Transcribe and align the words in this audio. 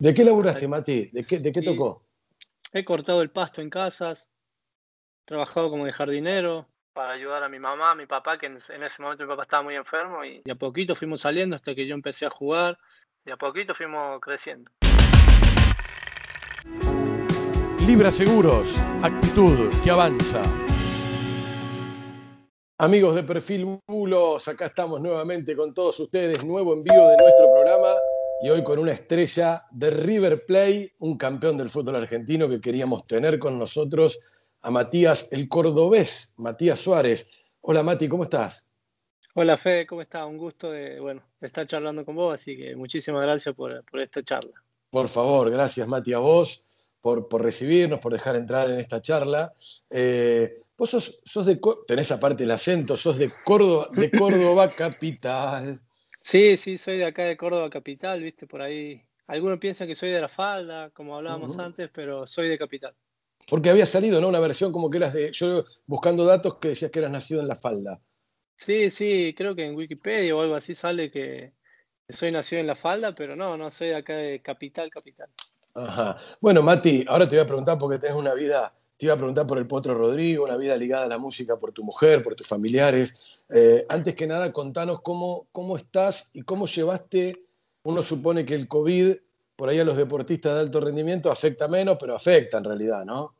¿De 0.00 0.14
qué 0.14 0.22
laburaste, 0.22 0.68
Mati? 0.68 1.06
¿De 1.06 1.24
qué, 1.24 1.40
de 1.40 1.50
qué 1.50 1.60
tocó? 1.60 2.06
He 2.72 2.84
cortado 2.84 3.20
el 3.20 3.30
pasto 3.30 3.60
en 3.60 3.68
casas, 3.68 4.30
trabajado 5.24 5.70
como 5.70 5.86
de 5.86 5.92
jardinero 5.92 6.68
para 6.92 7.14
ayudar 7.14 7.42
a 7.42 7.48
mi 7.48 7.58
mamá, 7.58 7.90
a 7.90 7.94
mi 7.96 8.06
papá, 8.06 8.38
que 8.38 8.46
en, 8.46 8.56
ese 8.56 9.02
momento 9.02 9.24
mi 9.24 9.28
papá 9.28 9.42
estaba 9.42 9.64
muy 9.64 9.74
enfermo 9.74 10.24
y 10.24 10.40
de 10.44 10.52
a 10.52 10.54
poquito 10.54 10.94
fuimos 10.94 11.20
saliendo 11.20 11.56
hasta 11.56 11.74
que 11.74 11.84
yo 11.84 11.94
empecé 11.94 12.26
a 12.26 12.30
jugar, 12.30 12.78
y 13.26 13.30
a 13.32 13.36
poquito 13.36 13.74
fuimos 13.74 14.20
creciendo. 14.20 14.70
Libra 17.84 18.12
Seguros, 18.12 18.78
actitud 19.02 19.68
que 19.82 19.90
avanza. 19.90 20.42
Amigos 22.78 23.16
de 23.16 23.24
Perfil 23.24 23.80
Bulos, 23.84 24.46
acá 24.46 24.66
estamos 24.66 25.00
nuevamente 25.00 25.56
con 25.56 25.74
todos 25.74 25.98
ustedes, 25.98 26.44
nuevo 26.44 26.72
envío 26.72 27.08
de 27.08 27.16
nuestro 27.16 27.46
programa 27.52 27.96
y 28.40 28.50
hoy 28.50 28.62
con 28.62 28.78
una 28.78 28.92
estrella 28.92 29.64
de 29.70 29.90
River 29.90 30.46
Play, 30.46 30.92
un 31.00 31.18
campeón 31.18 31.58
del 31.58 31.70
fútbol 31.70 31.96
argentino 31.96 32.48
que 32.48 32.60
queríamos 32.60 33.06
tener 33.06 33.38
con 33.38 33.58
nosotros, 33.58 34.20
a 34.62 34.70
Matías 34.70 35.28
el 35.32 35.48
Cordobés, 35.48 36.34
Matías 36.36 36.78
Suárez. 36.78 37.28
Hola 37.60 37.82
Mati, 37.82 38.08
¿cómo 38.08 38.22
estás? 38.22 38.66
Hola 39.34 39.56
Fede, 39.56 39.86
¿cómo 39.86 40.02
estás? 40.02 40.26
Un 40.26 40.38
gusto 40.38 40.70
de, 40.70 41.00
bueno, 41.00 41.22
estar 41.40 41.66
charlando 41.66 42.04
con 42.04 42.14
vos, 42.14 42.34
así 42.34 42.56
que 42.56 42.76
muchísimas 42.76 43.22
gracias 43.22 43.54
por, 43.54 43.84
esta 43.94 44.22
charla. 44.22 44.62
Por 44.90 45.08
favor, 45.08 45.50
gracias 45.50 45.86
Mati 45.88 46.12
a 46.12 46.18
vos 46.18 46.68
por, 47.00 47.28
por 47.28 47.42
recibirnos, 47.42 47.98
por 47.98 48.12
dejar 48.12 48.36
entrar 48.36 48.70
en 48.70 48.78
esta 48.78 49.02
charla. 49.02 49.52
Eh, 49.90 50.62
vos 50.76 50.90
sos, 50.90 51.20
sos 51.24 51.46
de, 51.46 51.60
tenés 51.88 52.12
aparte 52.12 52.44
el 52.44 52.50
acento, 52.52 52.96
sos 52.96 53.18
de 53.18 53.32
Córdoba, 53.44 53.88
de 53.92 54.10
Córdoba 54.12 54.70
capital. 54.76 55.80
Sí, 56.30 56.58
sí, 56.58 56.76
soy 56.76 56.98
de 56.98 57.06
acá 57.06 57.24
de 57.24 57.38
Córdoba 57.38 57.70
Capital, 57.70 58.22
viste, 58.22 58.46
por 58.46 58.60
ahí. 58.60 59.02
Algunos 59.28 59.58
piensan 59.58 59.88
que 59.88 59.94
soy 59.94 60.10
de 60.10 60.20
la 60.20 60.28
falda, 60.28 60.90
como 60.90 61.16
hablábamos 61.16 61.58
antes, 61.58 61.88
pero 61.90 62.26
soy 62.26 62.50
de 62.50 62.58
Capital. 62.58 62.94
Porque 63.48 63.70
había 63.70 63.86
salido, 63.86 64.20
¿no? 64.20 64.28
Una 64.28 64.38
versión 64.38 64.70
como 64.70 64.90
que 64.90 64.98
eras 64.98 65.14
de. 65.14 65.32
Yo 65.32 65.64
buscando 65.86 66.26
datos 66.26 66.56
que 66.58 66.68
decías 66.68 66.90
que 66.90 66.98
eras 66.98 67.12
nacido 67.12 67.40
en 67.40 67.48
la 67.48 67.54
falda. 67.54 67.98
Sí, 68.56 68.90
sí, 68.90 69.34
creo 69.34 69.56
que 69.56 69.64
en 69.64 69.74
Wikipedia 69.74 70.36
o 70.36 70.42
algo 70.42 70.54
así 70.54 70.74
sale 70.74 71.10
que 71.10 71.54
soy 72.10 72.30
nacido 72.30 72.60
en 72.60 72.66
la 72.66 72.74
falda, 72.74 73.14
pero 73.14 73.34
no, 73.34 73.56
no 73.56 73.70
soy 73.70 73.88
de 73.88 73.96
acá 73.96 74.14
de 74.14 74.42
Capital, 74.42 74.90
Capital. 74.90 75.30
Ajá. 75.72 76.18
Bueno, 76.42 76.62
Mati, 76.62 77.06
ahora 77.08 77.26
te 77.26 77.36
voy 77.36 77.44
a 77.44 77.46
preguntar 77.46 77.78
porque 77.78 77.98
tenés 77.98 78.18
una 78.18 78.34
vida 78.34 78.74
te 78.98 79.06
iba 79.06 79.14
a 79.14 79.16
preguntar 79.16 79.46
por 79.46 79.58
el 79.58 79.66
Potro 79.66 79.94
Rodrigo, 79.94 80.44
una 80.44 80.56
vida 80.56 80.76
ligada 80.76 81.04
a 81.04 81.08
la 81.08 81.18
música 81.18 81.56
por 81.56 81.72
tu 81.72 81.84
mujer, 81.84 82.22
por 82.22 82.34
tus 82.34 82.46
familiares. 82.46 83.18
Eh, 83.48 83.86
antes 83.88 84.14
que 84.14 84.26
nada, 84.26 84.52
contanos 84.52 85.00
cómo, 85.02 85.46
cómo 85.52 85.76
estás 85.76 86.30
y 86.34 86.42
cómo 86.42 86.66
llevaste, 86.66 87.44
uno 87.84 88.02
supone 88.02 88.44
que 88.44 88.54
el 88.54 88.66
COVID 88.68 89.16
por 89.58 89.68
ahí 89.68 89.80
a 89.80 89.84
los 89.84 89.96
deportistas 89.96 90.54
de 90.54 90.60
alto 90.60 90.80
rendimiento 90.80 91.32
afecta 91.32 91.66
menos, 91.66 91.96
pero 91.98 92.14
afecta 92.14 92.58
en 92.58 92.64
realidad, 92.64 93.04
¿no? 93.04 93.34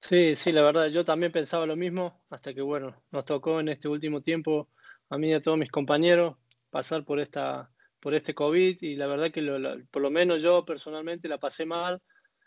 Sí, 0.00 0.36
sí, 0.36 0.52
la 0.52 0.62
verdad, 0.62 0.86
yo 0.86 1.04
también 1.04 1.32
pensaba 1.32 1.66
lo 1.66 1.74
mismo, 1.74 2.22
hasta 2.30 2.54
que, 2.54 2.60
bueno, 2.60 2.94
nos 3.10 3.24
tocó 3.24 3.58
en 3.58 3.70
este 3.70 3.88
último 3.88 4.20
tiempo, 4.20 4.68
a 5.10 5.18
mí 5.18 5.30
y 5.30 5.32
a 5.32 5.42
todos 5.42 5.58
mis 5.58 5.72
compañeros, 5.72 6.36
pasar 6.70 7.04
por, 7.04 7.18
esta, 7.18 7.68
por 7.98 8.14
este 8.14 8.36
COVID 8.36 8.82
y 8.82 8.94
la 8.94 9.08
verdad 9.08 9.32
que 9.32 9.42
por 9.90 10.00
lo 10.00 10.10
menos 10.10 10.40
yo 10.44 10.64
personalmente 10.64 11.26
la 11.26 11.38
pasé 11.38 11.66
mal, 11.66 12.00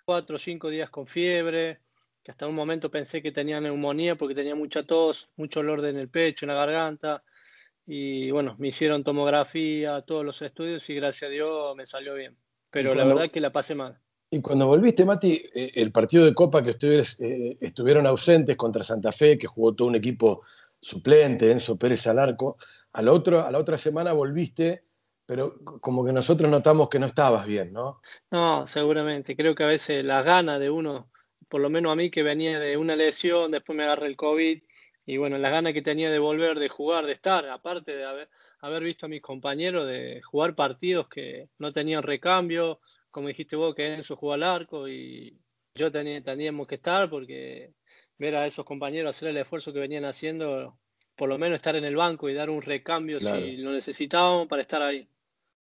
cuatro 0.05 0.37
o 0.37 0.39
cinco 0.39 0.69
días 0.69 0.89
con 0.89 1.05
fiebre, 1.05 1.81
que 2.27 2.31
hasta 2.31 2.45
un 2.45 2.55
momento 2.55 2.91
pensé 2.91 3.21
que 3.21 3.31
tenía 3.31 3.61
neumonía 3.61 4.17
porque 4.17 4.35
tenía 4.35 4.53
mucha 4.53 4.83
tos, 4.83 5.29
mucho 5.37 5.61
olor 5.61 5.85
en 5.85 5.95
el 5.95 6.09
pecho, 6.09 6.43
en 6.43 6.49
la 6.49 6.55
garganta. 6.55 7.23
Y 7.85 8.31
bueno, 8.31 8.57
me 8.59 8.67
hicieron 8.67 9.01
tomografía, 9.01 10.01
todos 10.01 10.25
los 10.25 10.41
estudios 10.41 10.89
y 10.89 10.95
gracias 10.95 11.29
a 11.29 11.31
Dios 11.31 11.73
me 11.77 11.85
salió 11.85 12.15
bien. 12.15 12.35
Pero 12.69 12.93
la 12.93 13.05
verdad 13.05 13.31
que 13.31 13.39
la 13.39 13.53
pasé 13.53 13.75
mal. 13.75 13.97
Y 14.29 14.41
cuando 14.41 14.67
volviste, 14.67 15.05
Mati, 15.05 15.41
eh, 15.55 15.71
el 15.75 15.93
partido 15.93 16.25
de 16.25 16.33
Copa 16.33 16.61
que 16.61 16.71
ustedes 16.71 17.17
eh, 17.21 17.57
estuvieron 17.61 18.05
ausentes 18.05 18.57
contra 18.57 18.83
Santa 18.83 19.13
Fe, 19.13 19.37
que 19.37 19.47
jugó 19.47 19.73
todo 19.73 19.87
un 19.87 19.95
equipo 19.95 20.41
suplente, 20.81 21.49
Enzo 21.49 21.77
Pérez 21.77 22.07
al 22.07 22.19
arco, 22.19 22.57
a 22.91 23.01
la, 23.03 23.13
otra, 23.13 23.47
a 23.47 23.51
la 23.51 23.57
otra 23.57 23.77
semana 23.77 24.11
volviste, 24.11 24.83
pero 25.25 25.59
como 25.79 26.03
que 26.03 26.11
nosotros 26.11 26.51
notamos 26.51 26.89
que 26.89 26.99
no 26.99 27.05
estabas 27.05 27.45
bien, 27.45 27.71
¿no? 27.71 28.01
No, 28.31 28.67
seguramente. 28.67 29.33
Creo 29.37 29.55
que 29.55 29.63
a 29.63 29.67
veces 29.67 30.03
la 30.03 30.21
gana 30.23 30.59
de 30.59 30.69
uno 30.69 31.07
por 31.47 31.61
lo 31.61 31.69
menos 31.69 31.91
a 31.91 31.95
mí 31.95 32.09
que 32.09 32.23
venía 32.23 32.59
de 32.59 32.77
una 32.77 32.95
lesión, 32.95 33.51
después 33.51 33.75
me 33.75 33.83
agarré 33.83 34.07
el 34.07 34.17
COVID 34.17 34.61
y 35.05 35.17
bueno, 35.17 35.37
las 35.37 35.51
ganas 35.51 35.73
que 35.73 35.81
tenía 35.81 36.11
de 36.11 36.19
volver, 36.19 36.59
de 36.59 36.67
jugar, 36.67 37.05
de 37.05 37.13
estar, 37.13 37.47
aparte 37.49 37.95
de 37.95 38.05
haber, 38.05 38.29
haber 38.59 38.83
visto 38.83 39.05
a 39.05 39.09
mis 39.09 39.21
compañeros 39.21 39.87
de 39.87 40.21
jugar 40.21 40.55
partidos 40.55 41.07
que 41.07 41.47
no 41.57 41.71
tenían 41.71 42.03
recambio, 42.03 42.81
como 43.09 43.29
dijiste 43.29 43.55
vos 43.55 43.73
que 43.73 43.93
Enzo 43.93 44.17
jugó 44.17 44.33
al 44.33 44.43
arco 44.43 44.87
y 44.89 45.39
yo 45.75 45.91
tenía, 45.91 46.21
teníamos 46.21 46.67
que 46.67 46.75
estar 46.75 47.09
porque 47.09 47.73
ver 48.17 48.35
a 48.35 48.47
esos 48.47 48.65
compañeros 48.65 49.15
hacer 49.15 49.29
el 49.29 49.37
esfuerzo 49.37 49.71
que 49.71 49.79
venían 49.79 50.05
haciendo, 50.05 50.77
por 51.15 51.29
lo 51.29 51.37
menos 51.37 51.55
estar 51.55 51.75
en 51.75 51.85
el 51.85 51.95
banco 51.95 52.29
y 52.29 52.33
dar 52.33 52.49
un 52.49 52.61
recambio 52.61 53.19
si 53.21 53.57
lo 53.57 53.71
necesitábamos 53.71 54.47
para 54.47 54.61
estar 54.61 54.81
ahí. 54.81 55.07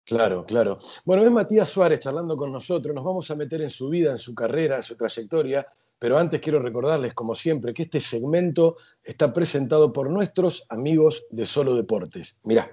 Claro, 0.09 0.45
claro. 0.47 0.79
Bueno, 1.05 1.25
es 1.25 1.31
Matías 1.31 1.69
Suárez 1.69 2.01
charlando 2.01 2.35
con 2.35 2.51
nosotros. 2.51 2.95
Nos 2.95 3.05
vamos 3.05 3.31
a 3.31 3.35
meter 3.35 3.61
en 3.61 3.69
su 3.69 3.91
vida, 3.91 4.11
en 4.11 4.17
su 4.17 4.35
carrera, 4.35 4.77
en 4.77 4.83
su 4.83 4.97
trayectoria. 4.97 5.67
Pero 5.99 6.17
antes 6.17 6.41
quiero 6.41 6.61
recordarles, 6.61 7.13
como 7.13 7.35
siempre, 7.35 7.75
que 7.75 7.83
este 7.83 8.01
segmento 8.01 8.79
está 9.03 9.35
presentado 9.35 9.93
por 9.93 10.09
nuestros 10.09 10.65
amigos 10.71 11.27
de 11.31 11.45
Solo 11.45 11.75
Deportes. 11.75 12.39
Mirá. 12.45 12.71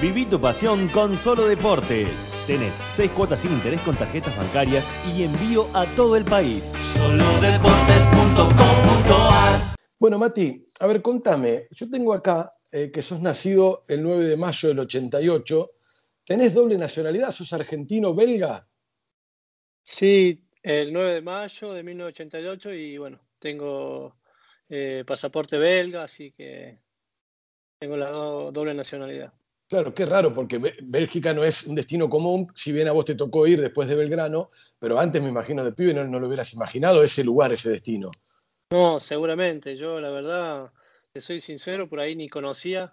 Viví 0.00 0.24
tu 0.24 0.40
pasión 0.40 0.88
con 0.88 1.14
Solo 1.16 1.46
Deportes. 1.46 2.08
Tenés 2.46 2.76
seis 2.88 3.10
cuotas 3.10 3.40
sin 3.40 3.52
interés 3.52 3.82
con 3.82 3.94
tarjetas 3.96 4.34
bancarias 4.38 4.88
y 5.14 5.24
envío 5.24 5.66
a 5.74 5.84
todo 5.96 6.16
el 6.16 6.24
país. 6.24 6.72
Solodeportes.com.ar 6.96 9.76
Bueno, 9.98 10.18
Mati, 10.18 10.64
a 10.78 10.86
ver, 10.86 11.02
contame. 11.02 11.66
Yo 11.72 11.90
tengo 11.90 12.14
acá 12.14 12.50
eh, 12.72 12.90
que 12.90 13.02
sos 13.02 13.20
nacido 13.20 13.84
el 13.88 14.02
9 14.02 14.24
de 14.24 14.38
mayo 14.38 14.70
del 14.70 14.78
88 14.78 15.72
¿Tenés 16.30 16.54
doble 16.54 16.78
nacionalidad? 16.78 17.32
¿Sos 17.32 17.52
argentino-belga? 17.54 18.64
Sí, 19.82 20.40
el 20.62 20.92
9 20.92 21.14
de 21.14 21.22
mayo 21.22 21.72
de 21.72 21.82
1988 21.82 22.72
y 22.72 22.98
bueno, 22.98 23.18
tengo 23.40 24.14
eh, 24.68 25.02
pasaporte 25.04 25.58
belga, 25.58 26.04
así 26.04 26.30
que 26.30 26.78
tengo 27.80 27.96
la 27.96 28.10
doble 28.10 28.74
nacionalidad. 28.74 29.32
Claro, 29.68 29.92
qué 29.92 30.06
raro, 30.06 30.32
porque 30.32 30.60
Bélgica 30.80 31.34
no 31.34 31.42
es 31.42 31.66
un 31.66 31.74
destino 31.74 32.08
común, 32.08 32.46
si 32.54 32.70
bien 32.70 32.86
a 32.86 32.92
vos 32.92 33.06
te 33.06 33.16
tocó 33.16 33.48
ir 33.48 33.60
después 33.60 33.88
de 33.88 33.96
Belgrano, 33.96 34.52
pero 34.78 35.00
antes 35.00 35.20
me 35.20 35.30
imagino 35.30 35.64
de 35.64 35.72
pibe 35.72 35.94
no, 35.94 36.04
no 36.04 36.20
lo 36.20 36.28
hubieras 36.28 36.54
imaginado 36.54 37.02
ese 37.02 37.24
lugar, 37.24 37.52
ese 37.52 37.70
destino. 37.70 38.12
No, 38.70 39.00
seguramente. 39.00 39.76
Yo, 39.76 39.98
la 39.98 40.10
verdad, 40.10 40.70
te 41.12 41.20
soy 41.20 41.40
sincero, 41.40 41.88
por 41.88 41.98
ahí 41.98 42.14
ni 42.14 42.28
conocía 42.28 42.92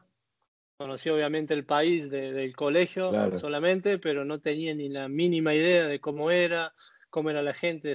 Conocí 0.77 1.09
obviamente 1.09 1.53
el 1.53 1.65
país 1.65 2.09
del 2.09 2.55
colegio 2.55 3.11
solamente, 3.37 3.97
pero 3.97 4.25
no 4.25 4.39
tenía 4.39 4.75
ni 4.75 4.89
la 4.89 5.07
mínima 5.07 5.53
idea 5.53 5.87
de 5.87 5.99
cómo 5.99 6.29
era, 6.29 6.73
cómo 7.09 7.29
era 7.29 7.41
la 7.41 7.53
gente. 7.53 7.93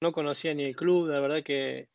No 0.00 0.12
conocía 0.12 0.52
ni 0.54 0.64
el 0.64 0.76
club, 0.76 1.08
la 1.08 1.20
verdad 1.20 1.42
que... 1.42 1.88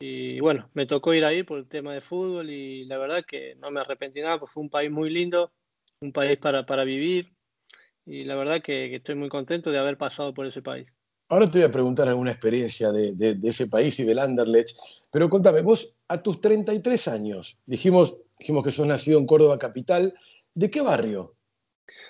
Y 0.00 0.40
bueno, 0.40 0.68
me 0.74 0.86
tocó 0.86 1.14
ir 1.14 1.24
ahí 1.24 1.44
por 1.44 1.58
el 1.58 1.68
tema 1.68 1.94
de 1.94 2.00
fútbol 2.00 2.50
y 2.50 2.84
la 2.84 2.98
verdad 2.98 3.24
que 3.24 3.54
no 3.56 3.70
me 3.70 3.80
arrepentí 3.80 4.20
nada, 4.20 4.38
porque 4.38 4.52
fue 4.52 4.64
un 4.64 4.70
país 4.70 4.90
muy 4.90 5.08
lindo, 5.08 5.52
un 6.00 6.12
país 6.12 6.36
para, 6.36 6.66
para 6.66 6.82
vivir 6.84 7.34
y 8.06 8.24
la 8.24 8.34
verdad 8.34 8.62
que, 8.62 8.94
estoy 8.94 9.14
muy 9.14 9.28
contento 9.28 9.70
de 9.70 9.78
haber 9.78 9.96
pasado 9.96 10.34
por 10.34 10.46
ese 10.46 10.62
país. 10.62 10.88
Ahora 11.34 11.50
te 11.50 11.58
voy 11.58 11.68
a 11.68 11.72
preguntar 11.72 12.08
alguna 12.08 12.30
experiencia 12.30 12.92
de, 12.92 13.12
de, 13.12 13.34
de 13.34 13.48
ese 13.48 13.66
país 13.66 13.98
y 13.98 14.04
del 14.04 14.20
Anderlecht, 14.20 14.78
pero 15.10 15.28
contame, 15.28 15.62
vos 15.62 15.96
a 16.06 16.22
tus 16.22 16.40
33 16.40 17.08
años, 17.08 17.58
dijimos, 17.66 18.16
Dijimos 18.38 18.64
que 18.64 18.70
sos 18.70 18.86
nacido 18.86 19.18
en 19.18 19.26
Córdoba 19.26 19.58
capital. 19.58 20.14
¿De 20.54 20.70
qué 20.70 20.80
barrio? 20.80 21.34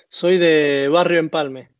Soy 0.08 0.38
de 0.38 0.88
Barrio 0.90 1.18
Empalme, 1.18 1.70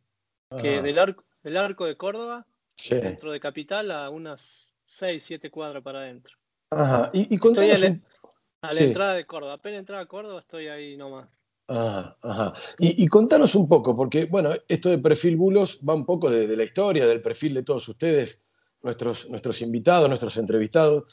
que 0.61 0.81
del 0.81 0.99
arco, 0.99 1.23
del 1.43 1.57
arco 1.57 1.85
de 1.85 1.95
Córdoba, 1.95 2.45
dentro 2.89 3.31
de 3.31 3.39
capital, 3.39 3.91
a 3.91 4.09
unas 4.09 4.73
6, 4.85 5.23
7 5.23 5.49
cuadras 5.49 5.83
para 5.83 5.99
adentro. 5.99 6.37
Ajá. 6.69 7.09
Y, 7.13 7.33
y 7.33 7.35
estoy 7.35 7.71
a 7.71 7.77
la, 7.77 8.81
entrada 8.81 9.13
de 9.13 9.25
Córdoba. 9.25 9.53
Apenas 9.53 9.79
entrada 9.79 10.03
a 10.03 10.07
Córdoba 10.07 10.39
estoy 10.41 10.67
ahí 10.67 10.97
nomás. 10.97 11.27
Ajá, 11.67 12.17
ajá. 12.21 12.53
Y, 12.77 13.03
y, 13.03 13.07
contanos 13.07 13.55
un 13.55 13.67
poco, 13.67 13.95
porque 13.95 14.25
bueno, 14.25 14.51
esto 14.67 14.89
de 14.89 14.99
perfil 14.99 15.35
bulos 15.35 15.79
va 15.87 15.95
un 15.95 16.05
poco 16.05 16.29
de, 16.29 16.55
la 16.55 16.63
historia, 16.63 17.07
del 17.07 17.21
perfil 17.21 17.55
de 17.55 17.63
todos 17.63 17.87
ustedes, 17.89 18.43
nuestros, 18.83 19.29
nuestros 19.29 19.61
invitados, 19.61 20.07
nuestros 20.07 20.37
entrevistados. 20.37 21.11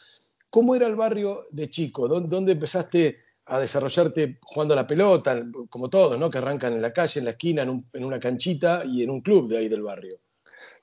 ¿Cómo 0.50 0.74
era 0.74 0.86
el 0.86 0.96
barrio 0.96 1.46
de 1.50 1.70
chico? 1.70 2.06
¿Dónde 2.06 2.52
empezaste 2.52 3.18
a 3.46 3.58
desarrollarte 3.58 4.38
jugando 4.42 4.74
a 4.74 4.76
la 4.76 4.86
pelota, 4.86 5.42
como 5.68 5.88
todos, 5.88 6.18
¿no? 6.18 6.30
Que 6.30 6.38
arrancan 6.38 6.74
en 6.74 6.82
la 6.82 6.92
calle, 6.92 7.18
en 7.18 7.24
la 7.24 7.32
esquina, 7.32 7.62
en, 7.62 8.04
una 8.04 8.20
canchita 8.20 8.84
y 8.84 9.02
en 9.02 9.10
un 9.10 9.20
club 9.20 9.48
de 9.48 9.58
ahí 9.58 9.68
del 9.68 9.82
barrio. 9.82 10.20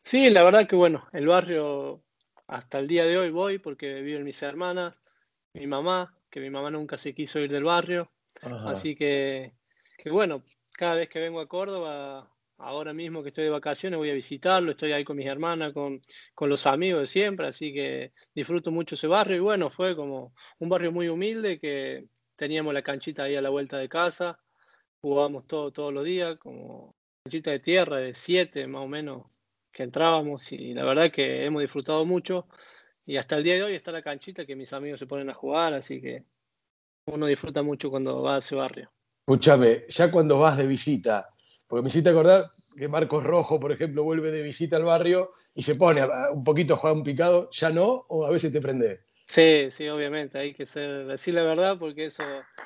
Sí, 0.02 0.30
la 0.30 0.44
verdad 0.44 0.68
que 0.68 0.76
bueno, 0.76 1.08
el 1.14 1.28
barrio 1.28 2.02
hasta 2.48 2.80
el 2.80 2.88
día 2.88 3.06
de 3.06 3.18
hoy 3.18 3.30
voy 3.30 3.60
porque 3.60 4.02
viven 4.02 4.24
mis 4.24 4.42
hermanas, 4.42 4.96
mi 5.54 5.68
mamá, 5.68 6.16
que 6.30 6.40
mi 6.40 6.50
mamá 6.50 6.70
nunca 6.72 6.98
se 6.98 7.14
quiso 7.14 7.40
ir 7.40 7.52
del 7.52 7.64
barrio. 7.64 8.12
Así 8.42 8.96
que, 8.96 9.54
que, 10.04 10.10
bueno, 10.10 10.44
cada 10.74 10.96
vez 10.96 11.10
que 11.10 11.20
vengo 11.20 11.40
a 11.42 11.48
Córdoba 11.48 12.32
ahora 12.58 12.94
mismo 12.94 13.24
que 13.24 13.30
estoy 13.30 13.46
de 13.46 13.50
vacaciones 13.50 13.98
voy 13.98 14.10
a 14.10 14.14
visitarlo, 14.14 14.72
estoy 14.72 14.92
ahí 14.92 15.04
con 15.04 15.18
mis 15.18 15.28
hermanas, 15.28 15.74
con, 15.74 16.02
con, 16.36 16.50
los 16.50 16.66
amigos 16.68 17.02
de 17.02 17.08
siempre, 17.08 17.48
así 17.48 17.74
que 17.74 18.12
disfruto 18.36 18.72
mucho 18.72 18.96
ese 18.96 19.08
barrio 19.08 19.38
y 19.38 19.40
bueno, 19.40 19.70
fue 19.70 19.96
como 19.96 20.34
un 20.60 20.70
barrio 20.70 20.92
muy 20.92 21.08
humilde 21.08 21.60
que 21.60 22.08
teníamos 22.36 22.74
la 22.74 22.82
canchita 22.82 23.24
ahí 23.24 23.36
a 23.36 23.42
la 23.42 23.50
vuelta 23.50 23.78
de 23.78 23.90
casa, 23.90 24.40
jugábamos 25.02 25.48
todo, 25.48 25.72
todos 25.72 25.94
los 25.94 26.06
días, 26.06 26.38
como 26.38 26.96
canchita 27.24 27.52
de 27.52 27.60
tierra 27.60 27.98
de 27.98 28.14
siete 28.14 28.68
más 28.68 28.84
o 28.84 28.88
menos 28.88 29.28
que 29.72 29.84
entrábamos 29.84 30.52
y 30.52 30.74
la 30.74 30.84
verdad 30.86 31.12
que 31.12 31.46
hemos 31.46 31.62
disfrutado 31.62 32.06
mucho 32.06 32.48
y 33.06 33.18
hasta 33.18 33.38
el 33.38 33.44
día 33.44 33.56
de 33.56 33.64
hoy 33.64 33.74
está 33.74 33.92
la 33.92 34.02
canchita 34.02 34.46
que 34.46 34.56
mis 34.56 34.74
amigos 34.74 35.00
se 35.00 35.08
ponen 35.08 35.30
a 35.30 35.34
jugar, 35.34 35.74
así 35.74 36.02
que 36.02 36.26
uno 37.06 37.26
disfruta 37.26 37.64
mucho 37.64 37.90
cuando 37.90 38.22
va 38.22 38.36
a 38.36 38.40
ese 38.40 38.56
barrio. 38.56 38.92
Escúchame, 39.30 39.84
ya 39.88 40.10
cuando 40.10 40.40
vas 40.40 40.58
de 40.58 40.66
visita, 40.66 41.30
porque 41.68 41.84
me 41.84 41.90
hiciste 41.90 42.10
acordar 42.10 42.48
que 42.76 42.88
Marcos 42.88 43.24
Rojo, 43.24 43.60
por 43.60 43.72
ejemplo, 43.72 44.04
vuelve 44.04 44.32
de 44.32 44.42
visita 44.42 44.76
al 44.78 44.86
barrio 44.86 45.30
y 45.54 45.62
se 45.62 45.76
pone 45.76 46.02
un 46.32 46.44
poquito 46.44 46.74
a 46.74 46.78
jugar 46.78 46.96
un 46.96 47.04
picado, 47.04 47.48
¿ya 47.52 47.70
no? 47.70 48.08
¿O 48.08 48.26
a 48.26 48.32
veces 48.32 48.52
te 48.52 48.60
prende? 48.60 49.02
Sí, 49.28 49.68
sí, 49.70 49.88
obviamente, 49.88 50.40
hay 50.40 50.56
que 50.56 50.66
ser, 50.66 51.06
decir 51.06 51.36
la 51.36 51.44
verdad 51.44 51.78
porque 51.78 52.06
eso, 52.06 52.24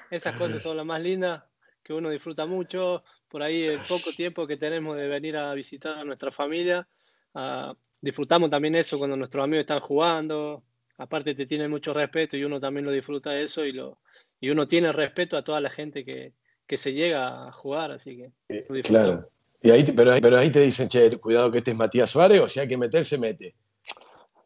esas 0.09 0.37
cosas 0.37 0.61
son 0.61 0.77
las 0.77 0.85
más 0.85 1.01
lindas, 1.01 1.43
que 1.83 1.91
uno 1.91 2.09
disfruta 2.09 2.45
mucho, 2.45 3.03
por 3.27 3.43
ahí 3.43 3.63
el 3.63 3.81
poco 3.81 4.11
tiempo 4.15 4.47
que 4.47 4.55
tenemos 4.55 4.95
de 4.95 5.09
venir 5.09 5.35
a 5.35 5.53
visitar 5.53 5.97
a 5.97 6.05
nuestra 6.05 6.31
familia, 6.31 6.87
uh, 7.33 7.73
disfrutamos 7.99 8.49
también 8.49 8.75
eso 8.75 8.97
cuando 8.97 9.17
nuestros 9.17 9.43
amigos 9.43 9.63
están 9.63 9.81
jugando, 9.81 10.63
aparte 10.97 11.35
te 11.35 11.45
tienen 11.45 11.69
mucho 11.69 11.93
respeto 11.93 12.37
y 12.37 12.45
uno 12.45 12.57
también 12.61 12.85
lo 12.85 12.91
disfruta 12.93 13.37
eso 13.37 13.65
y, 13.65 13.73
lo, 13.73 13.99
y 14.39 14.49
uno 14.49 14.65
tiene 14.65 14.93
respeto 14.93 15.35
a 15.35 15.43
toda 15.43 15.59
la 15.59 15.69
gente 15.69 16.05
que, 16.05 16.31
que 16.67 16.77
se 16.77 16.93
llega 16.93 17.47
a 17.47 17.51
jugar, 17.51 17.91
así 17.91 18.17
que. 18.17 18.31
Eh, 18.49 18.81
claro. 18.83 19.29
Y 19.61 19.71
ahí, 19.71 19.83
pero, 19.83 20.13
pero 20.21 20.37
ahí 20.37 20.51
te 20.51 20.59
dicen, 20.59 20.89
che, 20.89 21.09
cuidado 21.17 21.51
que 21.51 21.59
este 21.59 21.71
es 21.71 21.77
Matías 21.77 22.09
Suárez, 22.09 22.41
o 22.41 22.47
si 22.47 22.59
hay 22.59 22.67
que 22.67 22.77
meterse, 22.77 23.17
mete. 23.17 23.55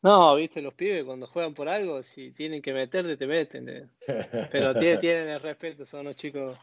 No, 0.03 0.35
viste, 0.35 0.61
los 0.61 0.73
pibes 0.75 1.03
cuando 1.03 1.25
juegan 1.27 1.53
por 1.53 1.67
algo, 1.67 2.03
si 2.03 2.31
tienen 2.31 2.61
que 2.61 2.71
meterte, 2.71 3.17
te 3.17 3.25
meten. 3.25 3.89
Pero 4.51 4.73
tienen, 4.75 4.99
tienen 4.99 5.29
el 5.29 5.39
respeto, 5.39 5.85
son 5.85 6.01
unos 6.01 6.15
chicos 6.15 6.55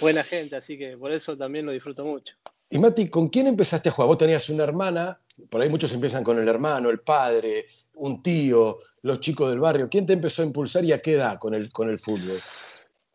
buena 0.00 0.22
gente, 0.22 0.56
así 0.56 0.76
que 0.76 0.96
por 0.96 1.10
eso 1.10 1.36
también 1.36 1.66
lo 1.66 1.72
disfruto 1.72 2.04
mucho. 2.04 2.36
Y 2.68 2.78
Mati, 2.78 3.08
¿con 3.08 3.28
quién 3.28 3.46
empezaste 3.46 3.88
a 3.88 3.92
jugar? 3.92 4.08
Vos 4.08 4.18
tenías 4.18 4.48
una 4.50 4.64
hermana, 4.64 5.18
por 5.48 5.60
ahí 5.60 5.68
muchos 5.68 5.92
empiezan 5.92 6.24
con 6.24 6.38
el 6.38 6.48
hermano, 6.48 6.90
el 6.90 7.00
padre, 7.00 7.66
un 7.94 8.22
tío, 8.22 8.78
los 9.02 9.20
chicos 9.20 9.50
del 9.50 9.60
barrio. 9.60 9.88
¿Quién 9.90 10.06
te 10.06 10.12
empezó 10.12 10.42
a 10.42 10.46
impulsar 10.46 10.84
y 10.84 10.92
a 10.92 11.02
qué 11.02 11.14
edad 11.14 11.38
con 11.38 11.54
el, 11.54 11.72
con 11.72 11.90
el 11.90 11.98
fútbol? 11.98 12.40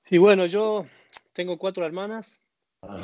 Y 0.09 0.17
bueno, 0.17 0.45
yo 0.45 0.85
tengo 1.38 1.60
cuatro 1.60 1.86
hermanas 1.86 2.42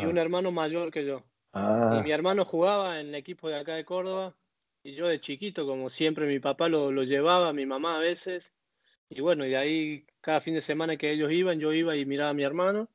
y 0.01 0.05
un 0.05 0.17
hermano 0.17 0.51
mayor 0.51 0.89
que 0.89 1.05
yo. 1.05 1.23
Ah. 1.53 1.97
Y 1.99 2.01
mi 2.01 2.11
hermano 2.11 2.45
jugaba 2.45 2.99
en 2.99 3.09
el 3.09 3.15
equipo 3.15 3.47
de 3.47 3.59
acá 3.59 3.75
de 3.75 3.85
Córdoba 3.85 4.35
y 4.81 4.95
yo 4.95 5.05
de 5.05 5.21
chiquito, 5.21 5.67
como 5.67 5.87
siempre, 5.91 6.25
mi 6.25 6.39
papá 6.39 6.67
lo, 6.67 6.91
lo 6.91 7.03
llevaba, 7.03 7.53
mi 7.53 7.67
mamá 7.67 7.97
a 7.97 7.99
veces. 7.99 8.51
Y 9.07 9.21
bueno, 9.21 9.45
y 9.45 9.51
de 9.51 9.57
ahí 9.57 10.07
cada 10.19 10.41
fin 10.41 10.55
de 10.55 10.61
semana 10.61 10.97
que 10.97 11.11
ellos 11.11 11.31
iban, 11.31 11.59
yo 11.59 11.73
iba 11.73 11.95
y 11.95 12.07
miraba 12.07 12.31
a 12.31 12.33
mi 12.33 12.41
hermano. 12.41 12.89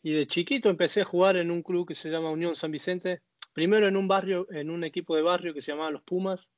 Y 0.00 0.12
de 0.12 0.28
chiquito 0.28 0.70
empecé 0.70 1.00
a 1.00 1.06
jugar 1.06 1.36
en 1.38 1.50
un 1.50 1.64
club 1.64 1.88
que 1.88 1.96
se 1.96 2.08
llama 2.08 2.30
Unión 2.30 2.54
San 2.54 2.70
Vicente. 2.70 3.20
Primero 3.52 3.88
en 3.88 3.96
un 3.96 4.06
barrio, 4.06 4.46
en 4.52 4.70
un 4.70 4.84
equipo 4.84 5.16
de 5.16 5.22
barrio 5.22 5.54
que 5.54 5.60
se 5.60 5.72
llamaba 5.72 5.90
Los 5.90 6.02
Pumas, 6.02 6.52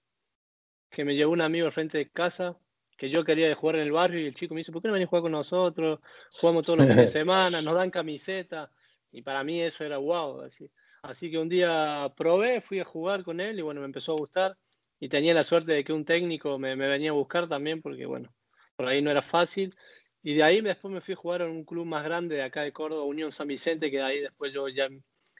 que 0.90 1.06
me 1.06 1.16
llevó 1.16 1.32
un 1.32 1.40
amigo 1.40 1.64
al 1.64 1.72
frente 1.72 1.96
de 1.96 2.10
casa 2.10 2.58
que 2.96 3.10
yo 3.10 3.24
quería 3.24 3.54
jugar 3.54 3.76
en 3.76 3.82
el 3.82 3.92
barrio 3.92 4.20
y 4.20 4.26
el 4.26 4.34
chico 4.34 4.54
me 4.54 4.60
dice, 4.60 4.72
¿por 4.72 4.80
qué 4.80 4.88
no 4.88 4.94
venís 4.94 5.06
a 5.06 5.10
jugar 5.10 5.22
con 5.22 5.32
nosotros? 5.32 6.00
Jugamos 6.32 6.64
todos 6.64 6.78
los 6.78 6.88
fines 6.88 7.00
de 7.00 7.06
semana, 7.18 7.60
nos 7.62 7.74
dan 7.74 7.90
camiseta 7.90 8.70
y 9.10 9.22
para 9.22 9.42
mí 9.44 9.60
eso 9.60 9.84
era 9.84 9.98
wow. 9.98 10.42
Así, 10.42 10.70
así 11.02 11.30
que 11.30 11.38
un 11.38 11.48
día 11.48 12.12
probé, 12.16 12.60
fui 12.60 12.80
a 12.80 12.84
jugar 12.84 13.24
con 13.24 13.40
él 13.40 13.58
y 13.58 13.62
bueno, 13.62 13.80
me 13.80 13.86
empezó 13.86 14.12
a 14.12 14.18
gustar 14.18 14.56
y 15.00 15.08
tenía 15.08 15.34
la 15.34 15.44
suerte 15.44 15.72
de 15.72 15.84
que 15.84 15.92
un 15.92 16.04
técnico 16.04 16.58
me, 16.58 16.76
me 16.76 16.86
venía 16.86 17.10
a 17.10 17.14
buscar 17.14 17.48
también 17.48 17.82
porque 17.82 18.06
bueno, 18.06 18.32
por 18.76 18.86
ahí 18.86 19.02
no 19.02 19.10
era 19.10 19.22
fácil. 19.22 19.74
Y 20.22 20.34
de 20.34 20.42
ahí 20.42 20.62
después 20.62 20.92
me 20.92 21.02
fui 21.02 21.12
a 21.12 21.18
jugar 21.18 21.42
en 21.42 21.50
un 21.50 21.64
club 21.64 21.84
más 21.84 22.02
grande 22.02 22.36
de 22.36 22.42
acá 22.42 22.62
de 22.62 22.72
Córdoba, 22.72 23.04
Unión 23.04 23.30
San 23.30 23.46
Vicente, 23.46 23.90
que 23.90 23.98
de 23.98 24.02
ahí 24.02 24.20
después 24.20 24.54
yo 24.54 24.68
ya 24.68 24.88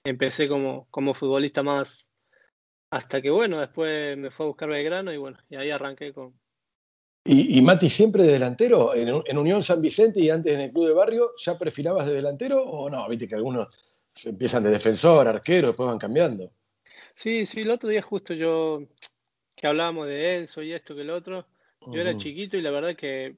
empecé 0.05 0.47
como, 0.47 0.87
como 0.91 1.15
futbolista 1.15 1.63
más, 1.63 2.11
hasta 2.91 3.23
que 3.23 3.31
bueno, 3.31 3.61
después 3.61 4.19
me 4.19 4.31
fue 4.31 4.45
a 4.45 4.49
buscar 4.49 4.69
Belgrano 4.69 5.11
y 5.11 5.17
bueno, 5.17 5.39
y 5.49 5.57
ahí 5.57 5.71
arranqué 5.71 6.13
con, 6.13 6.39
y, 7.27 7.63
Mati, 7.63 7.89
¿siempre 7.89 8.23
de 8.23 8.35
delantero? 8.35 8.95
En, 8.95 9.39
Unión 9.39 9.63
San 9.63 9.81
Vicente 9.81 10.21
y 10.21 10.29
antes 10.29 10.53
en 10.55 10.61
el 10.61 10.71
Club 10.71 10.89
de 10.89 10.93
Barrio, 10.93 11.31
¿ya 11.39 11.57
perfilabas 11.57 12.07
de 12.07 12.13
delantero 12.13 12.63
o 12.63 12.91
no? 12.91 13.09
Viste 13.09 13.27
que 13.27 13.35
algunos 13.35 13.95
empiezan 14.25 14.63
de 14.63 14.71
defensor, 14.71 15.27
arquero, 15.27 15.69
después 15.69 15.89
van 15.89 15.99
cambiando. 15.99 16.53
Sí, 17.15 17.47
sí, 17.47 17.63
el 17.63 17.71
otro 17.71 17.89
día 17.89 18.03
justo 18.03 18.35
yo, 18.35 18.83
que 19.57 19.67
hablábamos 19.67 20.07
de 20.07 20.37
Enzo 20.37 20.63
y 20.63 20.75
esto 20.75 20.95
que 20.95 21.01
el 21.01 21.11
otro, 21.11 21.47
yo 21.87 22.01
era 22.01 22.17
chiquito 22.17 22.57
y 22.57 22.63
la 22.63 22.71
verdad 22.71 22.95
que 22.95 23.37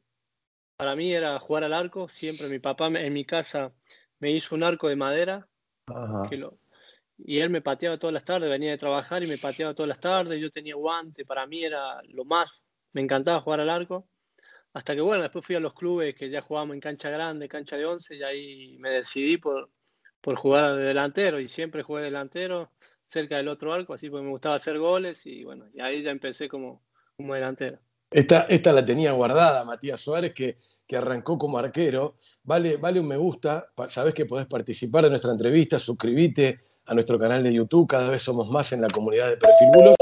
para 0.77 0.97
mí 0.97 1.13
era 1.13 1.39
jugar 1.39 1.65
al 1.65 1.73
arco. 1.73 2.09
Siempre 2.09 2.49
mi 2.49 2.59
papá 2.59 2.89
en 2.89 3.13
mi 3.13 3.25
casa 3.25 3.73
me 4.19 4.33
hizo 4.33 4.55
un 4.55 4.65
arco 4.65 4.89
de 4.89 4.97
madera 4.97 5.49
y 7.19 7.39
él 7.39 7.51
me 7.51 7.63
pateaba 7.63 7.99
todas 7.99 8.15
las 8.15 8.25
tardes, 8.25 8.51
venía 8.51 8.73
de 8.73 8.79
trabajar 8.79 9.23
y 9.23 9.29
me 9.29 9.39
pateaba 9.39 9.75
todas 9.75 9.89
las 9.89 10.01
tardes. 10.01 10.41
Yo 10.41 10.51
tenía 10.51 10.75
guante, 10.75 11.25
para 11.25 11.47
mí 11.47 11.65
era 11.65 12.03
lo 12.09 12.25
más 12.25 12.66
me 12.97 13.03
encantaba 13.03 13.43
jugar 13.43 13.61
al 13.61 13.69
arco. 13.69 14.09
Hasta 14.73 14.95
que, 14.95 15.03
bueno, 15.03 15.23
después 15.23 15.45
fui 15.45 15.55
a 15.55 15.61
los 15.61 15.75
clubes 15.75 16.15
que 16.15 16.31
ya 16.31 16.41
jugábamos 16.41 16.75
en 16.75 16.81
cancha 16.81 17.11
grande, 17.11 17.47
cancha 17.47 17.77
de 17.77 17.85
11, 17.85 18.17
y 18.17 18.23
ahí 18.23 18.79
me 18.79 18.89
decidí 18.89 19.37
por, 19.37 19.69
por 20.23 20.35
jugar 20.37 20.77
de 20.77 20.85
delantero. 20.85 21.39
Y 21.39 21.47
siempre 21.47 21.83
jugué 21.83 22.05
delantero 22.05 22.73
cerca 23.07 23.37
del 23.37 23.49
otro 23.49 23.75
arco, 23.75 23.93
así 23.93 24.09
porque 24.09 24.25
me 24.25 24.31
gustaba 24.31 24.55
hacer 24.55 24.79
goles. 24.79 25.27
Y 25.27 25.45
bueno, 25.45 25.67
y 25.75 25.81
ahí 25.83 26.03
ya 26.03 26.11
empecé 26.11 26.49
como, 26.49 26.85
como 27.19 27.35
delantero. 27.35 27.79
Esta, 28.11 28.47
esta 28.49 28.73
la 28.73 28.83
tenía 28.83 29.13
guardada 29.13 29.63
Matías 29.65 30.01
Suárez, 30.01 30.33
que, 30.33 30.57
que 30.87 30.97
arrancó 30.97 31.37
como 31.37 31.59
arquero. 31.59 32.17
Vale, 32.45 32.79
vale 32.79 32.99
un 32.99 33.09
me 33.09 33.19
gusta. 33.19 33.73
Sabes 33.89 34.15
que 34.15 34.25
podés 34.25 34.47
participar 34.47 35.05
de 35.05 35.11
nuestra 35.11 35.33
entrevista, 35.33 35.79
suscríbete 35.79 36.61
a 36.87 36.95
nuestro 36.95 37.19
canal 37.19 37.43
de 37.43 37.53
YouTube. 37.53 37.87
Cada 37.87 38.09
vez 38.09 38.23
somos 38.23 38.49
más 38.49 38.73
en 38.73 38.81
la 38.81 38.89
comunidad 38.89 39.29
de 39.29 39.37
Perfil 39.37 39.69
Bulos. 39.75 39.97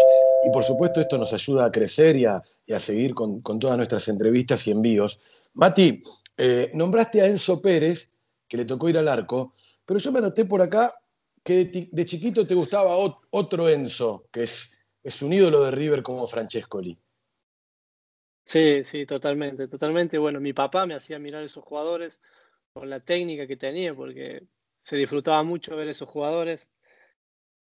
Y 0.47 0.51
por 0.51 0.63
supuesto 0.63 1.01
esto 1.01 1.17
nos 1.17 1.33
ayuda 1.33 1.65
a 1.65 1.73
crecer 1.73 2.17
y 2.17 2.27
a, 2.27 2.43
seguir 2.79 3.15
con, 3.15 3.43
todas 3.43 3.77
nuestras 3.77 4.09
entrevistas 4.09 4.67
y 4.67 4.71
envíos. 4.71 5.21
Mati, 5.55 6.03
eh, 6.37 6.71
nombraste 6.75 7.21
a 7.21 7.27
Enzo 7.27 7.61
Pérez, 7.61 8.11
que 8.49 8.57
le 8.57 8.65
tocó 8.65 8.89
ir 8.89 8.99
al 8.99 9.09
arco, 9.09 9.53
pero 9.85 9.99
yo 9.99 10.13
me 10.13 10.19
anoté 10.19 10.45
por 10.45 10.63
acá 10.63 10.95
que 11.43 11.67
de, 11.91 12.07
chiquito 12.07 12.47
te 12.47 12.55
gustaba 12.55 12.97
otro 12.97 13.69
Enzo, 13.69 14.27
que 14.33 14.45
es, 14.45 14.85
es 15.03 15.23
un 15.23 15.33
ídolo 15.33 15.63
de 15.63 15.71
River 15.71 16.03
como 16.03 16.27
Francescoli. 16.27 16.99
Sí, 18.47 18.85
sí, 18.85 19.07
totalmente, 19.07 19.69
totalmente. 19.69 20.19
Bueno, 20.19 20.41
mi 20.41 20.53
papá 20.53 20.87
me 20.87 20.95
hacía 20.95 21.19
mirar 21.19 21.43
esos 21.43 21.65
jugadores 21.65 22.21
con 22.73 22.91
la 22.91 23.01
técnica 23.01 23.47
que 23.47 23.57
tenía, 23.57 23.95
porque 23.95 24.47
se 24.83 24.97
disfrutaba 24.97 25.43
mucho 25.43 25.77
ver 25.77 25.89
esos 25.89 26.09
jugadores. 26.09 26.71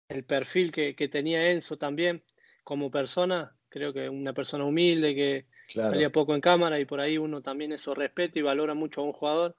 El 0.08 0.25
perfil 0.25 0.73
que 0.73 1.08
tenía 1.08 1.50
Enzo 1.50 1.76
también 1.76 2.25
como 2.64 2.90
persona, 2.90 3.57
creo 3.68 3.92
que 3.92 4.08
una 4.08 4.32
persona 4.32 4.64
humilde 4.64 5.14
que 5.14 5.46
salía 5.68 6.10
poco 6.10 6.34
en 6.34 6.40
cámara 6.40 6.80
y 6.80 6.84
por 6.84 7.00
ahí 7.00 7.18
uno 7.18 7.42
también 7.42 7.72
eso 7.72 7.94
respeta 7.94 8.38
y 8.38 8.42
valora 8.42 8.75
mucho 8.75 9.00
a 9.00 9.04
un 9.04 9.12
jugador. 9.12 9.56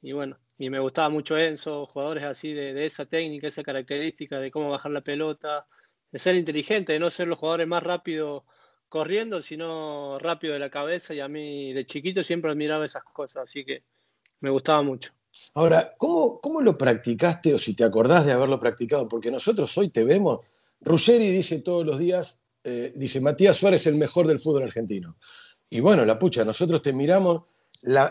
Y 0.00 0.12
bueno, 0.12 0.38
y 0.58 0.70
me 0.70 0.80
gustaba 0.80 1.08
mucho 1.08 1.38
Enzo, 1.38 1.86
jugadores 1.86 2.24
así 2.24 2.52
de, 2.52 2.84
esa 2.84 3.06
técnica, 3.06 3.48
esa 3.48 3.62
característica 3.62 4.40
de 4.40 4.50
cómo 4.50 4.70
bajar 4.70 4.92
la 4.92 5.00
pelota, 5.00 5.66
de 6.10 6.18
ser 6.18 6.34
inteligente, 6.34 6.92
de 6.92 6.98
no 6.98 7.10
ser 7.10 7.28
los 7.28 7.38
jugadores 7.38 7.66
más 7.66 7.82
rápidos 7.82 8.42
corriendo, 8.88 9.40
sino 9.40 10.18
rápido 10.18 10.52
de 10.52 10.60
la 10.60 10.70
cabeza. 10.70 11.14
Y 11.14 11.20
a 11.20 11.28
mí 11.28 11.72
de 11.72 11.86
chiquito 11.86 12.22
siempre 12.22 12.50
admiraba 12.50 12.84
esas 12.84 13.04
cosas, 13.04 13.44
así 13.44 13.64
que 13.64 13.84
me 14.40 14.50
gustaba 14.50 14.82
mucho. 14.82 15.12
Ahora, 15.54 15.94
¿cómo, 15.96 16.40
¿cómo 16.40 16.60
lo 16.60 16.76
practicaste 16.76 17.54
o 17.54 17.58
si 17.58 17.74
te 17.74 17.84
acordás 17.84 18.26
de 18.26 18.32
haberlo 18.32 18.58
practicado? 18.58 19.08
Porque 19.08 19.30
nosotros 19.30 19.76
hoy 19.78 19.88
te 19.88 20.04
vemos, 20.04 20.44
Ruggeri 20.80 21.30
dice 21.30 21.62
todos 21.62 21.86
los 21.86 21.98
días, 21.98 22.41
eh, 22.64 22.92
dice 22.94 23.20
Matías 23.20 23.56
Suárez 23.56 23.86
el 23.86 23.96
mejor 23.96 24.26
del 24.26 24.40
fútbol 24.40 24.64
argentino. 24.64 25.16
Y 25.68 25.80
bueno, 25.80 26.04
la 26.04 26.18
pucha, 26.18 26.44
nosotros 26.44 26.82
te 26.82 26.92
miramos 26.92 27.44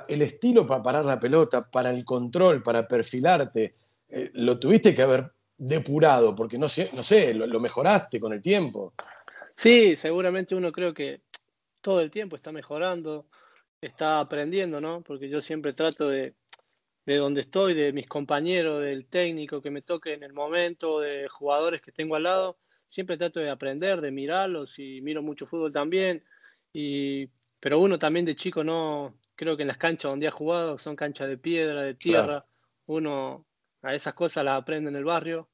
el 0.07 0.21
estilo 0.21 0.65
para 0.67 0.83
parar 0.83 1.05
la 1.05 1.19
pelota, 1.19 1.69
para 1.69 1.91
el 1.91 2.03
control, 2.03 2.61
para 2.61 2.87
perfilarte, 2.87 3.75
eh, 4.09 4.31
lo 4.33 4.59
tuviste 4.59 4.93
que 4.93 5.01
haber 5.03 5.31
depurado, 5.57 6.35
porque 6.35 6.57
no 6.57 6.67
sé, 6.67 6.89
no 6.93 7.03
sé 7.03 7.33
lo, 7.33 7.59
mejoraste 7.59 8.19
con 8.19 8.33
el 8.33 8.41
tiempo. 8.41 8.93
Sí, 9.55 9.95
seguramente 9.95 10.55
uno 10.55 10.71
creo 10.71 10.93
que 10.93 11.21
todo 11.79 12.01
el 12.01 12.11
tiempo 12.11 12.35
está 12.35 12.51
mejorando, 12.51 13.27
está 13.79 14.19
aprendiendo, 14.19 14.81
¿no? 14.81 15.01
Porque 15.01 15.29
yo 15.29 15.39
siempre 15.39 15.73
trato 15.73 16.09
de, 16.09 16.33
de 17.05 17.15
donde 17.17 17.41
estoy, 17.41 17.73
de 17.73 17.93
mis 17.93 18.07
compañeros, 18.07 18.81
del 18.81 19.05
técnico 19.05 19.61
que 19.61 19.71
me 19.71 19.81
toque 19.81 20.13
en 20.13 20.23
el 20.23 20.33
momento, 20.33 20.99
de 20.99 21.27
jugadores 21.29 21.81
que 21.81 21.91
tengo 21.91 22.15
al 22.15 22.23
lado, 22.23 22.57
siempre 22.91 23.17
trato 23.17 23.39
de 23.39 23.49
aprender, 23.49 24.01
de 24.01 24.11
mirarlos 24.11 24.77
y 24.77 25.01
miro 25.01 25.23
mucho 25.23 25.45
fútbol 25.45 25.71
también. 25.71 26.23
Y, 26.73 27.29
pero 27.59 27.79
uno 27.79 27.97
también 27.97 28.25
de 28.25 28.35
chico 28.35 28.63
no, 28.63 29.17
creo 29.35 29.55
que 29.55 29.63
en 29.63 29.69
las 29.69 29.77
canchas 29.77 30.11
donde 30.11 30.27
ha 30.27 30.31
jugado 30.31 30.77
son 30.77 30.97
canchas 30.97 31.29
de 31.29 31.37
piedra, 31.37 31.83
de 31.83 31.95
tierra, 31.95 32.45
uno 32.85 33.45
a 33.81 33.95
esas 33.95 34.13
cosas 34.13 34.43
las 34.43 34.57
aprende 34.57 34.89
en 34.89 34.97
el 34.97 35.05
barrio. 35.05 35.49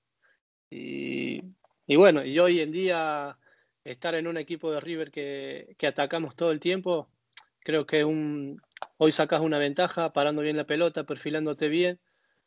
Y, 0.70 1.44
y 1.86 1.96
bueno, 1.96 2.26
y 2.26 2.40
hoy 2.40 2.60
en 2.60 2.72
día 2.72 3.38
estar 3.84 4.16
en 4.16 4.28
un 4.28 4.38
equipo 4.38 4.72
de 4.72 4.80
River 4.80 5.12
que, 5.12 5.76
que 5.78 5.88
atacamos 5.88 6.36
todo 6.36 6.52
el 6.52 6.60
tiempo, 6.60 7.08
creo 7.60 7.86
que 7.86 8.04
un, 8.04 8.60
hoy 8.98 9.12
sacas 9.12 9.42
una 9.42 9.60
ventaja 9.60 10.12
parando 10.12 10.42
bien 10.42 10.58
la 10.58 10.66
pelota, 10.66 11.04
perfilándote 11.04 11.68
bien. 11.68 12.00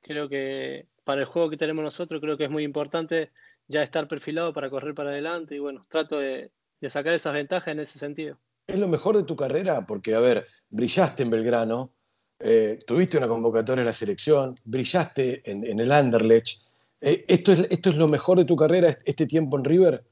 Creo 0.03 0.29
que 0.29 0.89
para 1.05 1.21
el 1.21 1.27
juego 1.27 1.49
que 1.49 1.57
tenemos 1.57 1.85
nosotros, 1.85 2.21
creo 2.21 2.37
que 2.37 2.45
es 2.45 2.51
muy 2.51 2.65
importante 2.65 3.31
ya 3.71 3.83
estar 3.83 4.09
perfilado 4.09 4.53
para 4.53 4.69
correr 4.69 4.95
para 4.95 5.11
adelante 5.11 5.55
y 5.55 5.61
bueno, 5.61 5.81
trato 5.89 6.19
de, 6.19 6.51
de 6.81 6.91
sacar 6.91 7.15
esas 7.15 7.33
ventajas 7.33 7.69
en 7.69 7.81
ese 7.81 7.99
sentido. 7.99 8.37
¿Es 8.67 8.79
lo 8.79 8.89
mejor 8.89 9.17
de 9.17 9.23
tu 9.23 9.37
carrera? 9.37 9.87
Porque, 9.87 10.15
a 10.15 10.21
ver, 10.21 10.47
brillaste 10.69 11.23
en 11.23 11.31
Belgrano, 11.31 11.93
eh, 12.41 12.81
tuviste 12.85 13.17
una 13.17 13.29
convocatoria 13.29 13.83
en 13.83 13.87
la 13.87 13.93
selección, 13.93 14.55
brillaste 14.65 15.49
en, 15.49 15.65
en 15.65 15.79
el 15.79 15.93
Anderlecht. 15.93 16.63
Eh, 17.01 17.25
¿esto, 17.29 17.53
es, 17.53 17.69
¿Esto 17.71 17.91
es 17.91 17.97
lo 17.97 18.09
mejor 18.09 18.39
de 18.39 18.45
tu 18.45 18.57
carrera, 18.57 18.89
este 19.05 19.27
tiempo 19.27 19.57
en 19.57 19.65
River? 19.65 20.05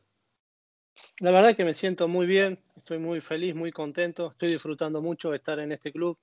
La 1.18 1.32
verdad 1.32 1.56
que 1.56 1.64
me 1.64 1.74
siento 1.74 2.06
muy 2.06 2.26
bien, 2.26 2.60
estoy 2.76 2.98
muy 2.98 3.20
feliz, 3.20 3.56
muy 3.56 3.72
contento, 3.72 4.30
estoy 4.30 4.50
disfrutando 4.50 5.02
mucho 5.02 5.30
de 5.30 5.36
estar 5.38 5.58
en 5.58 5.72
este 5.72 5.90
club. 5.90 6.16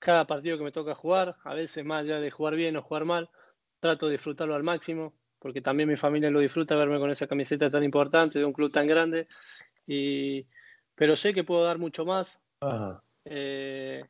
Cada 0.00 0.26
partido 0.26 0.58
que 0.58 0.64
me 0.64 0.72
toca 0.72 0.96
jugar, 0.96 1.36
a 1.44 1.54
veces 1.54 1.84
más 1.84 2.02
allá 2.02 2.18
de 2.18 2.30
jugar 2.30 2.56
bien 2.56 2.76
o 2.76 2.82
jugar 2.82 3.04
mal, 3.04 3.30
trato 3.80 4.06
de 4.06 4.12
disfrutarlo 4.12 4.54
al 4.54 4.62
máximo, 4.64 5.14
porque 5.38 5.60
también 5.60 5.88
mi 5.88 5.96
familia 5.96 6.30
lo 6.30 6.40
disfruta 6.40 6.76
verme 6.76 6.98
con 6.98 7.10
esa 7.10 7.26
camiseta 7.26 7.70
tan 7.70 7.84
importante 7.84 8.38
de 8.38 8.44
un 8.44 8.52
club 8.52 8.70
tan 8.70 8.86
grande. 8.86 9.28
Y, 9.86 10.46
pero 10.94 11.16
sé 11.16 11.32
que 11.32 11.44
puedo 11.44 11.64
dar 11.64 11.78
mucho 11.78 12.04
más. 12.04 12.42
Eh, 13.24 14.04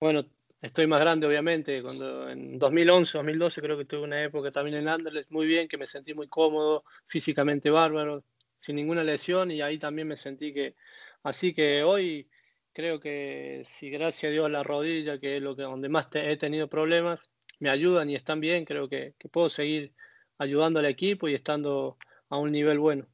bueno, 0.00 0.24
estoy 0.60 0.86
más 0.86 1.00
grande, 1.00 1.26
obviamente. 1.26 1.82
Cuando 1.82 2.28
en 2.28 2.58
2011, 2.58 3.18
2012 3.18 3.60
creo 3.60 3.78
que 3.78 3.84
tuve 3.84 4.02
una 4.02 4.22
época 4.22 4.50
también 4.50 4.76
en 4.76 4.88
Anderlecht 4.88 5.30
muy 5.30 5.46
bien, 5.46 5.68
que 5.68 5.78
me 5.78 5.86
sentí 5.86 6.14
muy 6.14 6.28
cómodo, 6.28 6.84
físicamente 7.06 7.70
bárbaro, 7.70 8.24
sin 8.64 8.76
ninguna 8.76 9.04
lesión 9.04 9.50
y 9.50 9.60
ahí 9.60 9.78
también 9.78 10.08
me 10.08 10.16
sentí 10.16 10.54
que, 10.54 10.74
así 11.22 11.52
que 11.52 11.82
hoy 11.82 12.28
creo 12.72 12.98
que 12.98 13.62
si 13.66 13.90
gracias 13.90 14.30
a 14.30 14.32
Dios 14.32 14.50
la 14.50 14.62
rodilla, 14.62 15.18
que 15.18 15.36
es 15.36 15.42
lo 15.42 15.54
que 15.54 15.62
donde 15.62 15.90
más 15.90 16.08
he 16.14 16.36
tenido 16.38 16.68
problemas, 16.68 17.30
me 17.60 17.68
ayudan 17.68 18.08
y 18.08 18.14
están 18.14 18.40
bien, 18.40 18.64
creo 18.64 18.88
que, 18.88 19.14
que, 19.18 19.28
puedo 19.28 19.48
seguir 19.48 19.92
ayudando 20.38 20.78
al 20.78 20.86
equipo 20.86 21.28
y 21.28 21.34
estando 21.34 21.96
a 22.28 22.38
un 22.38 22.52
nivel 22.52 22.78
bueno. 22.78 23.06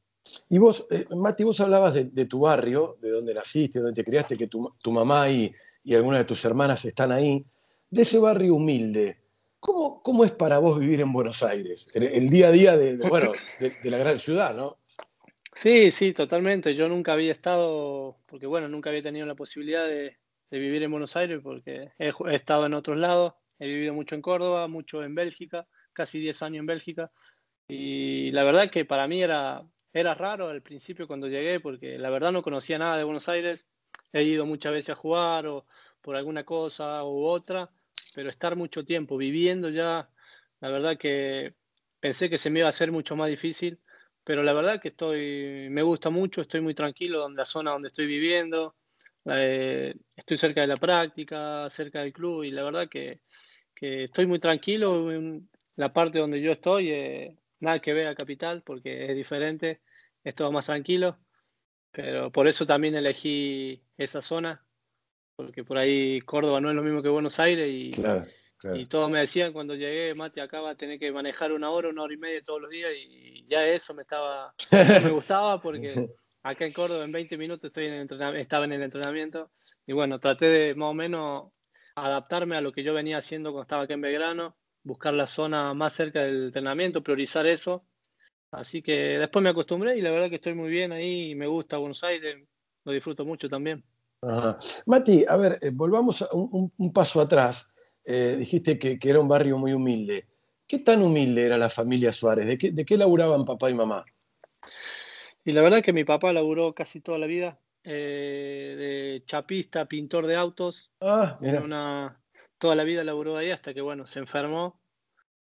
Y 0.49 0.57
vos, 0.59 0.87
eh, 0.91 1.05
Mati, 1.15 1.43
vos 1.43 1.59
hablabas 1.61 1.95
de, 1.95 2.05
de, 2.05 2.25
tu 2.25 2.41
barrio, 2.41 2.97
de 3.01 3.09
donde 3.09 3.33
naciste, 3.33 3.79
donde 3.79 4.03
te 4.03 4.07
criaste, 4.07 4.37
que 4.37 4.47
tu, 4.47 4.73
tu 4.81 4.91
mamá 4.91 5.29
y, 5.29 5.51
y, 5.83 5.95
algunas 5.95 6.19
de 6.19 6.25
tus 6.25 6.43
hermanas 6.45 6.85
están 6.85 7.11
ahí, 7.11 7.43
de 7.89 8.01
ese 8.01 8.19
barrio 8.19 8.55
humilde. 8.55 9.17
¿Cómo, 9.59 10.01
cómo 10.01 10.25
es 10.25 10.31
para 10.31 10.59
vos 10.59 10.79
vivir 10.79 11.01
en 11.01 11.11
Buenos 11.11 11.43
Aires? 11.43 11.89
El, 11.93 12.03
el 12.03 12.29
día 12.29 12.47
a 12.47 12.51
día 12.51 12.77
de, 12.77 12.97
de 12.97 13.09
bueno, 13.09 13.31
de, 13.59 13.71
de 13.81 13.91
la 13.91 13.97
gran 13.97 14.17
ciudad, 14.17 14.55
¿no? 14.55 14.77
Sí, 15.53 15.91
sí, 15.91 16.13
totalmente. 16.13 16.75
Yo 16.75 16.87
nunca 16.87 17.13
había 17.13 17.31
estado, 17.31 18.17
porque 18.25 18.47
bueno, 18.47 18.69
nunca 18.69 18.89
había 18.89 19.03
tenido 19.03 19.25
la 19.25 19.35
posibilidad 19.35 19.85
de, 19.85 20.17
de 20.49 20.59
vivir 20.59 20.83
en 20.83 20.91
Buenos 20.91 21.15
Aires 21.15 21.39
porque 21.41 21.91
he, 21.97 22.09
he, 22.09 22.35
estado 22.35 22.65
en 22.65 22.73
otros 22.73 22.97
lados. 22.97 23.33
He 23.57 23.67
vivido 23.67 23.93
mucho 23.93 24.15
en 24.15 24.21
Córdoba, 24.21 24.67
mucho 24.67 25.03
en 25.03 25.15
Bélgica, 25.15 25.67
casi 25.93 26.19
10 26.19 26.41
años 26.43 26.59
en 26.61 26.65
Bélgica. 26.65 27.11
Y 27.67 28.31
la 28.31 28.43
verdad 28.43 28.69
que 28.69 28.85
para 28.85 29.07
mí 29.07 29.21
era, 29.23 29.63
era 29.93 30.13
raro 30.15 30.49
al 30.49 30.61
principio 30.61 31.07
cuando 31.07 31.27
llegué 31.27 31.59
porque 31.59 31.97
la 31.97 32.09
verdad 32.09 32.31
no 32.31 32.41
conocía 32.41 32.77
nada 32.77 32.97
de 32.97 33.03
Buenos 33.03 33.29
Aires. 33.29 33.65
He 34.13 34.23
ido 34.23 34.45
muchas 34.45 34.73
veces 34.73 34.91
a 34.91 34.95
jugar 34.95 35.47
o 35.47 35.65
por 36.01 36.17
alguna 36.17 36.43
cosa 36.43 37.03
u 37.03 37.25
otra, 37.25 37.69
pero 38.15 38.29
estar 38.29 38.55
mucho 38.55 38.83
tiempo 38.83 39.17
viviendo 39.17 39.69
ya, 39.69 40.09
la 40.59 40.69
verdad 40.69 40.97
que 40.97 41.53
pensé 41.99 42.29
que 42.29 42.37
se 42.37 42.49
me 42.49 42.59
iba 42.59 42.67
a 42.67 42.69
hacer 42.69 42.91
mucho 42.91 43.15
más 43.15 43.29
difícil 43.29 43.79
pero 44.23 44.43
la 44.43 44.53
verdad 44.53 44.79
que 44.79 44.89
estoy, 44.89 45.67
me 45.69 45.81
gusta 45.81 46.09
mucho, 46.09 46.41
estoy 46.41 46.61
muy 46.61 46.75
tranquilo 46.75 47.27
en 47.27 47.35
la 47.35 47.45
zona 47.45 47.71
donde 47.71 47.87
estoy 47.87 48.05
viviendo, 48.05 48.75
eh, 49.25 49.95
estoy 50.15 50.37
cerca 50.37 50.61
de 50.61 50.67
la 50.67 50.75
práctica, 50.75 51.69
cerca 51.69 52.01
del 52.01 52.13
club 52.13 52.43
y 52.43 52.51
la 52.51 52.63
verdad 52.63 52.87
que, 52.87 53.21
que 53.73 54.05
estoy 54.05 54.27
muy 54.27 54.39
tranquilo 54.39 55.11
la 55.81 55.91
parte 55.91 56.19
donde 56.19 56.41
yo 56.41 56.51
estoy, 56.51 56.91
eh, 56.91 57.35
nada 57.59 57.79
que 57.79 57.93
ver 57.93 58.07
a 58.07 58.15
Capital 58.15 58.61
porque 58.61 59.05
es 59.09 59.15
diferente, 59.15 59.81
es 60.23 60.35
todo 60.35 60.51
más 60.51 60.67
tranquilo, 60.67 61.17
pero 61.91 62.31
por 62.31 62.47
eso 62.47 62.65
también 62.65 62.95
elegí 62.95 63.83
esa 63.97 64.21
zona, 64.21 64.63
porque 65.35 65.63
por 65.63 65.77
ahí 65.77 66.21
Córdoba 66.21 66.61
no 66.61 66.69
es 66.69 66.75
lo 66.75 66.83
mismo 66.83 67.01
que 67.01 67.09
Buenos 67.09 67.39
Aires 67.39 67.67
y... 67.69 67.91
Claro 67.91 68.25
Claro. 68.61 68.77
Y 68.77 68.85
todos 68.85 69.09
me 69.09 69.17
decían 69.17 69.53
cuando 69.53 69.73
llegué, 69.73 70.13
Mate, 70.13 70.39
acá 70.39 70.61
va 70.61 70.69
a 70.69 70.75
tener 70.75 70.99
que 70.99 71.11
manejar 71.11 71.51
una 71.51 71.71
hora, 71.71 71.89
una 71.89 72.03
hora 72.03 72.13
y 72.13 72.17
media 72.17 72.43
todos 72.43 72.61
los 72.61 72.69
días 72.69 72.91
y 72.95 73.43
ya 73.47 73.65
eso 73.65 73.95
me 73.95 74.03
estaba, 74.03 74.53
me 74.71 75.09
gustaba 75.09 75.59
porque 75.59 75.89
acá 76.43 76.65
en 76.67 76.71
Córdoba 76.71 77.03
en 77.03 77.11
20 77.11 77.39
minutos 77.39 77.63
estoy 77.63 77.87
en 77.87 77.93
el 77.93 78.35
estaba 78.37 78.65
en 78.65 78.73
el 78.73 78.83
entrenamiento 78.83 79.49
y 79.87 79.93
bueno, 79.93 80.19
traté 80.19 80.47
de 80.47 80.75
más 80.75 80.89
o 80.89 80.93
menos 80.93 81.51
adaptarme 81.95 82.55
a 82.55 82.61
lo 82.61 82.71
que 82.71 82.83
yo 82.83 82.93
venía 82.93 83.17
haciendo 83.17 83.49
cuando 83.49 83.63
estaba 83.63 83.83
acá 83.85 83.95
en 83.95 84.01
Belgrano, 84.01 84.55
buscar 84.83 85.13
la 85.13 85.27
zona 85.27 85.73
más 85.73 85.93
cerca 85.93 86.21
del 86.21 86.45
entrenamiento, 86.45 87.03
priorizar 87.03 87.45
eso. 87.47 87.83
Así 88.51 88.81
que 88.81 89.17
después 89.17 89.41
me 89.41 89.49
acostumbré 89.49 89.97
y 89.97 90.01
la 90.01 90.11
verdad 90.11 90.29
que 90.29 90.35
estoy 90.35 90.53
muy 90.53 90.69
bien 90.69 90.91
ahí 90.91 91.31
y 91.31 91.35
me 91.35 91.47
gusta 91.47 91.77
Buenos 91.77 92.03
Aires, 92.03 92.37
lo 92.83 92.91
disfruto 92.91 93.25
mucho 93.25 93.47
también. 93.47 93.83
Ajá. 94.21 94.57
Mati, 94.85 95.23
a 95.27 95.37
ver, 95.37 95.57
eh, 95.61 95.71
volvamos 95.71 96.21
un, 96.33 96.49
un, 96.51 96.73
un 96.77 96.93
paso 96.93 97.21
atrás 97.21 97.71
eh, 98.03 98.35
dijiste 98.37 98.79
que, 98.79 98.97
que, 98.97 99.09
era 99.09 99.19
un 99.19 99.27
barrio 99.27 99.57
muy 99.57 99.73
humilde. 99.73 100.27
¿Qué 100.67 100.79
tan 100.79 101.01
humilde 101.01 101.45
era 101.45 101.57
la 101.57 101.69
familia 101.69 102.11
Suárez? 102.11 102.47
¿De 102.47 102.57
qué, 102.57 102.71
de 102.71 102.85
qué 102.85 102.97
laburaban 102.97 103.45
papá 103.45 103.69
y 103.69 103.73
mamá? 103.73 104.05
Y 105.43 105.51
la 105.51 105.61
verdad 105.61 105.81
que 105.81 105.93
mi 105.93 106.03
papá 106.03 106.33
laburó 106.33 106.73
casi 106.73 107.01
toda 107.01 107.17
la 107.17 107.27
vida, 107.27 107.59
eh, 107.83 108.75
de 108.77 109.23
chapista, 109.25 109.85
pintor 109.85 110.27
de 110.27 110.35
autos. 110.35 110.91
Ah, 111.01 111.37
mira. 111.41 111.61
Una, 111.61 112.20
toda 112.61 112.75
la 112.75 112.83
vida 112.83 113.03
laburó 113.03 113.37
ahí 113.37 113.49
hasta 113.49 113.73
que, 113.73 113.81
bueno, 113.81 114.05
se 114.05 114.19
enfermó. 114.19 114.79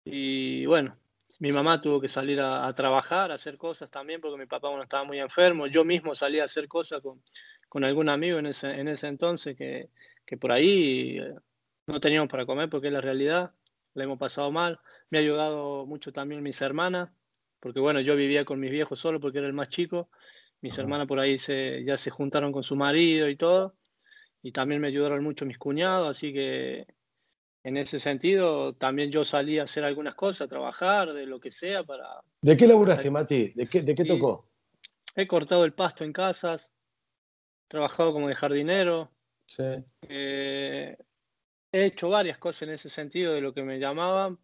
Y 0.05 0.67
bueno, 0.67 0.97
mi 1.39 1.51
mamá 1.51 1.81
tuvo 1.81 1.99
que 1.99 2.07
salir 2.07 2.39
a, 2.39 2.67
a, 2.67 2.75
trabajar, 2.75 3.31
a 3.31 3.35
hacer 3.35 3.57
cosas 3.57 3.89
también, 3.89 4.21
porque 4.21 4.37
mi 4.37 4.45
papá 4.45 4.69
bueno, 4.69 4.83
estaba 4.83 5.03
muy 5.03 5.19
enfermo. 5.19 5.65
Yo 5.65 5.83
mismo 5.83 6.13
salí 6.13 6.39
a 6.39 6.43
hacer 6.43 6.67
cosas 6.67 7.01
con, 7.01 7.23
con 7.67 7.83
algún 7.83 8.07
amigo 8.07 8.37
en 8.37 8.45
ese, 8.45 8.79
en 8.79 8.87
ese 8.87 9.07
entonces 9.07 9.57
que, 9.57 9.89
que 10.25 10.37
por 10.37 10.51
ahí 10.51 11.19
no 11.87 11.99
teníamos 11.99 12.29
para 12.29 12.45
comer 12.45 12.69
porque 12.69 12.87
es 12.87 12.93
la 12.93 13.01
realidad, 13.01 13.51
la 13.95 14.03
hemos 14.03 14.19
pasado 14.19 14.51
mal. 14.51 14.79
Me 15.09 15.17
ha 15.17 15.21
ayudado 15.21 15.87
mucho 15.87 16.13
también 16.13 16.43
mis 16.43 16.61
hermanas, 16.61 17.09
porque 17.59 17.79
bueno, 17.79 17.99
yo 18.01 18.15
vivía 18.15 18.45
con 18.45 18.59
mis 18.59 18.69
viejos 18.69 18.99
solo 18.99 19.19
porque 19.19 19.39
era 19.39 19.47
el 19.47 19.53
más 19.53 19.69
chico. 19.69 20.11
Mis 20.61 20.77
hermanas 20.77 21.07
por 21.07 21.19
ahí 21.19 21.39
se, 21.39 21.83
ya 21.83 21.97
se 21.97 22.11
juntaron 22.11 22.51
con 22.51 22.61
su 22.61 22.75
marido 22.75 23.27
y 23.27 23.35
todo. 23.35 23.75
Y 24.43 24.51
también 24.51 24.81
me 24.81 24.87
ayudaron 24.87 25.23
mucho 25.23 25.45
mis 25.45 25.57
cuñados, 25.57 26.17
así 26.17 26.33
que 26.33 26.87
en 27.63 27.77
ese 27.77 27.99
sentido 27.99 28.73
también 28.73 29.11
yo 29.11 29.23
salí 29.23 29.59
a 29.59 29.63
hacer 29.63 29.83
algunas 29.83 30.15
cosas, 30.15 30.41
a 30.41 30.49
trabajar, 30.49 31.13
de 31.13 31.25
lo 31.25 31.39
que 31.39 31.51
sea 31.51 31.83
para... 31.83 32.07
¿De 32.41 32.57
qué 32.57 32.65
laburaste, 32.67 33.11
para... 33.11 33.23
Mati? 33.23 33.49
¿De 33.49 33.67
qué, 33.67 33.81
de 33.83 33.93
qué 33.93 34.05
tocó? 34.05 34.49
He 35.15 35.27
cortado 35.27 35.63
el 35.63 35.73
pasto 35.73 36.03
en 36.03 36.13
casas, 36.13 36.71
trabajado 37.67 38.13
como 38.13 38.27
de 38.27 38.35
jardinero. 38.35 39.11
Sí. 39.45 39.63
Eh, 40.09 40.97
he 41.71 41.85
hecho 41.85 42.09
varias 42.09 42.37
cosas 42.39 42.63
en 42.63 42.69
ese 42.71 42.89
sentido 42.89 43.33
de 43.33 43.41
lo 43.41 43.53
que 43.53 43.63
me 43.63 43.79
llamaban 43.79 44.39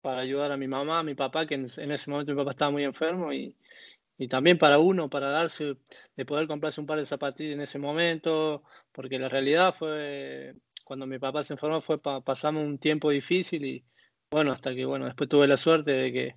para 0.00 0.20
ayudar 0.20 0.50
a 0.50 0.56
mi 0.56 0.66
mamá, 0.66 1.00
a 1.00 1.04
mi 1.04 1.14
papá, 1.14 1.46
que 1.46 1.54
en, 1.54 1.66
en 1.76 1.92
ese 1.92 2.10
momento 2.10 2.32
mi 2.32 2.38
papá 2.38 2.50
estaba 2.50 2.70
muy 2.70 2.84
enfermo 2.84 3.32
y, 3.32 3.54
y, 4.18 4.28
también 4.28 4.58
para 4.58 4.78
uno, 4.78 5.10
para 5.10 5.30
darse, 5.30 5.76
de 6.16 6.24
poder 6.24 6.46
comprarse 6.46 6.80
un 6.80 6.86
par 6.86 6.98
de 6.98 7.06
zapatillas 7.06 7.54
en 7.54 7.60
ese 7.60 7.78
momento, 7.78 8.62
porque 8.92 9.18
la 9.18 9.28
realidad 9.28 9.74
fue, 9.74 10.54
cuando 10.84 11.06
mi 11.06 11.18
papá 11.18 11.42
se 11.42 11.54
enfermó, 11.54 11.80
fue 11.80 12.00
pa, 12.00 12.20
pasamos 12.22 12.64
un 12.64 12.78
tiempo 12.78 13.10
difícil 13.10 13.64
y 13.64 13.84
bueno, 14.30 14.52
hasta 14.52 14.74
que 14.74 14.84
bueno, 14.84 15.06
después 15.06 15.28
tuve 15.28 15.46
la 15.46 15.56
suerte 15.56 15.92
de 15.92 16.12
que, 16.12 16.36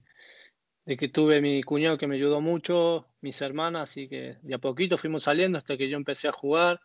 de 0.85 0.97
que 0.97 1.09
tuve 1.09 1.41
mi 1.41 1.63
cuñado 1.63 1.97
que 1.97 2.07
me 2.07 2.15
ayudó 2.15 2.41
mucho, 2.41 3.07
mis 3.21 3.41
hermanas, 3.41 3.89
así 3.91 4.07
que 4.09 4.37
de 4.41 4.55
a 4.55 4.59
poquito 4.59 4.97
fuimos 4.97 5.23
saliendo 5.23 5.57
hasta 5.57 5.77
que 5.77 5.89
yo 5.89 5.97
empecé 5.97 6.27
a 6.27 6.33
jugar 6.33 6.81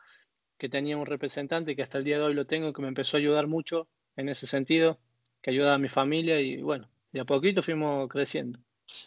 que 0.59 0.69
tenía 0.69 0.97
un 0.97 1.07
representante 1.07 1.77
que 1.77 1.83
hasta 1.83 1.99
el 1.99 2.05
día 2.05 2.19
de 2.19 2.25
hoy 2.25 2.35
lo 2.35 2.47
tengo, 2.47 2.73
que 2.73 2.83
me 2.83 2.89
empezó 2.89 3.17
a 3.17 3.21
ayudar 3.21 3.47
mucho 3.47 3.89
en 4.17 4.29
ese 4.29 4.47
sentido, 4.47 4.99
que 5.43 5.51
ayuda 5.51 5.75
a 5.75 5.79
mi 5.79 5.89
familia 5.89 6.41
y 6.41 6.63
bueno, 6.63 6.89
de 7.13 7.21
a 7.21 7.25
poquito 7.25 7.63
fuimos 7.63 8.09
creciendo. 8.09 8.61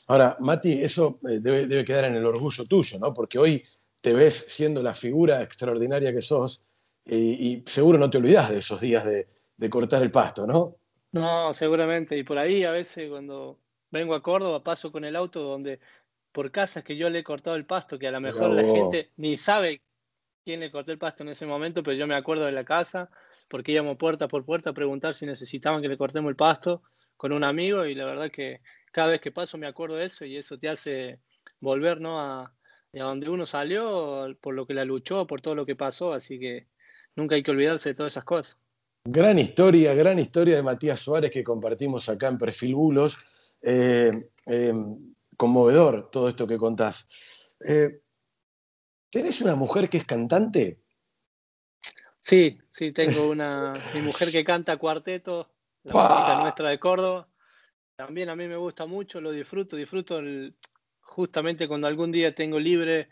Ahora, 0.08 0.38
Mati, 0.40 0.82
eso 0.82 1.20
eh, 1.30 1.40
debe, 1.40 1.68
debe 1.68 1.86
quedar 1.86 2.06
en 2.06 2.16
el 2.16 2.26
orgullo 2.26 2.66
tuyo, 2.66 2.98
¿no? 3.00 3.14
Porque 3.14 3.38
hoy 3.38 3.64
te 4.02 4.14
ves 4.14 4.34
siendo 4.50 4.82
la 4.82 4.94
figura 4.94 5.42
extraordinaria 5.42 6.14
que 6.14 6.22
sos 6.22 6.64
y, 7.06 7.16
y 7.16 7.64
seguro 7.66 7.98
no 7.98 8.10
te 8.10 8.18
olvidas 8.18 8.50
de 8.50 8.58
esos 8.58 8.82
días 8.82 9.06
de, 9.06 9.28
de, 9.56 9.70
cortar 9.70 10.04
el 10.04 10.12
pasto, 10.12 10.46
¿no? 10.46 10.76
No, 11.12 11.54
seguramente. 11.54 12.18
Y 12.18 12.24
por 12.24 12.38
ahí 12.38 12.64
a 12.64 12.72
veces 12.72 13.10
cuando 13.10 13.60
vengo 13.92 14.14
a 14.14 14.22
Córdoba 14.22 14.64
paso 14.64 14.92
con 14.92 15.06
el 15.06 15.16
auto 15.16 15.42
donde 15.42 15.80
por 16.32 16.52
casas 16.52 16.84
que 16.84 16.98
yo 16.98 17.10
le 17.10 17.20
he 17.20 17.24
cortado 17.24 17.56
el 17.56 17.66
pasto, 17.66 17.98
que 17.98 18.08
a 18.08 18.12
lo 18.12 18.20
mejor 18.20 18.52
la 18.52 18.64
gente 18.64 19.12
ni 19.18 19.38
sabe 19.38 19.82
quién 20.44 20.60
le 20.60 20.72
corté 20.72 20.92
el 20.92 20.98
pasto 20.98 21.24
en 21.24 21.30
ese 21.30 21.46
momento, 21.46 21.82
pero 21.82 21.98
yo 21.98 22.08
me 22.08 22.16
acuerdo 22.16 22.46
de 22.46 22.52
la 22.52 22.64
casa, 22.64 23.10
porque 23.48 23.72
íbamos 23.72 23.98
puerta 23.98 24.28
por 24.28 24.46
puerta 24.46 24.70
a 24.70 24.74
preguntar 24.74 25.14
si 25.14 25.26
necesitaban 25.26 25.82
que 25.82 25.88
le 25.88 25.98
cortemos 25.98 26.30
el 26.30 26.36
pasto 26.36 26.84
con 27.16 27.32
un 27.32 27.44
amigo 27.44 27.86
y 27.86 27.96
la 27.96 28.06
verdad 28.06 28.30
que 28.30 28.62
cada 28.91 29.10
vez 29.10 29.22
que 29.22 29.32
paso 29.32 29.58
me 29.58 29.67
acuerdo 29.67 29.96
de 29.96 30.06
eso 30.06 30.25
y 30.25 30.38
eso 30.38 30.58
te 30.58 30.70
hace, 30.70 31.20
volver 31.60 32.01
¿no? 32.01 32.20
a, 32.20 32.41
a 32.44 33.03
donde 33.03 33.29
uno 33.29 33.46
salió, 33.46 34.36
por 34.41 34.56
lo 34.56 34.65
que 34.65 34.74
la 34.74 34.86
luchó, 34.86 35.27
por 35.27 35.41
todo 35.41 35.56
lo 35.56 35.65
que 35.65 35.75
pasó, 35.75 36.13
así 36.13 36.39
que 36.39 36.67
nunca 37.15 37.36
hay 37.36 37.44
que 37.44 37.51
olvidarse 37.51 37.89
de 37.89 37.96
todas 37.96 38.13
esas 38.13 38.25
cosas. 38.25 38.60
Gran 39.06 39.39
historia, 39.39 39.94
gran 39.94 40.20
historia 40.20 40.56
de 40.56 40.63
Matías 40.63 41.00
Suárez 41.00 41.32
que 41.32 41.44
compartimos 41.44 42.10
acá 42.10 42.27
en 42.27 42.38
Perfil 42.38 42.75
Bulos. 42.75 43.17
Eh, 43.62 44.12
eh, 44.46 44.74
conmovedor 45.38 46.10
todo 46.12 46.27
esto 46.27 46.46
que 46.46 46.58
contás. 46.58 47.56
Eh, 47.65 48.01
¿Tenés 49.10 49.41
una 49.41 49.56
mujer 49.56 49.89
que 49.89 50.00
es 50.00 50.06
cantante? 50.06 50.82
Sí, 52.20 52.60
sí, 52.72 52.91
tengo 52.91 53.29
una 53.29 53.74
mi 53.94 54.01
mujer 54.01 54.32
que 54.32 54.44
canta 54.44 54.75
cuarteto, 54.75 55.50
la 55.84 55.94
música 55.94 56.39
nuestra 56.41 56.70
de 56.70 56.79
Córdoba. 56.79 57.29
También 57.98 58.30
a 58.30 58.36
mí 58.36 58.48
me 58.48 58.58
gusta 58.58 58.86
mucho, 58.86 59.20
lo 59.20 59.32
disfruto, 59.32 59.75
disfruto 59.75 60.22
justamente 61.01 61.68
cuando 61.68 61.88
algún 61.88 62.12
día 62.12 62.36
tengo 62.36 62.60
libre 62.60 63.10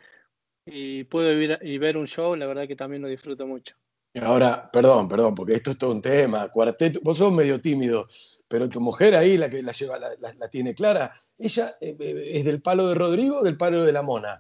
y 0.63 1.05
puedo 1.05 1.33
ir 1.33 1.57
y 1.63 1.79
ver 1.79 1.97
un 1.97 2.05
show, 2.05 2.35
la 2.35 2.45
verdad 2.45 2.67
que 2.67 2.75
también 2.75 3.01
lo 3.01 3.07
disfruto 3.07 3.47
mucho. 3.47 3.75
Ahora, 4.21 4.69
perdón, 4.71 5.09
perdón, 5.09 5.33
porque 5.33 5.53
esto 5.53 5.71
es 5.71 5.79
todo 5.79 5.91
un 5.91 6.03
tema, 6.03 6.49
cuarteto, 6.49 6.99
vos 7.01 7.17
sos 7.17 7.33
medio 7.33 7.59
tímido, 7.59 8.07
pero 8.47 8.69
tu 8.69 8.79
mujer 8.79 9.15
ahí, 9.15 9.37
la 9.39 9.49
que 9.49 9.63
la 9.63 9.71
lleva, 9.71 9.97
la, 9.97 10.49
tiene 10.51 10.75
clara, 10.75 11.11
ella 11.35 11.71
eh, 11.81 11.97
eh, 11.99 12.31
es 12.35 12.45
del 12.45 12.61
palo 12.61 12.87
de 12.87 12.93
Rodrigo 12.93 13.39
o 13.39 13.43
del 13.43 13.57
palo 13.57 13.83
de 13.83 13.91
la 13.91 14.03
Mona. 14.03 14.39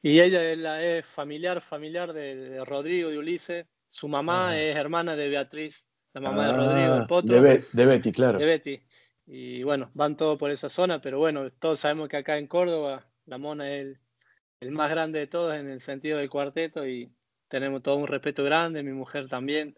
Y 0.00 0.18
ella 0.18 0.50
es, 0.50 0.56
la, 0.56 0.82
es 0.82 1.06
familiar, 1.06 1.60
familiar 1.60 2.14
de, 2.14 2.64
Rodrigo, 2.64 3.10
de 3.10 3.18
Ulises. 3.18 3.66
Su 3.90 4.08
mamá 4.08 4.58
es 4.58 4.74
hermana 4.74 5.14
de 5.14 5.28
Beatriz, 5.28 5.86
la 6.14 6.22
mamá 6.22 6.46
de 6.46 6.52
Rodrigo, 6.54 6.94
el 6.94 7.02
ah, 7.02 7.06
potro. 7.06 7.42
De, 7.42 7.66
de 7.70 7.86
Betty, 7.86 8.12
claro. 8.12 8.38
De 8.38 8.46
Betty. 8.46 8.82
Y 9.34 9.62
bueno, 9.62 9.90
van 9.94 10.14
todos 10.14 10.38
por 10.38 10.50
esa 10.50 10.68
zona, 10.68 11.00
pero 11.00 11.18
bueno, 11.18 11.50
todos 11.52 11.80
sabemos 11.80 12.10
que 12.10 12.18
acá 12.18 12.36
en 12.36 12.46
Córdoba 12.46 13.06
la 13.24 13.38
Mona 13.38 13.74
es 13.74 13.98
el, 14.60 14.70
más 14.72 14.90
grande 14.90 15.20
de 15.20 15.26
todos 15.26 15.54
en 15.54 15.70
el 15.70 15.80
sentido 15.80 16.18
del 16.18 16.28
cuarteto 16.28 16.86
y 16.86 17.10
tenemos 17.48 17.82
todo 17.82 17.96
un 17.96 18.06
respeto 18.06 18.44
grande, 18.44 18.82
mi 18.82 18.92
mujer 18.92 19.28
también. 19.28 19.74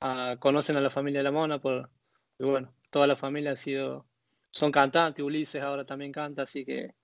Ah, 0.00 0.34
conocen 0.40 0.76
a 0.76 0.80
la 0.80 0.90
familia 0.90 1.20
de 1.20 1.24
la 1.24 1.30
Mona, 1.30 1.60
por, 1.60 1.88
y 2.36 2.44
bueno, 2.46 2.74
toda 2.90 3.06
la 3.06 3.14
familia 3.14 3.52
ha 3.52 3.56
sido, 3.56 4.06
son 4.50 4.72
cantantes, 4.72 5.24
Ulises 5.24 5.62
ahora 5.62 5.84
también 5.86 6.10
canta, 6.10 6.42
así 6.42 6.64
que 6.64 6.96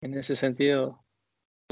en 0.00 0.14
ese 0.14 0.36
sentido 0.36 1.02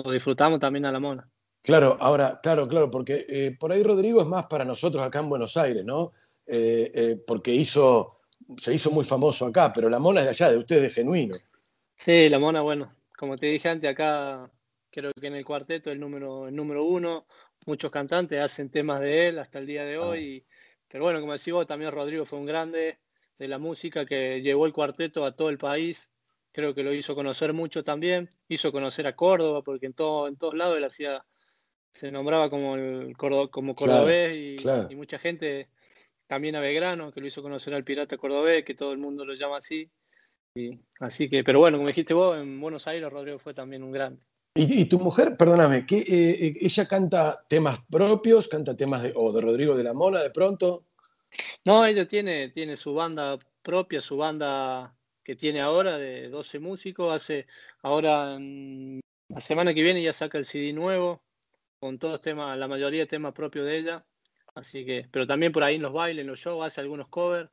lo 0.05 0.11
disfrutamos 0.11 0.59
también 0.59 0.87
a 0.87 0.93
la 0.93 0.99
Mona. 0.99 1.31
Claro, 1.63 1.97
ahora, 2.01 2.41
claro, 2.43 2.67
claro, 2.67 2.91
porque 2.91 3.27
eh, 3.29 3.57
por 3.57 3.71
ahí 3.71 3.85
Rodrigo 3.85 4.21
es 4.23 4.27
más 4.27 4.47
para 4.47 4.65
nosotros 4.65 5.07
acá 5.07 5.21
en 5.21 5.29
Buenos 5.29 5.57
Aires, 5.57 5.85
¿no? 5.85 6.11
Eh, 6.47 6.91
eh, 6.93 7.25
porque 7.25 7.55
hizo 7.55 8.18
se 8.57 8.75
hizo 8.75 8.91
muy 8.91 9.05
famoso 9.05 9.47
acá, 9.47 9.73
pero 9.73 9.89
la 9.89 9.99
mona 9.99 10.21
es 10.21 10.27
de 10.27 10.31
allá, 10.31 10.51
de 10.51 10.59
ustedes, 10.59 10.95
genuino. 10.95 11.37
Sí, 11.95 12.29
la 12.29 12.39
mona, 12.39 12.63
bueno, 12.63 12.95
como 13.17 13.37
te 13.37 13.47
dije 13.47 13.69
antes, 13.69 13.91
acá 13.91 14.51
creo 14.91 15.13
que 15.13 15.27
en 15.27 15.35
el 15.35 15.45
cuarteto 15.45 15.91
el 15.91 16.01
número, 16.01 16.49
el 16.49 16.57
número 16.57 16.85
uno, 16.85 17.27
muchos 17.67 17.91
cantantes 17.91 18.41
hacen 18.41 18.71
temas 18.71 19.01
de 19.01 19.29
él 19.29 19.39
hasta 19.39 19.59
el 19.59 19.67
día 19.67 19.85
de 19.85 19.97
ah. 19.97 20.03
hoy, 20.03 20.45
pero 20.89 21.05
bueno, 21.05 21.21
como 21.21 21.33
decís 21.33 21.53
vos, 21.53 21.67
también 21.67 21.93
Rodrigo 21.93 22.25
fue 22.25 22.39
un 22.39 22.47
grande 22.47 22.99
de 23.39 23.49
la 23.49 23.59
música 23.59 24.07
que 24.07 24.41
llevó 24.41 24.67
el 24.67 24.73
cuarteto 24.73 25.25
a 25.25 25.37
todo 25.37 25.51
el 25.51 25.59
país, 25.59 26.11
creo 26.53 26.75
que 26.75 26.83
lo 26.83 26.95
hizo 26.95 27.15
conocer 27.15 27.53
mucho 27.53 27.85
también, 27.85 28.29
hizo 28.49 28.73
conocer 28.73 29.07
a 29.07 29.15
Córdoba, 29.15 29.63
porque 29.63 29.87
en, 29.87 29.93
todo, 29.93 30.27
en 30.27 30.37
todos 30.37 30.55
lados 30.55 30.79
él 30.79 30.85
hacía, 30.85 31.25
se 31.93 32.11
nombraba 32.11 32.49
como, 32.49 32.77
el, 32.77 33.15
como 33.17 33.75
cordobés 33.75 34.61
y 34.91 34.97
mucha 34.97 35.19
gente 35.19 35.69
también 36.29 36.55
a 36.55 36.61
Belgrano, 36.61 37.11
que 37.11 37.21
lo 37.21 37.27
hizo 37.27 37.43
conocer 37.43 37.75
al 37.75 37.85
pirata 37.85 38.17
cordobés, 38.17 38.65
que 38.65 38.75
todo 38.75 38.93
el 38.93 38.99
mundo 38.99 39.25
lo 39.25 39.35
llama 39.35 39.57
así. 39.57 39.91
Y, 40.55 40.79
así 41.01 41.29
que, 41.29 41.43
pero 41.43 41.59
bueno, 41.59 41.79
como 41.79 41.89
dijiste 41.89 42.15
vos, 42.15 42.39
en 42.39 42.61
Buenos 42.61 42.87
Aires 42.87 43.11
Rodrigo 43.11 43.39
fue 43.39 43.55
también 43.55 43.83
un 43.83 43.91
grande. 43.91 44.23
¿Y, 44.55 44.87
tu 44.87 44.99
mujer, 44.99 45.37
perdóname, 45.37 45.87
que 45.87 45.99
eh, 45.99 46.47
eh, 46.47 46.53
ella 46.61 46.87
canta 46.87 47.45
temas 47.49 47.79
propios, 47.91 48.49
canta 48.49 48.77
temas 48.77 49.03
de, 49.03 49.13
o 49.15 49.33
de 49.33 49.41
Rodrigo 49.41 49.77
de 49.77 49.85
la 49.85 49.95
Mona 49.95 50.21
de 50.21 50.31
pronto? 50.31 50.85
No, 51.65 51.87
ella 51.87 52.07
tiene, 52.07 52.49
tiene 52.51 52.77
su 52.77 52.93
banda 52.93 53.39
propia, 53.63 54.01
su 54.01 54.17
banda 54.17 54.95
que 55.23 55.37
tiene 55.37 55.61
ahora 55.61 55.97
de 55.97 56.29
12 56.29 56.59
músicos. 56.59 57.15
Hace 57.15 57.47
ahora, 57.83 58.37
la 58.37 59.41
semana 59.41 59.73
que 59.73 59.83
viene 59.83 60.03
ya 60.03 60.13
saca 60.13 60.39
el 60.39 60.45
CD 60.45 60.73
nuevo, 60.73 61.23
con 61.79 61.99
todos 61.99 62.21
temas, 62.21 62.59
la 62.59 62.67
mayoría 62.67 63.01
de 63.01 63.07
temas 63.07 63.33
propios 63.33 63.65
de 63.65 63.79
ella. 63.79 64.07
Así 64.59 64.85
que, 64.85 65.07
pero 65.11 65.27
también 65.27 65.53
por 65.53 65.63
ahí 65.63 65.77
en 65.77 65.83
los 65.83 65.93
bailes, 65.93 66.23
en 66.23 66.27
los 66.27 66.41
shows, 66.41 66.67
hace 66.67 66.81
algunos 66.81 67.09
covers 67.09 67.49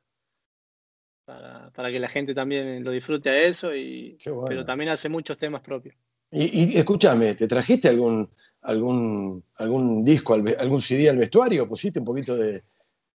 para, 1.24 1.90
que 1.90 1.98
la 1.98 2.08
gente 2.08 2.34
también 2.34 2.84
lo 2.84 2.90
disfrute 2.90 3.30
a 3.30 3.42
eso, 3.42 3.74
y, 3.74 4.18
pero 4.48 4.64
también 4.64 4.90
hace 4.90 5.08
muchos 5.08 5.36
temas 5.36 5.60
propios. 5.60 5.96
Y, 6.30 6.76
escúchame, 6.76 7.34
¿te 7.34 7.46
trajiste 7.46 7.88
algún, 7.88 8.28
algún, 8.62 9.44
algún 9.56 10.04
disco, 10.04 10.34
algún 10.34 10.80
CD 10.80 11.08
al 11.08 11.18
vestuario? 11.18 11.68
¿Pusiste 11.68 11.98
un 11.98 12.04
poquito 12.04 12.36
de...? 12.36 12.62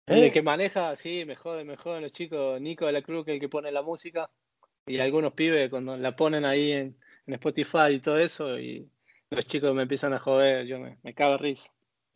El 0.06 0.24
¿eh? 0.24 0.32
que 0.32 0.42
maneja, 0.42 0.96
sí, 0.96 1.26
mejor, 1.26 1.64
mejor 1.66 2.02
los 2.02 2.14
chicos, 2.14 2.62
Nico 2.62 2.86
de 2.86 2.94
la 2.94 3.02
Cruz, 3.02 3.26
que 3.26 3.32
es 3.32 3.36
el 3.36 3.42
que 3.42 3.50
pone 3.50 3.72
la 3.72 3.82
música, 3.82 4.30
y 4.86 5.00
algunos 5.00 5.34
pibes 5.34 5.70
cuando 5.70 5.98
la 5.98 6.16
ponen 6.16 6.46
ahí 6.46 6.72
en, 6.72 6.98
Spotify 7.28 7.92
y 7.92 8.00
todo 8.00 8.18
eso, 8.18 8.58
y 8.58 8.90
los 9.30 9.46
chicos 9.46 9.76
me 9.76 9.82
empiezan 9.82 10.14
a 10.14 10.20
joder, 10.20 10.66
yo 10.66 10.80
me, 10.80 10.98
me 11.04 11.14
cago 11.14 11.38
risa. 11.38 11.70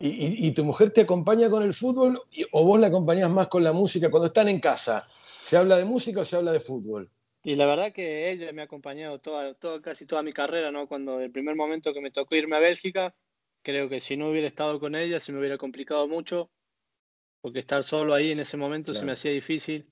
¿Y, 0.04 0.50
tu 0.50 0.64
mujer 0.64 0.90
te 0.90 1.02
acompaña 1.02 1.48
con 1.48 1.62
el 1.62 1.74
fútbol 1.74 2.20
o 2.50 2.64
vos 2.64 2.80
la 2.80 2.88
acompañás 2.88 3.30
más 3.30 3.46
con 3.46 3.62
la 3.62 3.72
música 3.72 4.10
cuando 4.10 4.26
están 4.26 4.48
en 4.48 4.58
casa? 4.58 5.08
¿Se 5.40 5.56
habla 5.56 5.78
de 5.78 5.84
música 5.84 6.22
o 6.22 6.24
se 6.24 6.34
habla 6.34 6.50
de 6.50 6.58
fútbol? 6.58 7.08
Y 7.44 7.54
la 7.54 7.66
verdad 7.66 7.92
que 7.92 8.32
ella 8.32 8.52
me 8.52 8.62
ha 8.62 8.64
acompañado 8.64 9.20
toda, 9.20 9.54
casi 9.80 10.04
toda 10.04 10.24
mi 10.24 10.32
carrera, 10.32 10.72
¿no? 10.72 10.88
Cuando 10.88 11.20
el 11.20 11.30
primer 11.30 11.54
momento 11.54 11.94
que 11.94 12.00
me 12.00 12.10
tocó 12.10 12.34
irme 12.34 12.56
a 12.56 12.58
Bélgica, 12.58 13.14
creo 13.62 13.88
que 13.88 14.00
si 14.00 14.16
no 14.16 14.28
hubiera 14.28 14.48
estado 14.48 14.80
con 14.80 14.96
ella 14.96 15.20
se 15.20 15.30
me 15.30 15.38
hubiera 15.38 15.56
complicado 15.56 16.08
mucho, 16.08 16.50
porque 17.40 17.60
estar 17.60 17.84
solo 17.84 18.12
ahí 18.12 18.32
en 18.32 18.40
ese 18.40 18.56
momento 18.56 18.94
se 18.94 19.04
me 19.04 19.12
hacía 19.12 19.30
difícil. 19.30 19.86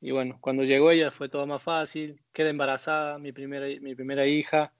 Y 0.00 0.10
bueno, 0.10 0.36
cuando 0.40 0.64
llegó 0.64 0.90
ella 0.90 1.12
fue 1.12 1.28
todo 1.28 1.46
más 1.46 1.62
fácil, 1.62 2.20
quedé 2.32 2.50
embarazada, 2.50 3.20
mi 3.20 3.30
primera, 3.30 3.66
mi 3.80 3.94
primera 3.94 4.26
hija, 4.26 4.74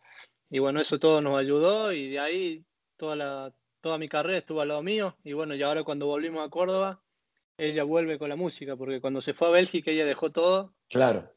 y 0.50 0.58
bueno, 0.58 0.80
eso 0.80 0.98
todo 0.98 1.20
nos 1.20 1.38
ayudó 1.38 1.92
y 1.92 2.10
de 2.10 2.18
ahí 2.18 2.64
toda 2.96 3.16
la, 3.16 3.54
toda 3.84 3.98
mi 3.98 4.08
carrera 4.08 4.38
estuvo 4.38 4.62
al 4.62 4.68
lado 4.68 4.82
mío 4.82 5.14
y 5.24 5.34
bueno, 5.34 5.54
y 5.54 5.62
ahora 5.62 5.84
cuando 5.84 6.06
volvimos 6.06 6.42
a 6.42 6.48
Córdoba, 6.48 7.02
ella 7.58 7.84
vuelve 7.84 8.18
con 8.18 8.30
la 8.30 8.34
música, 8.34 8.76
porque 8.76 8.98
cuando 8.98 9.20
se 9.20 9.34
fue 9.34 9.48
a 9.48 9.50
Bélgica 9.50 9.90
ella 9.90 10.06
dejó 10.06 10.32
todo. 10.32 10.72
Claro. 10.88 11.30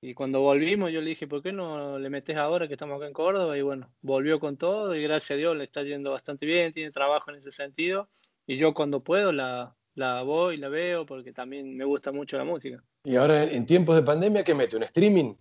Y 0.00 0.14
cuando 0.14 0.40
volvimos 0.40 0.90
yo 0.90 1.02
le 1.02 1.10
dije, 1.10 1.26
¿por 1.26 1.42
qué 1.42 1.52
no 1.52 1.98
le 1.98 2.08
metes 2.08 2.38
ahora 2.38 2.68
que 2.68 2.72
estamos 2.72 2.96
acá 2.96 3.06
en 3.06 3.12
Córdoba? 3.12 3.58
Y 3.58 3.60
bueno, 3.60 3.92
volvió 4.00 4.40
con 4.40 4.56
todo 4.56 4.94
y 4.94 5.02
gracias 5.02 5.32
a 5.32 5.34
Dios 5.34 5.54
le 5.58 5.64
está 5.64 5.82
yendo 5.82 6.10
bastante 6.10 6.46
bien, 6.46 6.72
tiene 6.72 6.90
trabajo 6.90 7.30
en 7.30 7.36
ese 7.36 7.52
sentido. 7.52 8.08
Y 8.46 8.56
yo 8.56 8.72
cuando 8.72 9.00
puedo 9.00 9.30
la, 9.30 9.76
la 9.94 10.22
voy, 10.22 10.56
la 10.56 10.70
veo, 10.70 11.04
porque 11.04 11.34
también 11.34 11.76
me 11.76 11.84
gusta 11.84 12.12
mucho 12.12 12.38
la 12.38 12.44
música. 12.44 12.82
Y 13.04 13.16
ahora 13.16 13.44
en 13.44 13.66
tiempos 13.66 13.94
de 13.94 14.02
pandemia, 14.04 14.42
¿qué 14.42 14.54
mete? 14.54 14.78
¿Un 14.78 14.84
streaming? 14.84 15.34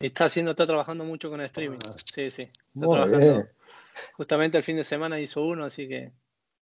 Está 0.00 0.24
haciendo, 0.24 0.50
está 0.50 0.66
trabajando 0.66 1.04
mucho 1.04 1.30
con 1.30 1.38
el 1.38 1.46
streaming. 1.46 1.78
Ah. 1.86 1.92
sí, 2.04 2.30
sí. 2.30 2.42
Está 2.42 2.88
trabajando 2.88 3.46
justamente 4.14 4.56
el 4.56 4.64
fin 4.64 4.76
de 4.76 4.84
semana 4.84 5.20
hizo 5.20 5.42
uno, 5.42 5.64
así 5.64 5.88
que. 5.88 6.12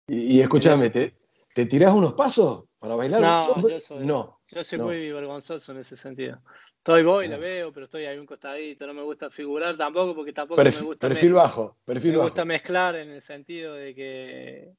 Y, 0.09 0.41
escúchame, 0.41 0.91
¿te, 0.91 1.15
¿te 1.55 1.67
tirás 1.67 1.93
unos 1.93 2.15
pasos 2.15 2.65
para 2.79 2.95
bailar? 2.95 3.21
No, 3.21 3.69
yo 3.69 3.81
soy, 3.81 4.07
no, 4.07 4.41
yo 4.49 4.65
soy 4.65 4.79
muy 4.79 5.13
vergonzoso 5.13 5.73
en 5.73 5.79
ese 5.79 5.97
sentido. 5.97 6.41
Estoy 6.79 7.03
voy, 7.03 7.29
la 7.29 7.37
veo, 7.37 7.73
pero 7.73 7.85
estoy 7.85 8.07
ahí 8.07 8.17
un 8.17 8.25
costadito, 8.25 8.87
no 8.87 8.95
me 8.95 9.03
gusta 9.03 9.29
figurar 9.29 9.77
tampoco, 9.77 10.15
porque 10.15 10.33
tampoco 10.33 10.63
me 10.63 10.81
gusta. 10.83 11.09
Perfil 11.09 11.35
bajo, 11.35 11.77
perfil 11.85 12.13
me 12.13 12.19
gusta 12.19 12.45
mezclar 12.47 12.97
en 12.97 13.11
el 13.11 13.21
sentido 13.21 13.75
de 13.75 13.95
que 13.95 14.73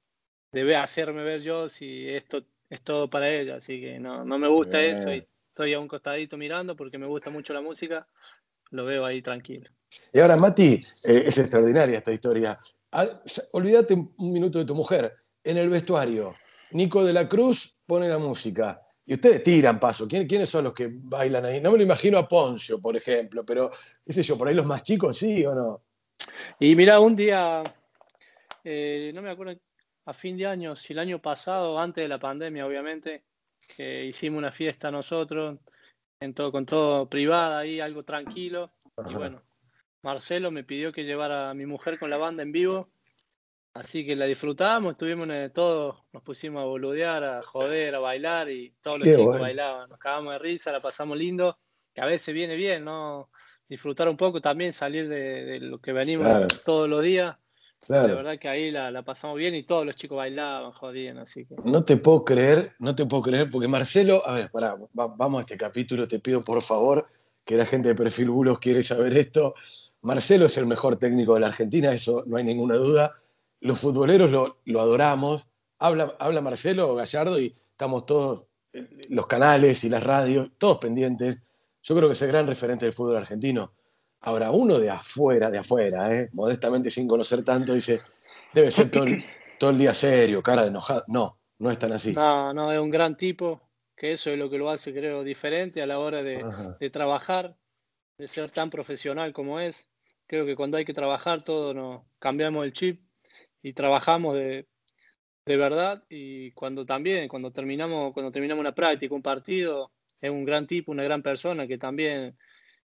debe 0.51 0.75
hacerme 0.75 1.23
ver 1.23 1.41
yo 1.41 1.69
si 1.69 2.09
esto 2.09 2.43
es 2.69 2.81
todo 2.81 3.09
para 3.09 3.29
ella, 3.29 3.57
así 3.57 3.79
que 3.79 3.99
no, 3.99 4.25
no 4.25 4.39
me 4.39 4.47
gusta 4.47 4.81
eso 4.81 5.13
y 5.13 5.27
estoy 5.49 5.73
a 5.73 5.79
un 5.79 5.87
costadito 5.87 6.37
mirando 6.37 6.75
porque 6.75 6.97
me 6.97 7.05
gusta 7.05 7.29
mucho 7.29 7.53
la 7.53 7.61
música, 7.61 8.07
lo 8.71 8.85
veo 8.85 9.05
ahí 9.05 9.21
tranquilo. 9.21 9.69
Y 10.13 10.19
ahora, 10.19 10.37
Mati, 10.37 10.73
eh, 11.05 11.23
es 11.25 11.37
extraordinaria 11.37 11.97
esta 11.97 12.11
historia. 12.11 12.59
Ah, 12.91 13.07
olvídate 13.53 13.93
un 13.93 14.31
minuto 14.31 14.59
de 14.59 14.65
tu 14.65 14.75
mujer. 14.75 15.15
En 15.43 15.57
el 15.57 15.69
vestuario, 15.69 16.35
Nico 16.71 17.03
de 17.03 17.13
la 17.13 17.27
Cruz 17.27 17.77
pone 17.85 18.07
la 18.07 18.17
música. 18.17 18.81
Y 19.05 19.13
ustedes 19.13 19.43
tiran 19.43 19.79
paso. 19.79 20.07
¿Quiénes 20.07 20.49
son 20.49 20.65
los 20.65 20.73
que 20.73 20.89
bailan 20.91 21.45
ahí? 21.45 21.61
No 21.61 21.71
me 21.71 21.77
lo 21.77 21.83
imagino 21.83 22.17
a 22.17 22.27
Poncio, 22.27 22.79
por 22.79 22.95
ejemplo, 22.95 23.43
pero 23.43 23.71
qué 24.05 24.13
sé 24.13 24.21
yo, 24.21 24.37
por 24.37 24.47
ahí 24.47 24.53
los 24.53 24.65
más 24.65 24.83
chicos 24.83 25.17
sí 25.17 25.43
o 25.45 25.55
no. 25.55 25.81
Y 26.59 26.75
mira, 26.75 26.99
un 26.99 27.15
día, 27.15 27.63
eh, 28.63 29.11
no 29.13 29.23
me 29.23 29.31
acuerdo, 29.31 29.59
a 30.05 30.13
fin 30.13 30.37
de 30.37 30.45
año, 30.45 30.75
si 30.75 30.93
el 30.93 30.99
año 30.99 31.19
pasado, 31.19 31.79
antes 31.79 32.03
de 32.03 32.07
la 32.07 32.19
pandemia, 32.19 32.67
obviamente, 32.67 33.23
hicimos 33.77 34.37
una 34.37 34.51
fiesta 34.51 34.91
nosotros, 34.91 35.59
en 36.19 36.33
todo, 36.33 36.51
con 36.51 36.65
todo 36.65 37.09
privada 37.09 37.59
ahí, 37.59 37.79
algo 37.79 38.03
tranquilo. 38.03 38.71
Y 39.09 39.13
bueno, 39.13 39.41
Marcelo 40.01 40.51
me 40.51 40.63
pidió 40.63 40.91
que 40.91 41.03
llevara 41.03 41.49
a 41.49 41.53
mi 41.53 41.65
mujer 41.65 41.99
con 41.99 42.09
la 42.09 42.17
banda 42.17 42.43
en 42.43 42.51
vivo. 42.51 42.89
Así 43.73 44.05
que 44.05 44.15
la 44.15 44.25
disfrutamos, 44.25 44.93
estuvimos 44.93 45.29
en 45.29 45.53
todo, 45.53 46.05
nos 46.11 46.23
pusimos 46.23 46.61
a 46.61 46.65
boludear, 46.65 47.23
a 47.23 47.43
joder, 47.43 47.95
a 47.95 47.99
bailar 47.99 48.49
y 48.49 48.73
todos 48.81 48.99
los 48.99 49.07
chicos 49.07 49.39
bailaban. 49.39 49.89
Nos 49.89 49.99
cagamos 49.99 50.33
de 50.33 50.39
risa, 50.39 50.71
la 50.71 50.81
pasamos 50.81 51.17
lindo, 51.17 51.59
que 51.93 52.01
a 52.01 52.05
veces 52.05 52.33
viene 52.33 52.55
bien, 52.55 52.83
¿no? 52.83 53.29
disfrutar 53.69 54.09
un 54.09 54.17
poco 54.17 54.41
también, 54.41 54.73
salir 54.73 55.07
de, 55.07 55.59
lo 55.61 55.79
que 55.79 55.93
venimos 55.93 56.47
todos 56.65 56.89
los 56.89 57.03
días. 57.03 57.37
La 57.87 58.03
verdad 58.03 58.37
que 58.37 58.49
ahí 58.49 58.71
la, 58.71 59.01
pasamos 59.03 59.37
bien 59.37 59.55
y 59.55 59.63
todos 59.63 59.85
los 59.85 59.95
chicos 59.95 60.17
bailaban, 60.17 60.71
jodían, 60.73 61.17
así 61.19 61.45
que. 61.45 61.55
No 61.63 61.85
te 61.85 61.97
puedo 61.97 62.25
creer, 62.25 62.73
no 62.79 62.93
te 62.93 63.05
puedo 63.05 63.23
creer, 63.23 63.49
porque 63.49 63.67
Marcelo, 63.67 64.21
a 64.27 64.35
ver, 64.35 64.51
pará, 64.51 64.75
vamos 64.93 65.39
a 65.39 65.41
este 65.41 65.57
capítulo, 65.57 66.07
te 66.07 66.19
pido 66.19 66.41
por 66.41 66.61
favor, 66.61 67.07
que 67.45 67.55
la 67.55 67.65
gente 67.65 67.89
de 67.89 67.95
Perfil 67.95 68.29
Bulos 68.29 68.59
quiere 68.59 68.83
saber 68.83 69.17
esto. 69.17 69.55
Marcelo 70.01 70.45
es 70.45 70.57
el 70.57 70.65
mejor 70.65 70.97
técnico 70.97 71.33
de 71.33 71.41
la 71.41 71.47
Argentina, 71.47 71.91
eso 71.91 72.23
no 72.25 72.37
hay 72.37 72.43
ninguna 72.43 72.75
duda. 72.75 73.15
Los 73.61 73.79
futboleros 73.79 74.31
lo, 74.31 74.59
lo 74.65 74.81
adoramos. 74.81 75.47
Habla, 75.79 76.15
habla 76.19 76.41
Marcelo 76.41 76.95
Gallardo 76.95 77.39
y 77.39 77.47
estamos 77.47 78.05
todos, 78.05 78.45
eh, 78.73 78.87
los 79.09 79.27
canales 79.27 79.83
y 79.83 79.89
las 79.89 80.03
radios, 80.03 80.49
todos 80.57 80.77
pendientes. 80.77 81.39
Yo 81.81 81.95
creo 81.95 82.07
que 82.07 82.13
es 82.13 82.21
el 82.21 82.29
gran 82.29 82.47
referente 82.47 82.85
del 82.85 82.93
fútbol 82.93 83.17
argentino. 83.17 83.71
Ahora, 84.21 84.51
uno 84.51 84.77
de 84.79 84.89
afuera, 84.89 85.49
de 85.49 85.59
afuera, 85.59 86.13
¿eh? 86.13 86.29
modestamente 86.33 86.89
sin 86.89 87.07
conocer 87.07 87.43
tanto, 87.43 87.73
dice, 87.73 88.01
debe 88.53 88.69
ser 88.69 88.91
todo 88.91 89.69
el, 89.69 89.77
día 89.77 89.93
serio, 89.93 90.43
cara 90.43 90.63
de 90.63 90.67
enojado. 90.67 91.05
No, 91.07 91.37
no 91.59 91.71
es 91.71 91.79
tan 91.79 91.93
así. 91.93 92.13
No, 92.13 92.53
no, 92.53 92.71
es 92.71 92.79
un 92.79 92.89
gran 92.89 93.15
tipo, 93.15 93.61
que 93.95 94.11
eso 94.11 94.29
es 94.29 94.37
lo 94.37 94.49
que 94.49 94.57
lo 94.57 94.69
hace, 94.69 94.93
creo, 94.93 95.23
diferente 95.23 95.81
a 95.81 95.85
la 95.87 95.99
hora 95.99 96.21
de, 96.21 96.89
trabajar, 96.91 97.55
de 98.19 98.27
ser 98.27 98.51
tan 98.51 98.69
profesional 98.69 99.33
como 99.33 99.59
es. 99.59 99.89
Creo 100.27 100.45
que 100.45 100.55
cuando 100.55 100.77
hay 100.77 100.85
que 100.85 100.93
trabajar, 100.93 101.43
todos 101.43 101.73
nos 101.73 102.03
cambiamos 102.19 102.65
el 102.65 102.73
chip 102.73 103.01
y 103.63 103.73
trabajamos 103.73 104.35
de, 104.35 104.67
de 105.45 105.57
verdad. 105.57 106.03
Y 106.09 106.51
cuando 106.51 106.85
también, 106.85 107.27
cuando 107.29 107.51
terminamos, 107.51 108.13
cuando 108.13 108.31
terminamos 108.31 108.59
una 108.61 108.75
práctica, 108.75 109.15
un 109.15 109.23
partido, 109.23 109.91
es 110.21 110.29
un 110.29 110.43
gran 110.43 110.67
tipo, 110.67 110.91
una 110.91 111.03
gran 111.03 111.23
persona 111.23 111.65
que 111.65 111.77
también 111.77 112.37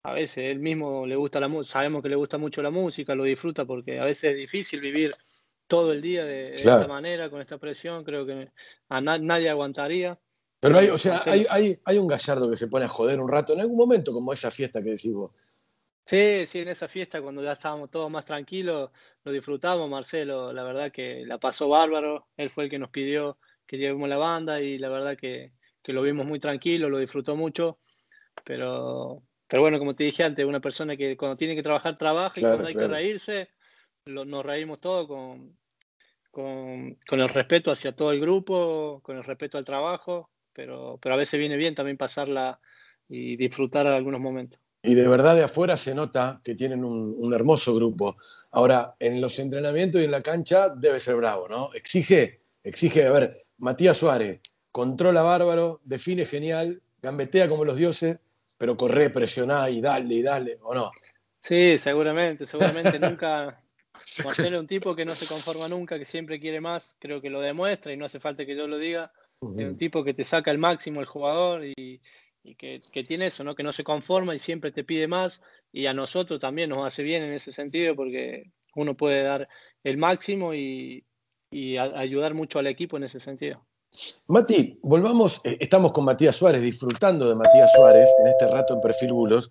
a 0.02 0.12
veces 0.12 0.46
él 0.46 0.58
mismo 0.58 1.06
le 1.06 1.14
gusta 1.14 1.38
la 1.38 1.48
música, 1.48 1.74
sabemos 1.74 2.02
que 2.02 2.08
le 2.08 2.16
gusta 2.16 2.36
mucho 2.36 2.60
la 2.60 2.70
música, 2.70 3.14
lo 3.14 3.24
disfruta 3.24 3.64
porque 3.64 4.00
a 4.00 4.04
veces 4.04 4.32
es 4.32 4.36
difícil 4.36 4.80
vivir 4.80 5.14
todo 5.68 5.92
el 5.92 6.02
día 6.02 6.24
de, 6.24 6.56
esta 6.56 6.88
manera, 6.88 7.30
con 7.30 7.40
esta 7.40 7.58
presión, 7.58 8.02
creo 8.02 8.26
que 8.26 8.48
a 8.88 9.00
nadie 9.00 9.48
aguantaría. 9.48 10.18
Pero 10.60 10.78
hay, 10.78 10.88
o 10.88 10.98
sea, 10.98 11.18
hay, 11.26 11.46
hay, 11.48 11.78
hay, 11.84 11.98
un 11.98 12.06
gallardo 12.06 12.50
que 12.50 12.56
se 12.56 12.68
pone 12.68 12.84
a 12.84 12.88
joder 12.88 13.18
un 13.18 13.28
rato 13.28 13.54
en 13.54 13.60
algún 13.60 13.76
momento, 13.76 14.12
como 14.12 14.32
esa 14.32 14.50
fiesta 14.50 14.82
que 14.82 14.90
decís 14.90 15.12
vos. 15.12 15.32
Sí, 16.04 16.44
sí, 16.46 16.58
en 16.58 16.68
esa 16.68 16.88
fiesta 16.88 17.22
cuando 17.22 17.42
ya 17.42 17.52
estábamos 17.52 17.90
todos 17.90 18.10
más 18.10 18.24
tranquilos, 18.24 18.90
lo 19.24 19.32
disfrutamos, 19.32 19.88
Marcelo, 19.88 20.52
la 20.52 20.62
verdad 20.64 20.92
que 20.92 21.24
la 21.24 21.38
pasó 21.38 21.68
bárbaro, 21.68 22.26
él 22.36 22.50
fue 22.50 22.64
el 22.64 22.70
que 22.70 22.78
nos 22.78 22.90
pidió 22.90 23.38
que 23.66 23.78
llevemos 23.78 24.08
la 24.08 24.16
banda 24.16 24.60
y 24.60 24.76
la 24.78 24.88
verdad 24.88 25.16
que, 25.16 25.52
que 25.82 25.92
lo 25.92 26.02
vimos 26.02 26.26
muy 26.26 26.40
tranquilo, 26.40 26.90
lo 26.90 26.98
disfrutó 26.98 27.36
mucho, 27.36 27.78
pero 28.44 29.22
pero 29.50 29.62
bueno, 29.62 29.80
como 29.80 29.96
te 29.96 30.04
dije 30.04 30.22
antes, 30.22 30.46
una 30.46 30.60
persona 30.60 30.96
que 30.96 31.16
cuando 31.16 31.36
tiene 31.36 31.56
que 31.56 31.62
trabajar, 31.64 31.96
trabaja 31.96 32.34
y 32.36 32.40
cuando 32.40 32.68
hay 32.68 32.74
que 32.74 32.86
reírse, 32.86 33.48
nos 34.06 34.46
reímos 34.46 34.80
todos 34.80 35.08
con, 35.08 35.58
con, 36.30 37.20
el 37.20 37.28
respeto 37.28 37.72
hacia 37.72 37.90
todo 37.90 38.12
el 38.12 38.20
grupo, 38.20 39.00
con 39.02 39.16
el 39.16 39.24
respeto 39.24 39.58
al 39.58 39.64
trabajo, 39.64 40.30
pero, 40.52 40.98
pero 41.00 41.14
a 41.14 41.18
veces 41.18 41.38
viene 41.38 41.56
bien 41.56 41.74
también 41.74 41.96
pasarla 41.96 42.60
y 43.08 43.36
disfrutar 43.36 43.86
algunos 43.86 44.20
momentos. 44.20 44.60
Y 44.82 44.94
de 44.94 45.06
verdad 45.06 45.36
de 45.36 45.44
afuera 45.44 45.76
se 45.76 45.94
nota 45.94 46.40
que 46.42 46.54
tienen 46.54 46.84
un, 46.84 47.14
un, 47.18 47.34
hermoso 47.34 47.74
grupo. 47.74 48.16
Ahora, 48.52 48.94
en 48.98 49.20
los 49.20 49.38
entrenamientos 49.38 50.00
y 50.00 50.04
en 50.04 50.10
la 50.10 50.22
cancha 50.22 50.70
debe 50.70 50.98
ser 50.98 51.16
bravo, 51.16 51.48
¿no? 51.48 51.70
Exige, 51.74 52.40
exige, 52.62 53.06
a 53.06 53.12
ver, 53.12 53.44
Matías 53.58 53.98
Suárez, 53.98 54.40
controla 54.72 55.22
bárbaro, 55.22 55.80
define 55.84 56.24
genial, 56.24 56.80
gambetea 57.02 57.48
como 57.48 57.64
los 57.64 57.76
dioses, 57.76 58.20
pero 58.58 58.76
corre, 58.76 59.10
presioná 59.10 59.68
y 59.70 59.80
dale, 59.80 60.14
y 60.14 60.22
dale, 60.22 60.58
¿o 60.62 60.74
no? 60.74 60.90
Sí, 61.42 61.78
seguramente, 61.78 62.46
seguramente 62.46 62.98
nunca. 63.00 63.62
Marcelo 64.24 64.56
es 64.56 64.60
un 64.60 64.66
tipo 64.66 64.94
que 64.94 65.04
no 65.04 65.14
se 65.14 65.26
conforma 65.26 65.68
nunca, 65.68 65.98
que 65.98 66.04
siempre 66.04 66.40
quiere 66.40 66.60
más, 66.60 66.96
creo 66.98 67.20
que 67.20 67.28
lo 67.28 67.40
demuestra 67.40 67.92
y 67.92 67.96
no 67.96 68.06
hace 68.06 68.20
falta 68.20 68.46
que 68.46 68.56
yo 68.56 68.66
lo 68.66 68.78
diga. 68.78 69.12
Es 69.42 69.66
un 69.66 69.76
tipo 69.76 70.04
que 70.04 70.14
te 70.14 70.24
saca 70.24 70.50
el 70.50 70.58
máximo 70.58 71.00
el 71.00 71.06
jugador 71.06 71.64
y, 71.64 72.00
que, 72.58 72.80
tiene 73.06 73.26
eso, 73.26 73.42
¿no? 73.42 73.54
Que 73.54 73.62
no 73.62 73.72
se 73.72 73.84
conforma 73.84 74.34
y 74.34 74.38
siempre 74.38 74.72
te 74.72 74.84
pide 74.84 75.08
más. 75.08 75.40
Y 75.72 75.86
a 75.86 75.94
nosotros 75.94 76.40
también 76.40 76.70
nos 76.70 76.86
hace 76.86 77.02
bien 77.02 77.22
en 77.22 77.32
ese 77.32 77.52
sentido 77.52 77.96
porque 77.96 78.50
uno 78.74 78.96
puede 78.96 79.22
dar 79.22 79.48
el 79.82 79.96
máximo 79.96 80.54
y 80.54 81.04
ayudar 81.76 82.34
mucho 82.34 82.58
al 82.58 82.66
equipo 82.66 82.96
en 82.96 83.04
ese 83.04 83.20
sentido. 83.20 83.64
Mati, 84.28 84.78
volvamos, 84.82 85.40
eh, 85.44 85.56
estamos 85.60 85.92
con 85.92 86.04
Matías 86.04 86.36
Suárez, 86.36 86.62
disfrutando 86.62 87.28
de 87.28 87.34
Matías 87.34 87.72
Suárez 87.74 88.08
en 88.20 88.28
este 88.28 88.46
rato 88.46 88.74
en 88.74 88.80
Perfil 88.80 89.12
Bulos. 89.12 89.50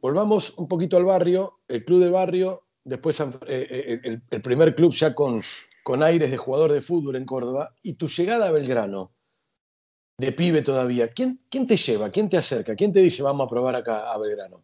Volvamos 0.00 0.56
un 0.58 0.68
poquito 0.68 0.96
al 0.96 1.04
barrio, 1.04 1.60
el 1.68 1.84
club 1.84 2.00
del 2.00 2.10
barrio, 2.10 2.64
después 2.84 3.20
eh, 3.20 3.26
eh, 3.48 4.20
el, 4.30 4.42
primer 4.42 4.74
club 4.74 4.92
ya 4.92 5.14
con, 5.14 5.40
con 5.82 6.02
aires 6.02 6.30
de 6.30 6.36
jugador 6.36 6.72
de 6.72 6.80
fútbol 6.80 7.16
en 7.16 7.24
Córdoba, 7.24 7.74
y 7.82 7.94
tu 7.94 8.08
llegada 8.08 8.48
a 8.48 8.52
Belgrano, 8.52 9.12
de 10.22 10.30
pibe 10.30 10.62
todavía. 10.62 11.08
¿Quién, 11.08 11.40
quién 11.50 11.66
te 11.66 11.76
lleva? 11.76 12.08
¿Quién 12.10 12.28
te 12.28 12.36
acerca? 12.36 12.76
¿Quién 12.76 12.92
te 12.92 13.00
dice 13.00 13.24
vamos 13.24 13.44
a 13.44 13.50
probar 13.50 13.74
acá 13.74 14.12
a 14.12 14.16
Belgrano? 14.18 14.62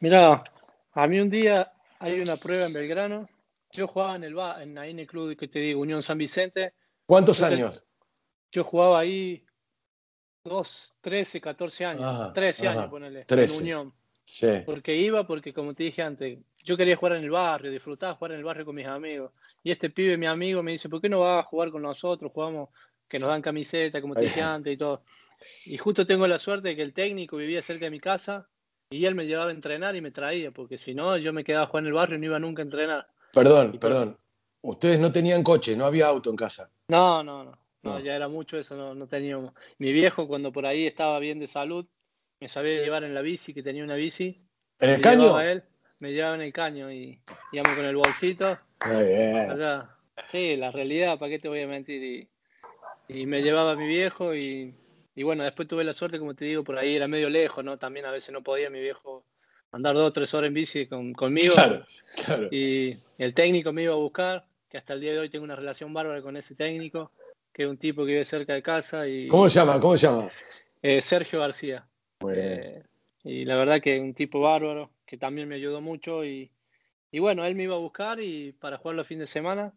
Mira, 0.00 0.44
a 0.92 1.06
mí 1.06 1.20
un 1.20 1.30
día 1.30 1.72
hay 1.98 2.20
una 2.20 2.36
prueba 2.36 2.66
en 2.66 2.74
Belgrano. 2.74 3.26
Yo 3.72 3.88
jugaba 3.88 4.16
en 4.16 4.24
el, 4.24 4.36
en, 4.60 4.76
ahí 4.76 4.90
en 4.90 4.98
el 4.98 5.06
club 5.06 5.34
que 5.38 5.48
te 5.48 5.58
digo, 5.58 5.80
Unión 5.80 6.02
San 6.02 6.18
Vicente. 6.18 6.74
¿Cuántos 7.06 7.42
años? 7.42 7.82
Yo 8.52 8.62
jugaba 8.62 8.98
ahí 8.98 9.42
dos, 10.44 10.94
13, 11.00 11.40
14 11.40 11.84
años, 11.86 12.32
13 12.34 12.68
años, 12.68 12.86
ponele, 12.88 13.24
en 13.26 13.50
Unión. 13.52 13.94
Sí. 14.26 14.62
Porque 14.66 14.94
iba, 14.94 15.26
porque 15.26 15.54
como 15.54 15.74
te 15.74 15.84
dije 15.84 16.02
antes, 16.02 16.38
yo 16.62 16.76
quería 16.76 16.96
jugar 16.96 17.16
en 17.16 17.24
el 17.24 17.30
barrio, 17.30 17.70
disfrutar 17.70 18.16
jugar 18.16 18.32
en 18.32 18.38
el 18.38 18.44
barrio 18.44 18.66
con 18.66 18.74
mis 18.74 18.86
amigos. 18.86 19.32
Y 19.62 19.70
este 19.70 19.88
pibe, 19.88 20.18
mi 20.18 20.26
amigo, 20.26 20.62
me 20.62 20.72
dice, 20.72 20.90
¿por 20.90 21.00
qué 21.00 21.08
no 21.08 21.20
vas 21.20 21.44
a 21.44 21.48
jugar 21.48 21.70
con 21.70 21.80
nosotros? 21.80 22.30
Jugamos, 22.32 22.68
que 23.08 23.18
nos 23.18 23.28
dan 23.28 23.42
camiseta, 23.42 24.00
como 24.00 24.14
te 24.14 24.22
dije 24.22 24.42
antes 24.42 24.72
y 24.72 24.76
todo. 24.76 25.02
Y 25.66 25.76
justo 25.76 26.06
tengo 26.06 26.26
la 26.26 26.38
suerte 26.38 26.68
de 26.68 26.76
que 26.76 26.82
el 26.82 26.92
técnico 26.92 27.36
vivía 27.36 27.62
cerca 27.62 27.86
de 27.86 27.90
mi 27.90 28.00
casa 28.00 28.48
y 28.90 29.04
él 29.06 29.14
me 29.14 29.26
llevaba 29.26 29.50
a 29.50 29.52
entrenar 29.52 29.96
y 29.96 30.00
me 30.00 30.10
traía, 30.10 30.50
porque 30.50 30.78
si 30.78 30.94
no, 30.94 31.16
yo 31.16 31.32
me 31.32 31.44
quedaba 31.44 31.64
a 31.64 31.66
jugar 31.68 31.84
en 31.84 31.88
el 31.88 31.92
barrio 31.94 32.16
y 32.16 32.20
no 32.20 32.26
iba 32.26 32.38
nunca 32.38 32.62
a 32.62 32.64
entrenar. 32.64 33.06
Perdón, 33.32 33.78
perdón. 33.78 34.18
Ustedes 34.62 34.98
no 34.98 35.12
tenían 35.12 35.42
coche, 35.42 35.76
no 35.76 35.84
había 35.84 36.06
auto 36.06 36.30
en 36.30 36.36
casa. 36.36 36.70
No, 36.88 37.22
no, 37.22 37.44
no. 37.44 37.58
No, 37.82 38.00
ya 38.00 38.16
era 38.16 38.28
mucho, 38.28 38.58
eso 38.58 38.76
no, 38.76 38.94
no, 38.94 39.06
teníamos. 39.06 39.52
Mi 39.76 39.92
viejo, 39.92 40.26
cuando 40.26 40.50
por 40.50 40.64
ahí 40.64 40.86
estaba 40.86 41.18
bien 41.18 41.38
de 41.38 41.46
salud, 41.46 41.86
me 42.40 42.48
sabía 42.48 42.80
llevar 42.80 43.04
en 43.04 43.12
la 43.12 43.20
bici, 43.20 43.52
que 43.52 43.62
tenía 43.62 43.84
una 43.84 43.94
bici. 43.94 44.40
¿En 44.78 44.90
el 44.90 45.00
caño? 45.02 45.38
Él, 45.38 45.62
me 46.00 46.12
llevaba 46.12 46.34
en 46.36 46.40
el 46.40 46.52
caño 46.52 46.90
y 46.90 47.20
íbamos 47.52 47.76
con 47.76 47.84
el 47.84 47.96
bolsito. 47.96 48.56
Muy 48.86 49.04
bien. 49.04 49.58
sí, 50.30 50.56
la 50.56 50.70
realidad, 50.70 51.18
¿para 51.18 51.30
qué 51.30 51.38
te 51.38 51.48
voy 51.48 51.60
a 51.60 51.66
mentir? 51.66 52.02
Y, 52.02 52.28
y 53.08 53.26
me 53.26 53.42
llevaba 53.42 53.76
mi 53.76 53.86
viejo 53.86 54.34
y, 54.34 54.74
y, 55.14 55.22
bueno, 55.22 55.44
después 55.44 55.68
tuve 55.68 55.84
la 55.84 55.92
suerte, 55.92 56.18
como 56.18 56.34
te 56.34 56.44
digo, 56.44 56.64
por 56.64 56.78
ahí 56.78 56.96
era 56.96 57.08
medio 57.08 57.28
lejos, 57.28 57.64
¿no? 57.64 57.78
También 57.78 58.06
a 58.06 58.10
veces 58.10 58.32
no 58.32 58.42
podía 58.42 58.70
mi 58.70 58.80
viejo 58.80 59.24
andar 59.72 59.94
dos 59.94 60.08
o 60.08 60.12
tres 60.12 60.32
horas 60.34 60.48
en 60.48 60.54
bici 60.54 60.86
con, 60.86 61.12
conmigo. 61.12 61.54
Claro, 61.54 61.84
claro. 62.24 62.48
Y 62.50 62.92
el 63.18 63.34
técnico 63.34 63.72
me 63.72 63.82
iba 63.82 63.94
a 63.94 63.98
buscar, 63.98 64.46
que 64.68 64.78
hasta 64.78 64.94
el 64.94 65.00
día 65.00 65.12
de 65.12 65.18
hoy 65.18 65.28
tengo 65.28 65.44
una 65.44 65.56
relación 65.56 65.92
bárbara 65.92 66.22
con 66.22 66.36
ese 66.36 66.54
técnico 66.54 67.10
que 67.54 67.62
es 67.62 67.68
un 67.68 67.78
tipo 67.78 68.04
que 68.04 68.12
vive 68.12 68.24
cerca 68.24 68.52
de 68.52 68.62
casa. 68.62 69.06
Y, 69.06 69.28
¿Cómo 69.28 69.48
se 69.48 69.60
llama? 69.60 69.80
¿Cómo 69.80 69.96
se 69.96 70.06
llama? 70.08 70.28
Eh, 70.82 71.00
Sergio 71.00 71.38
García. 71.38 71.86
Eh, 72.28 72.82
y 73.22 73.44
la 73.44 73.54
verdad 73.54 73.80
que 73.80 74.00
un 74.00 74.12
tipo 74.12 74.40
bárbaro, 74.40 74.90
que 75.06 75.16
también 75.16 75.48
me 75.48 75.54
ayudó 75.54 75.80
mucho. 75.80 76.24
Y, 76.24 76.50
y 77.12 77.20
bueno, 77.20 77.46
él 77.46 77.54
me 77.54 77.62
iba 77.62 77.76
a 77.76 77.78
buscar 77.78 78.18
y 78.20 78.52
para 78.52 78.76
jugar 78.76 78.96
los 78.96 79.06
fines 79.06 79.28
de 79.28 79.32
semana. 79.32 79.72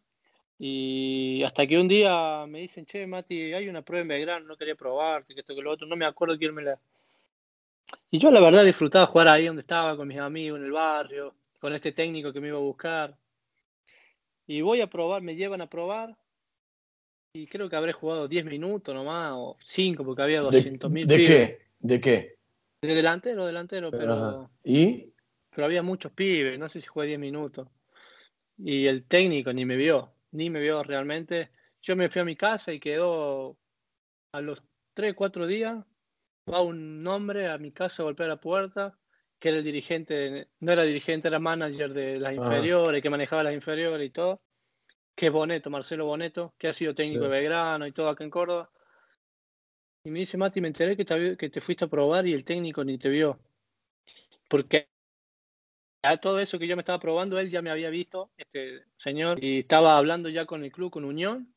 Y 0.60 1.44
hasta 1.44 1.68
que 1.68 1.78
un 1.78 1.88
día 1.88 2.46
me 2.48 2.62
dicen, 2.62 2.86
che, 2.86 3.06
Mati, 3.06 3.54
hay 3.54 3.70
una 3.70 3.84
prueba 3.84 4.02
en 4.02 4.08
Belgrano, 4.08 4.48
no 4.48 4.58
quería 4.58 4.76
probarte, 4.76 5.34
que 5.34 5.42
esto, 5.42 5.56
que 5.56 5.62
lo 5.62 5.72
otro, 5.72 5.86
no 5.88 5.96
me 5.96 6.06
acuerdo 6.06 6.38
quién 6.38 6.54
me 6.54 6.64
la... 6.64 6.80
Y 8.10 8.18
yo 8.18 8.32
la 8.32 8.42
verdad 8.42 8.66
disfrutaba 8.66 9.06
jugar 9.06 9.28
ahí 9.28 9.46
donde 9.46 9.62
estaba, 9.62 9.96
con 9.96 10.08
mis 10.08 10.18
amigos 10.18 10.60
en 10.60 10.66
el 10.66 10.72
barrio, 10.72 11.36
con 11.60 11.74
este 11.74 11.92
técnico 11.92 12.34
que 12.34 12.42
me 12.42 12.48
iba 12.48 12.58
a 12.58 12.62
buscar. 12.62 13.16
Y 14.48 14.62
voy 14.62 14.82
a 14.82 14.88
probar, 14.88 15.22
me 15.22 15.36
llevan 15.36 15.62
a 15.62 15.70
probar, 15.70 16.18
y 17.34 17.46
creo 17.46 17.70
que 17.70 17.76
habré 17.76 17.94
jugado 17.94 18.28
10 18.28 18.46
minutos 18.46 18.96
nomás, 18.96 19.34
o 19.36 19.58
5, 19.60 20.04
porque 20.04 20.22
había 20.24 20.42
200 20.42 20.90
mil. 20.90 21.06
¿De, 21.06 21.18
qué? 21.18 21.60
¿De 21.80 22.00
qué? 22.00 22.38
De 22.82 22.96
delantero, 22.96 23.46
delantero, 23.46 23.92
pero. 23.92 24.50
¿Y? 24.64 25.14
Pero 25.52 25.66
había 25.66 25.84
muchos 25.84 26.12
pibes, 26.12 26.58
no 26.58 26.68
sé 26.68 26.80
si 26.80 26.88
jugué 26.88 27.08
10 27.08 27.20
minutos. 27.20 27.68
Y 28.58 28.88
el 28.88 29.04
técnico 29.04 29.54
ni 29.54 29.66
me 29.66 29.76
vio, 29.76 30.14
ni 30.32 30.50
me 30.50 30.60
vio 30.60 30.84
realmente. 30.84 31.52
Yo 31.82 31.96
me 31.96 32.10
fui 32.10 32.22
a 32.22 32.26
mi 32.26 32.36
casa 32.36 32.74
y 32.74 32.80
quedó 32.80 33.58
a 34.32 34.42
los 34.42 34.64
3, 34.94 35.14
4 35.16 35.48
días. 35.48 35.86
Va 36.52 36.62
un 36.62 37.06
hombre 37.08 37.50
a 37.50 37.58
mi 37.58 37.72
casa 37.72 38.02
a 38.02 38.06
golpear 38.06 38.30
la 38.30 38.40
puerta, 38.40 38.98
que 39.40 39.50
era 39.50 39.58
el 39.58 39.64
dirigente, 39.64 40.48
no 40.60 40.72
era 40.72 40.84
dirigente, 40.84 41.28
era 41.28 41.40
manager 41.40 41.94
de 41.94 42.20
las 42.20 42.34
inferiores, 42.34 43.02
que 43.02 43.10
manejaba 43.10 43.44
las 43.44 43.54
inferiores 43.54 44.08
y 44.08 44.12
todo 44.12 44.42
que 45.18 45.26
es 45.26 45.32
Boneto, 45.32 45.72
Marcelo 45.72 46.06
Boneto, 46.06 46.54
que 46.60 46.68
ha 46.68 46.74
sido 46.74 46.94
técnico 46.94 47.24
de 47.24 47.30
Belgrano 47.30 47.88
y 47.88 47.92
todo 47.92 48.08
acá 48.08 48.24
en 48.24 48.30
Córdoba. 48.30 48.70
Y 50.04 50.12
me 50.12 50.20
dice, 50.20 50.38
Mati, 50.38 50.62
me 50.62 50.68
enteré 50.68 50.96
que 50.96 51.06
te, 51.06 51.36
que 51.36 51.50
te 51.50 51.60
fuiste 51.60 51.86
a 51.86 51.88
probar 51.88 52.28
y 52.28 52.34
el 52.34 52.46
técnico 52.46 52.84
ni 52.84 53.00
te 53.00 53.10
vio. 53.10 53.40
Porque 54.48 54.90
a 56.02 56.18
todo 56.18 56.40
eso 56.40 56.60
que 56.60 56.68
yo 56.68 56.76
me 56.76 56.82
estaba 56.82 57.00
probando, 57.00 57.40
él 57.40 57.50
ya 57.50 57.62
me 57.62 57.70
había 57.70 57.90
visto, 57.90 58.32
este 58.38 58.84
señor, 58.96 59.44
y 59.44 59.60
estaba 59.60 59.98
hablando 59.98 60.30
ya 60.30 60.46
con 60.46 60.64
el 60.64 60.72
club, 60.72 60.92
con 60.92 61.06
Unión, 61.06 61.54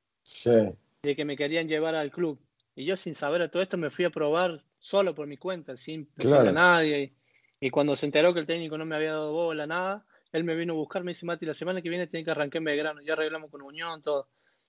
de 1.02 1.16
que 1.16 1.24
me 1.24 1.36
querían 1.36 1.68
llevar 1.68 1.94
al 1.94 2.10
club. 2.10 2.40
Y 2.74 2.84
yo 2.84 2.96
sin 2.96 3.14
saber 3.14 3.48
todo 3.50 3.62
esto 3.62 3.76
me 3.76 3.90
fui 3.90 4.04
a 4.04 4.10
probar 4.10 4.60
solo 4.78 5.14
por 5.14 5.26
mi 5.26 5.36
cuenta, 5.36 5.76
sin 5.76 6.08
decirle 6.16 6.48
a 6.48 6.52
nadie. 6.52 7.14
Y, 7.60 7.70
cuando 7.70 7.94
se 7.94 8.06
enteró 8.06 8.32
que 8.32 8.40
el 8.40 8.46
técnico 8.46 8.78
no 8.78 8.86
me 8.86 8.96
había 8.96 9.12
dado 9.12 9.32
bola, 9.32 9.66
nada, 9.66 10.06
él 10.32 10.44
me 10.44 10.54
vino 10.54 10.72
a 10.72 10.76
buscar, 10.76 11.04
me 11.04 11.10
dice, 11.10 11.26
Mati, 11.26 11.44
la 11.44 11.54
semana 11.54 11.82
que 11.82 11.90
viene 11.90 12.06
tiene 12.06 12.24
que 12.24 12.30
arrancar 12.30 12.58
en 12.58 12.64
Belgrano, 12.64 13.02
ya 13.02 13.12
arreglamos 13.12 13.50
con 13.50 13.62
Unión, 13.62 14.00
todo. 14.00 14.28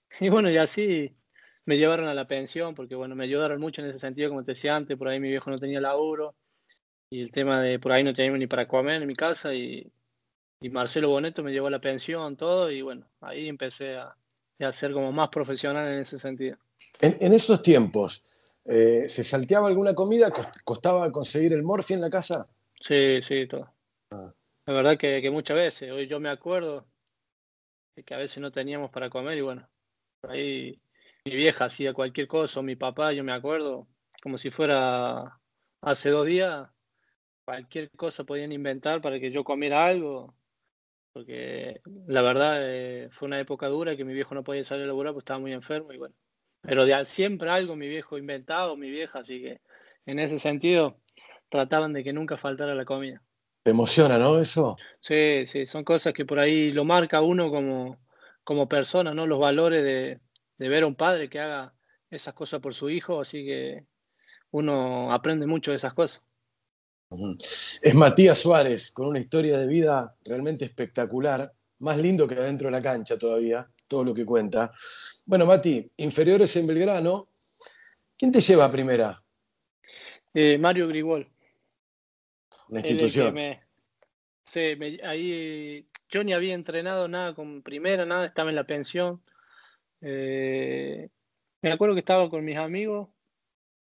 Y 0.20 0.28
bueno, 0.28 0.52
y 0.52 0.58
así 0.58 1.16
me 1.64 1.78
llevaron 1.78 2.08
a 2.08 2.14
la 2.14 2.28
pensión, 2.28 2.76
porque 2.76 2.96
bueno, 2.96 3.16
me 3.16 3.24
ayudaron 3.24 3.62
mucho 3.62 3.82
en 3.82 3.90
ese 3.90 4.00
sentido, 4.00 4.30
como 4.30 4.44
te 4.44 4.52
decía 4.52 4.76
antes, 4.76 4.98
por 4.98 5.08
ahí 5.08 5.20
mi 5.20 5.30
viejo 5.30 5.50
no 5.50 5.58
tenía 5.58 5.80
laburo, 5.80 6.36
y 7.12 7.22
el 7.22 7.32
tema 7.32 7.62
de 7.62 7.78
por 7.78 7.92
ahí 7.92 8.04
no 8.04 8.14
teníamos 8.14 8.40
ni 8.40 8.48
para 8.48 8.68
comer 8.68 9.02
en 9.02 9.08
mi 9.08 9.16
casa, 9.16 9.54
y, 9.54 9.92
y 10.62 10.70
Marcelo 10.70 11.10
Boneto 11.10 11.44
me 11.44 11.52
llevó 11.52 11.68
a 11.68 11.72
la 11.72 11.82
pensión, 11.82 12.38
todo, 12.38 12.72
y 12.72 12.82
bueno, 12.82 13.06
ahí 13.20 13.48
empecé 13.48 13.98
a, 13.98 14.16
a 14.60 14.72
ser 14.72 14.94
como 14.94 15.12
más 15.12 15.30
profesional 15.30 15.88
en 15.88 16.00
ese 16.00 16.18
sentido. 16.18 16.58
En, 17.00 17.34
esos 17.34 17.62
tiempos, 17.62 18.26
eh, 18.66 19.06
¿se 19.08 19.24
salteaba 19.24 19.68
alguna 19.68 19.94
comida? 19.94 20.32
¿Costaba 20.64 21.12
conseguir 21.12 21.54
el 21.54 21.64
morfi 21.64 21.96
en 21.96 22.02
la 22.02 22.10
casa? 22.10 22.48
Sí, 22.80 23.22
sí, 23.22 23.48
todo. 23.48 23.74
Ah. 24.12 24.34
La 24.66 24.74
verdad 24.74 24.98
que, 24.98 25.30
muchas 25.32 25.58
veces, 25.58 25.92
hoy 25.92 26.08
yo 26.08 26.20
me 26.20 26.30
acuerdo 26.30 26.86
de 27.96 28.04
que 28.04 28.14
a 28.14 28.18
veces 28.18 28.38
no 28.38 28.52
teníamos 28.52 28.92
para 28.92 29.10
comer 29.10 29.38
y 29.38 29.42
bueno, 29.42 29.68
ahí 30.24 30.80
mi 31.26 31.36
vieja 31.36 31.66
hacía 31.66 31.94
cualquier 31.94 32.28
cosa, 32.28 32.60
o 32.60 32.64
mi 32.64 32.76
papá, 32.76 33.12
yo 33.14 33.24
me 33.24 33.34
acuerdo, 33.34 33.88
como 34.22 34.38
si 34.38 34.50
fuera 34.50 35.40
hace 35.82 36.10
dos 36.10 36.26
días, 36.26 36.70
cualquier 37.46 37.90
cosa 37.92 38.24
podían 38.24 38.52
inventar 38.52 39.02
para 39.02 39.20
que 39.20 39.32
yo 39.32 39.44
comiera 39.44 39.86
algo, 39.86 40.36
porque 41.14 41.82
la 42.08 42.22
verdad 42.22 42.58
eh, 42.60 43.10
fue 43.12 43.28
una 43.28 43.40
época 43.40 43.68
dura 43.68 43.96
que 43.96 44.06
mi 44.06 44.14
viejo 44.14 44.36
no 44.36 44.44
podía 44.44 44.64
salir 44.64 44.86
a 44.86 44.88
laburar 44.88 45.14
porque 45.14 45.24
estaba 45.24 45.40
muy 45.40 45.54
enfermo 45.54 45.92
y 45.92 45.98
bueno, 45.98 46.16
pero 46.62 46.86
de 46.86 47.06
siempre 47.06 47.50
algo 47.50 47.76
mi 47.76 47.88
viejo 47.88 48.18
inventado, 48.18 48.78
mi 48.78 48.90
vieja, 48.90 49.20
así 49.20 49.42
que 49.42 49.62
en 50.06 50.20
ese 50.20 50.38
sentido 50.40 50.98
trataban 51.50 51.94
de 51.94 52.04
que 52.04 52.14
nunca 52.14 52.38
faltara 52.38 52.76
la 52.76 52.86
comida. 52.86 53.22
¿Te 53.64 53.72
emociona, 53.72 54.18
no? 54.18 54.40
Eso. 54.40 54.78
Sí, 55.02 55.46
sí, 55.46 55.66
son 55.66 55.84
cosas 55.84 56.14
que 56.14 56.26
por 56.26 56.40
ahí 56.40 56.72
lo 56.72 56.84
marca 56.84 57.22
uno 57.22 57.52
como, 57.52 58.00
como 58.44 58.68
persona, 58.68 59.14
¿no? 59.14 59.28
Los 59.28 59.40
valores 59.40 59.84
de, 59.84 60.20
de 60.58 60.70
ver 60.70 60.84
a 60.84 60.88
un 60.88 60.96
padre 60.96 61.30
que 61.30 61.40
haga 61.40 61.74
esas 62.10 62.34
cosas 62.34 62.60
por 62.60 62.74
su 62.74 62.90
hijo, 62.90 63.20
así 63.20 63.46
que 63.46 63.86
uno 64.52 65.14
aprende 65.14 65.46
mucho 65.46 65.72
de 65.72 65.76
esas 65.76 65.94
cosas. 65.94 66.24
Es 67.82 67.94
Matías 67.94 68.38
Suárez, 68.38 68.92
con 68.92 69.08
una 69.08 69.20
historia 69.20 69.58
de 69.58 69.68
vida 69.68 70.16
realmente 70.24 70.64
espectacular, 70.64 71.52
más 71.80 71.98
lindo 71.98 72.26
que 72.26 72.36
adentro 72.36 72.68
de 72.68 72.72
la 72.72 72.82
cancha 72.82 73.18
todavía, 73.18 73.68
todo 73.88 74.06
lo 74.06 74.14
que 74.14 74.26
cuenta. 74.26 74.72
Bueno, 75.26 75.46
Mati, 75.46 75.92
inferiores 75.98 76.56
en 76.56 76.68
Belgrano. 76.68 77.28
¿Quién 78.18 78.32
te 78.32 78.40
lleva 78.40 78.66
a 78.66 78.72
primera? 78.72 79.22
Eh, 80.34 80.58
Mario 80.58 80.88
Grigol. 80.88 81.28
La 82.70 82.80
institución. 82.80 83.36
sí, 84.46 84.60
ahí 85.04 85.86
yo 86.08 86.24
ni 86.24 86.32
había 86.32 86.54
entrenado 86.54 87.10
nada 87.10 87.36
con 87.36 87.62
primera, 87.62 88.06
nada, 88.06 88.26
estaba 88.26 88.50
en 88.50 88.56
la 88.56 88.66
pensión. 88.66 89.22
Eh, 90.00 91.10
me 91.62 91.72
acuerdo 91.72 91.96
que 91.96 92.00
estaba 92.00 92.30
con 92.30 92.46
mis 92.46 92.58
amigos, 92.58 93.10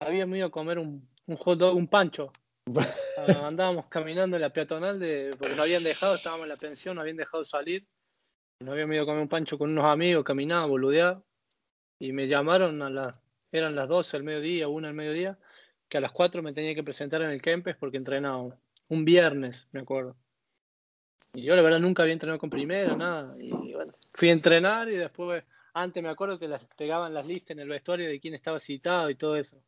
habíamos 0.00 0.37
ido 0.37 0.46
a 0.46 0.50
comer 0.50 0.81
un, 0.81 1.09
un 1.27 1.37
hot 1.37 1.59
dog, 1.59 1.77
un 1.77 1.87
pancho. 1.87 2.33
Ah, 2.66 3.46
andábamos 3.46 3.87
caminando 3.87 4.37
en 4.37 4.42
la 4.42 4.50
peatonal 4.50 4.98
porque 5.38 5.55
no 5.55 5.62
habían 5.62 5.85
dejado, 5.85 6.14
estábamos 6.14 6.44
en 6.44 6.48
la 6.48 6.57
pensión, 6.57 6.96
no 6.96 7.03
habían 7.03 7.16
dejado 7.16 7.44
salir. 7.44 7.87
No 8.61 8.72
había 8.72 8.87
ido 8.87 9.03
a 9.03 9.07
comer 9.07 9.20
un 9.20 9.29
pancho 9.29 9.59
con 9.59 9.70
unos 9.70 9.85
amigos, 9.85 10.24
caminaba, 10.24 10.66
boludeaba. 10.66 11.22
Y 11.98 12.12
me 12.12 12.27
llamaron 12.27 12.81
a 12.83 12.90
las, 12.90 13.14
eran 13.53 13.74
las 13.74 13.88
12 13.88 14.16
al 14.16 14.24
mediodía, 14.24 14.68
una 14.68 14.88
al 14.88 14.94
mediodía, 14.94 15.38
que 15.88 15.98
a 15.98 16.00
las 16.00 16.12
4 16.12 16.42
me 16.42 16.53
tenía 16.53 16.74
que 16.74 16.83
presentar 16.83 17.22
en 17.22 17.31
el 17.31 17.42
Kempes 17.42 17.77
porque 17.77 17.98
entrenaba 17.98 18.57
un 18.88 19.05
viernes, 19.05 19.68
me 19.72 19.81
acuerdo. 19.81 20.16
Y 21.35 21.42
yo 21.42 21.57
la 21.57 21.62
verdad 21.62 21.81
nunca 21.81 22.03
había 22.03 22.12
entrenado 22.12 22.38
con 22.38 22.50
primera, 22.50 22.96
nada. 22.96 23.37
Fui 24.12 24.31
a 24.31 24.33
entrenar 24.33 24.88
y 24.88 24.96
después, 24.96 25.44
antes 25.74 26.03
me 26.03 26.09
acuerdo 26.09 26.38
que 26.38 26.48
las 26.48 26.64
pegaban 26.77 27.12
las 27.12 27.27
listas 27.27 27.50
en 27.50 27.61
el 27.61 27.68
vestuario 27.68 28.09
de 28.09 28.20
quién 28.20 28.35
estaba 28.35 28.59
citado 28.61 29.11
y 29.11 29.16
todo 29.16 29.37
eso. 29.37 29.61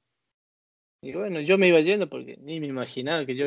Y 1.02 1.12
bueno, 1.12 1.40
yo 1.40 1.58
me 1.58 1.68
iba 1.68 1.80
yendo 1.80 2.08
porque 2.08 2.36
ni 2.40 2.60
me 2.60 2.66
imaginaba 2.66 3.24
que 3.26 3.36
yo... 3.36 3.46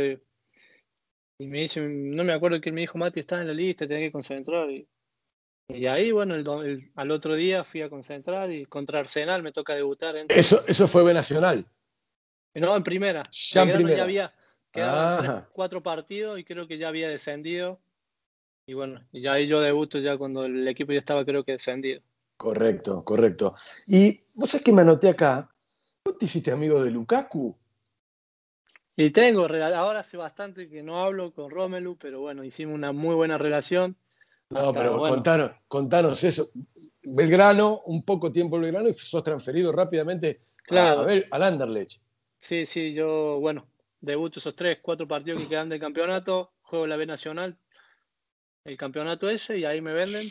Y 1.41 1.47
me 1.47 1.61
dice, 1.61 1.81
no 1.81 2.23
me 2.23 2.33
acuerdo 2.33 2.59
que 2.59 2.71
me 2.71 2.81
dijo, 2.81 2.97
Mati, 2.97 3.21
estás 3.21 3.41
en 3.41 3.47
la 3.47 3.53
lista, 3.53 3.87
tenés 3.87 4.07
que 4.07 4.11
concentrar. 4.11 4.69
Y 4.69 4.87
y 5.71 5.85
ahí, 5.85 6.11
bueno, 6.11 6.35
el, 6.35 6.91
al 6.95 7.11
otro 7.11 7.35
día 7.35 7.63
fui 7.63 7.83
a 7.83 7.89
concentrar 7.89 8.51
y 8.51 8.65
contra 8.65 8.99
Arsenal 8.99 9.43
me 9.43 9.51
toca 9.51 9.75
debutar. 9.75 10.15
Eso, 10.27 10.61
eso 10.67 10.87
fue 10.87 11.03
B 11.03 11.13
Nacional. 11.13 11.63
No, 12.55 12.75
en 12.75 12.83
primera. 12.83 13.21
Ya 13.31 13.61
en 13.61 13.73
primera. 13.73 13.97
Ya 13.97 14.03
había 14.03 14.33
quedado 14.71 15.47
cuatro 15.53 15.83
partidos 15.83 16.39
y 16.39 16.43
creo 16.43 16.67
que 16.67 16.79
ya 16.79 16.87
había 16.87 17.07
descendido. 17.07 17.79
Y 18.67 18.73
bueno, 18.73 19.07
y 19.11 19.21
ya 19.21 19.33
ahí 19.33 19.47
yo 19.47 19.61
debuto 19.61 19.99
ya 19.99 20.17
cuando 20.17 20.45
el 20.45 20.67
equipo 20.67 20.91
ya 20.91 20.99
estaba 20.99 21.23
creo 21.23 21.43
que 21.43 21.53
descendido. 21.53 22.01
Correcto, 22.35 23.03
correcto. 23.05 23.53
Y 23.85 24.23
vos 24.33 24.49
sabés 24.49 24.65
que 24.65 24.73
me 24.73 24.81
anoté 24.81 25.09
acá, 25.09 25.51
¿vos 26.03 26.17
te 26.17 26.25
hiciste 26.25 26.51
amigo 26.51 26.83
de 26.83 26.91
Lukaku? 26.91 27.55
Y 28.95 29.11
tengo, 29.11 29.45
ahora 29.45 30.01
hace 30.01 30.17
bastante 30.17 30.69
que 30.69 30.83
no 30.83 31.01
hablo 31.01 31.31
con 31.31 31.49
Romelu, 31.49 31.97
pero 31.97 32.19
bueno, 32.19 32.43
hicimos 32.43 32.75
una 32.75 32.91
muy 32.91 33.15
buena 33.15 33.37
relación. 33.37 33.95
No, 34.49 34.73
pero 34.73 35.01
contanos, 35.67 36.23
eso. 36.23 36.49
Belgrano, 37.03 37.81
un 37.85 38.03
poco 38.03 38.31
tiempo 38.31 38.57
en 38.57 38.63
Belgrano 38.63 38.89
y 38.89 38.93
sos 38.93 39.23
transferido 39.23 39.71
rápidamente 39.71 40.39
a, 40.71 40.95
ver, 41.03 41.27
al 41.31 41.43
Anderlecht. 41.43 42.01
Sí, 42.37 42.65
sí, 42.65 42.93
yo, 42.93 43.39
bueno, 43.39 43.67
debuto 44.01 44.39
esos 44.39 44.55
tres, 44.55 44.79
cuatro 44.81 45.07
partidos 45.07 45.41
que 45.41 45.47
quedan 45.47 45.69
del 45.69 45.79
campeonato, 45.79 46.51
juego 46.61 46.87
la 46.87 46.97
B 46.97 47.05
Nacional, 47.05 47.57
el 48.65 48.77
campeonato 48.77 49.29
ese, 49.29 49.59
y 49.59 49.65
ahí 49.65 49.81
me 49.81 49.93
venden. 49.93 50.25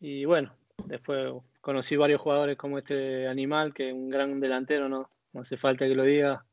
Y 0.00 0.24
bueno, 0.26 0.54
después 0.84 1.32
conocí 1.68 1.96
varios 1.96 2.22
jugadores 2.22 2.56
como 2.56 2.78
este 2.78 3.28
animal, 3.28 3.74
que 3.74 3.88
es 3.88 3.94
un 3.94 4.08
gran 4.08 4.40
delantero, 4.40 4.88
¿no? 4.88 5.10
No 5.34 5.42
hace 5.42 5.58
falta 5.58 5.86
que 5.86 5.94
lo 5.94 6.02
diga. 6.02 6.46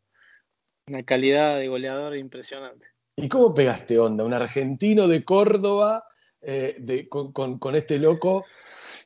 Una 0.89 1.03
calidad 1.03 1.57
de 1.57 1.69
goleador 1.69 2.17
impresionante. 2.17 2.87
¿Y 3.15 3.29
cómo 3.29 3.53
pegaste 3.53 3.97
onda? 3.97 4.25
Un 4.25 4.33
argentino 4.33 5.07
de 5.07 5.23
Córdoba 5.23 6.03
eh, 6.41 6.75
de, 6.79 7.07
con, 7.07 7.75
este 7.75 7.97
loco. 7.97 8.43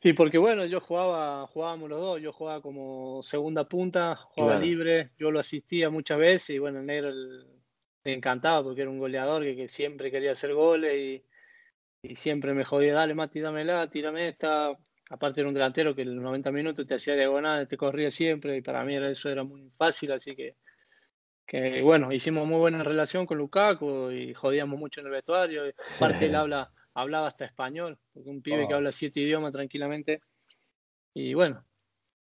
Y 0.01 0.13
porque 0.13 0.39
bueno, 0.39 0.65
yo 0.65 0.81
jugaba, 0.81 1.45
jugábamos 1.45 1.91
los 1.91 2.01
dos, 2.01 2.19
yo 2.19 2.33
jugaba 2.33 2.59
como 2.59 3.21
segunda 3.21 3.69
punta, 3.69 4.15
jugaba 4.15 4.59
libre, 4.59 5.11
yo 5.15 5.29
lo 5.29 5.39
asistía 5.39 5.91
muchas 5.91 6.17
veces 6.17 6.55
y 6.55 6.57
bueno, 6.57 6.79
el 6.79 6.87
negro 6.87 7.11
le 7.11 8.13
encantaba 8.15 8.63
porque 8.63 8.81
era 8.81 8.89
un 8.89 8.97
goleador 8.97 9.43
que, 9.43 9.69
siempre 9.69 10.09
quería 10.09 10.31
hacer 10.31 10.55
goles 10.55 11.23
y, 12.03 12.15
siempre 12.15 12.55
me 12.55 12.65
jodía, 12.65 12.95
dale 12.95 13.13
Mati, 13.13 13.41
dámela, 13.41 13.87
tírame 13.91 14.29
esta. 14.29 14.75
Aparte 15.09 15.41
era 15.41 15.47
un 15.47 15.55
delantero 15.55 15.95
que 15.95 16.03
en 16.03 16.15
los 16.15 16.23
90 16.23 16.51
minutos 16.51 16.85
te 16.85 16.95
hacía 16.95 17.15
diagonal, 17.15 17.67
te 17.67 17.77
corría 17.77 18.11
siempre 18.11 18.57
y 18.57 18.61
para 18.61 18.83
mí 18.83 18.95
eso 18.95 19.29
era 19.29 19.43
muy 19.43 19.69
fácil, 19.71 20.11
así 20.11 20.35
que, 20.35 20.55
que 21.47 21.81
bueno, 21.81 22.11
hicimos 22.13 22.47
muy 22.47 22.59
buena 22.59 22.83
relación 22.83 23.25
con 23.25 23.39
Lukaku 23.39 24.11
y 24.11 24.33
jodíamos 24.33 24.79
mucho 24.79 25.01
en 25.01 25.07
el 25.07 25.13
vestuario. 25.13 25.63
Aparte 25.97 26.25
él 26.27 26.35
habla 26.35 26.71
hablaba 26.93 27.27
hasta 27.27 27.45
español, 27.45 27.97
porque 28.13 28.29
un 28.29 28.41
pibe 28.41 28.67
que 28.67 28.73
oh. 28.73 28.77
habla 28.77 28.91
siete 28.91 29.19
idiomas 29.21 29.51
tranquilamente. 29.51 30.21
Y 31.13 31.33
bueno, 31.33 31.65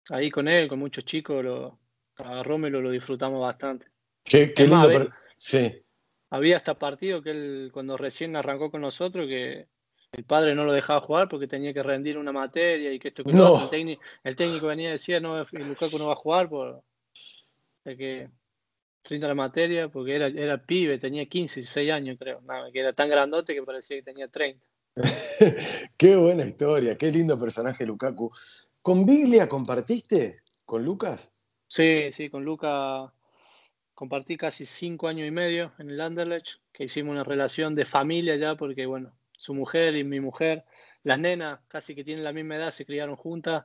ahí 0.08 0.30
con 0.30 0.48
él, 0.48 0.68
con 0.68 0.78
muchos 0.78 1.04
chicos, 1.04 1.44
lo, 1.44 1.78
a 2.16 2.42
Rómelo 2.42 2.80
lo 2.80 2.90
disfrutamos 2.90 3.40
bastante. 3.40 3.86
Qué, 4.24 4.52
lindo, 4.58 5.10
sí. 5.36 5.82
Había 6.30 6.56
hasta 6.56 6.78
partido 6.78 7.22
que 7.22 7.30
él, 7.30 7.70
cuando 7.72 7.96
recién 7.96 8.36
arrancó 8.36 8.70
con 8.70 8.82
nosotros, 8.82 9.26
que 9.26 9.66
el 10.12 10.24
padre 10.24 10.54
no 10.54 10.64
lo 10.64 10.72
dejaba 10.72 11.00
jugar 11.00 11.28
porque 11.28 11.46
tenía 11.46 11.72
que 11.72 11.82
rendir 11.82 12.18
una 12.18 12.32
materia 12.32 12.92
y 12.92 12.98
que 12.98 13.08
esto 13.08 13.24
que 13.24 13.32
no. 13.32 13.62
el, 13.62 13.70
técnico, 13.70 14.02
el, 14.24 14.36
técnico, 14.36 14.66
venía 14.66 14.88
y 14.88 14.92
decía, 14.92 15.20
no, 15.20 15.40
Lukaku 15.40 15.98
no 15.98 16.08
va 16.08 16.14
a 16.14 16.16
jugar 16.16 16.48
por 16.48 16.82
que 17.84 18.28
30 19.02 19.28
la 19.28 19.34
materia 19.34 19.88
porque 19.88 20.16
era, 20.16 20.26
era 20.26 20.58
pibe, 20.58 20.98
tenía 20.98 21.26
15, 21.26 21.60
16 21.60 21.90
años 21.90 22.16
creo, 22.18 22.40
que 22.72 22.80
era 22.80 22.92
tan 22.92 23.08
grandote 23.08 23.54
que 23.54 23.62
parecía 23.62 23.96
que 23.96 24.02
tenía 24.02 24.28
30. 24.28 24.64
qué 25.96 26.16
buena 26.16 26.44
historia, 26.44 26.96
qué 26.98 27.10
lindo 27.10 27.38
personaje 27.38 27.86
Lukaku. 27.86 28.32
¿Con 28.82 29.06
Biglia 29.06 29.48
compartiste 29.48 30.42
con 30.64 30.84
Lucas? 30.84 31.30
Sí, 31.66 32.10
sí, 32.12 32.28
con 32.28 32.44
Lucas 32.44 33.10
compartí 33.94 34.36
casi 34.36 34.64
cinco 34.64 35.08
años 35.08 35.28
y 35.28 35.30
medio 35.30 35.72
en 35.78 35.90
el 35.90 36.00
Anderlecht, 36.00 36.60
que 36.72 36.84
hicimos 36.84 37.12
una 37.12 37.22
relación 37.22 37.74
de 37.74 37.84
familia 37.84 38.34
ya, 38.36 38.56
porque 38.56 38.86
bueno, 38.86 39.12
su 39.40 39.54
mujer 39.54 39.96
y 39.96 40.04
mi 40.04 40.20
mujer, 40.20 40.64
las 41.02 41.18
nenas 41.18 41.60
casi 41.66 41.94
que 41.94 42.04
tienen 42.04 42.22
la 42.24 42.32
misma 42.32 42.56
edad, 42.56 42.70
se 42.70 42.84
criaron 42.84 43.16
juntas. 43.16 43.64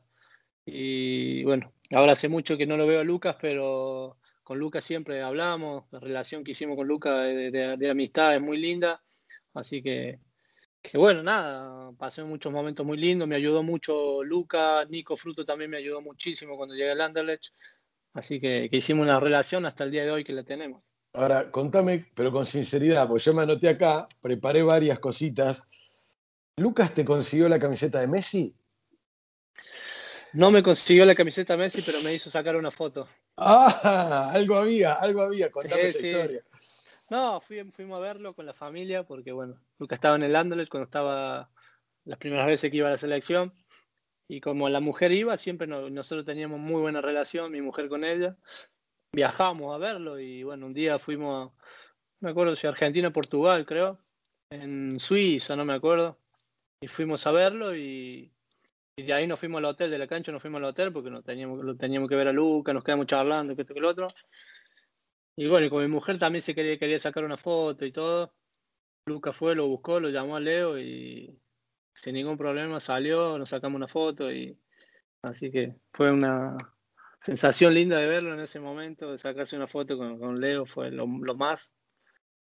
Y 0.65 1.43
bueno, 1.43 1.73
ahora 1.93 2.13
hace 2.13 2.29
mucho 2.29 2.57
que 2.57 2.65
no 2.65 2.77
lo 2.77 2.88
veo 2.88 3.01
a 3.01 3.03
Lucas, 3.03 3.35
pero 3.41 4.17
con 4.41 4.57
Lucas 4.57 4.85
siempre 4.85 5.21
hablamos, 5.21 5.83
la 5.91 5.99
relación 5.99 6.45
que 6.45 6.51
hicimos 6.51 6.77
con 6.77 6.88
Lucas 6.88 7.25
de, 7.25 7.89
amistad 7.89 8.35
es 8.35 8.41
muy 8.41 8.57
linda, 8.57 9.01
Así 9.53 9.81
que, 9.81 10.19
que 10.81 10.97
bueno, 10.97 11.23
nada, 11.23 11.91
pasé 11.97 12.23
muchos 12.23 12.51
momentos 12.53 12.85
muy 12.85 12.97
lindos, 12.97 13.27
me 13.27 13.35
ayudó 13.35 13.63
mucho 13.63 14.23
Luca, 14.23 14.85
Nico 14.85 15.15
Fruto 15.17 15.45
también 15.45 15.71
me 15.71 15.77
ayudó 15.77 16.01
muchísimo 16.01 16.57
cuando 16.57 16.75
llegué 16.75 16.91
al 16.91 17.01
Anderlecht, 17.01 17.53
así 18.13 18.39
que, 18.39 18.69
que 18.69 18.77
hicimos 18.77 19.03
una 19.03 19.19
relación 19.19 19.65
hasta 19.65 19.83
el 19.85 19.91
día 19.91 20.03
de 20.03 20.11
hoy 20.11 20.23
que 20.23 20.33
la 20.33 20.43
tenemos. 20.43 20.89
Ahora, 21.17 21.49
contame, 21.49 22.06
pero 22.13 22.32
con 22.32 22.45
sinceridad, 22.45 23.08
porque 23.08 23.23
yo 23.23 23.34
me 23.34 23.43
anoté 23.43 23.69
acá, 23.69 24.08
preparé 24.21 24.62
varias 24.62 24.99
cositas. 24.99 25.65
¿Lucas 26.58 26.93
te 26.93 27.06
consiguió 27.06 27.47
la 27.47 27.60
camiseta 27.60 28.01
de 28.01 28.08
Messi? 28.08 28.54
No 30.34 30.51
me 30.51 30.62
consiguió 30.62 31.06
la 31.06 31.15
camiseta 31.15 31.56
Messi, 31.56 31.82
pero 31.82 32.01
me 32.01 32.13
hizo 32.13 32.30
sacar 32.30 32.58
una 32.58 32.69
foto. 32.69 33.08
Ah, 33.38 34.32
algo 34.34 34.56
había, 34.56 34.93
algo 34.93 35.21
había, 35.21 35.49
contame 35.49 35.84
esa 35.84 36.06
historia. 36.06 36.43
No, 37.10 37.39
fuimos 37.39 37.97
a 37.97 37.99
verlo 37.99 38.34
con 38.34 38.45
la 38.45 38.54
familia, 38.54 39.04
porque 39.04 39.32
bueno, 39.32 39.62
Lucas 39.78 39.97
estaba 39.97 40.17
en 40.17 40.23
el 40.23 40.36
Anderlecht 40.36 40.69
cuando 40.69 40.86
estaba 40.86 41.49
las 42.04 42.17
primeras 42.17 42.47
veces 42.47 42.69
que 42.69 42.78
iba 42.78 42.89
a 42.89 42.91
la 42.91 42.97
selección. 42.97 43.54
Y 44.28 44.41
como 44.41 44.67
la 44.67 44.82
mujer 44.82 45.13
iba, 45.13 45.38
siempre 45.38 45.67
nosotros 45.67 46.25
teníamos 46.25 46.60
muy 46.60 46.82
buena 46.82 46.99
relación, 46.99 47.51
mi 47.51 47.62
mujer 47.62 47.88
con 47.88 48.04
ella 48.04 48.36
viajamos 49.15 49.73
a 49.73 49.78
verlo 49.78 50.19
y 50.19 50.43
bueno, 50.43 50.65
un 50.65 50.73
día 50.73 50.99
fuimos, 50.99 51.54
no 52.19 52.28
me 52.28 52.32
acuerdo 52.32 52.54
si 52.56 52.67
Argentina, 52.67 53.12
Portugal, 53.12 53.65
creo, 53.65 53.97
en 54.49 54.99
Suiza, 54.99 55.56
no 55.56 55.63
me 55.63 55.73
acuerdo, 55.73 56.19
y 56.82 56.88
fuimos 56.88 57.25
a 57.25 57.32
verlo 57.32 57.75
y, 57.75 58.32
de 58.97 59.13
ahí 59.13 59.25
nos 59.25 59.39
fuimos 59.39 59.60
al 59.60 59.65
hotel, 59.65 59.89
de 59.89 59.97
la 59.97 60.08
cancha 60.08 60.32
nos 60.34 60.41
fuimos 60.41 60.60
al 60.60 60.65
hotel 60.65 60.91
porque 60.91 61.10
no 61.10 61.21
teníamos, 61.23 61.63
lo 61.63 61.75
teníamos 61.78 62.10
que 62.10 62.15
ver 62.15 62.28
a 62.28 62.34
Luca, 62.34 62.73
nos 62.73 62.84
quedamos 62.84 63.08
charlando, 63.08 63.56
que 63.56 63.62
esto 63.62 63.73
que 63.73 63.80
el 63.80 63.86
otro. 63.86 64.08
Y 65.38 65.47
bueno, 65.47 65.65
y 65.65 65.69
con 65.69 65.82
mi 65.82 65.89
mujer 65.89 66.17
también 66.17 66.41
se 66.41 66.56
quería, 66.56 66.78
quería 66.78 66.99
sacar 66.99 67.25
una 67.25 67.36
foto 67.36 67.86
y 67.86 67.91
todo. 67.91 68.34
Luca 69.06 69.34
fue, 69.34 69.54
lo 69.54 69.67
buscó, 69.67 69.99
lo 69.99 70.10
llamó 70.10 70.38
a 70.38 70.39
Leo 70.39 70.80
y 70.80 71.38
sin 71.93 72.15
ningún 72.15 72.38
problema 72.38 72.80
salió, 72.80 73.38
nos 73.38 73.49
sacamos 73.49 73.75
una 73.78 73.88
foto 73.88 74.32
y 74.32 74.58
así 75.23 75.51
que 75.51 75.75
fue 75.91 76.12
una, 76.12 76.74
sensación 77.25 77.73
linda 77.73 77.97
de 77.97 78.05
verlo 78.05 78.35
en 78.35 78.39
ese 78.39 78.59
momento, 78.59 79.11
de 79.11 79.17
sacarse 79.17 79.55
una 79.55 79.65
foto 79.65 79.97
con, 79.97 80.39
Leo, 80.39 80.63
fue 80.67 80.91
lo, 80.91 81.07
más. 81.07 81.73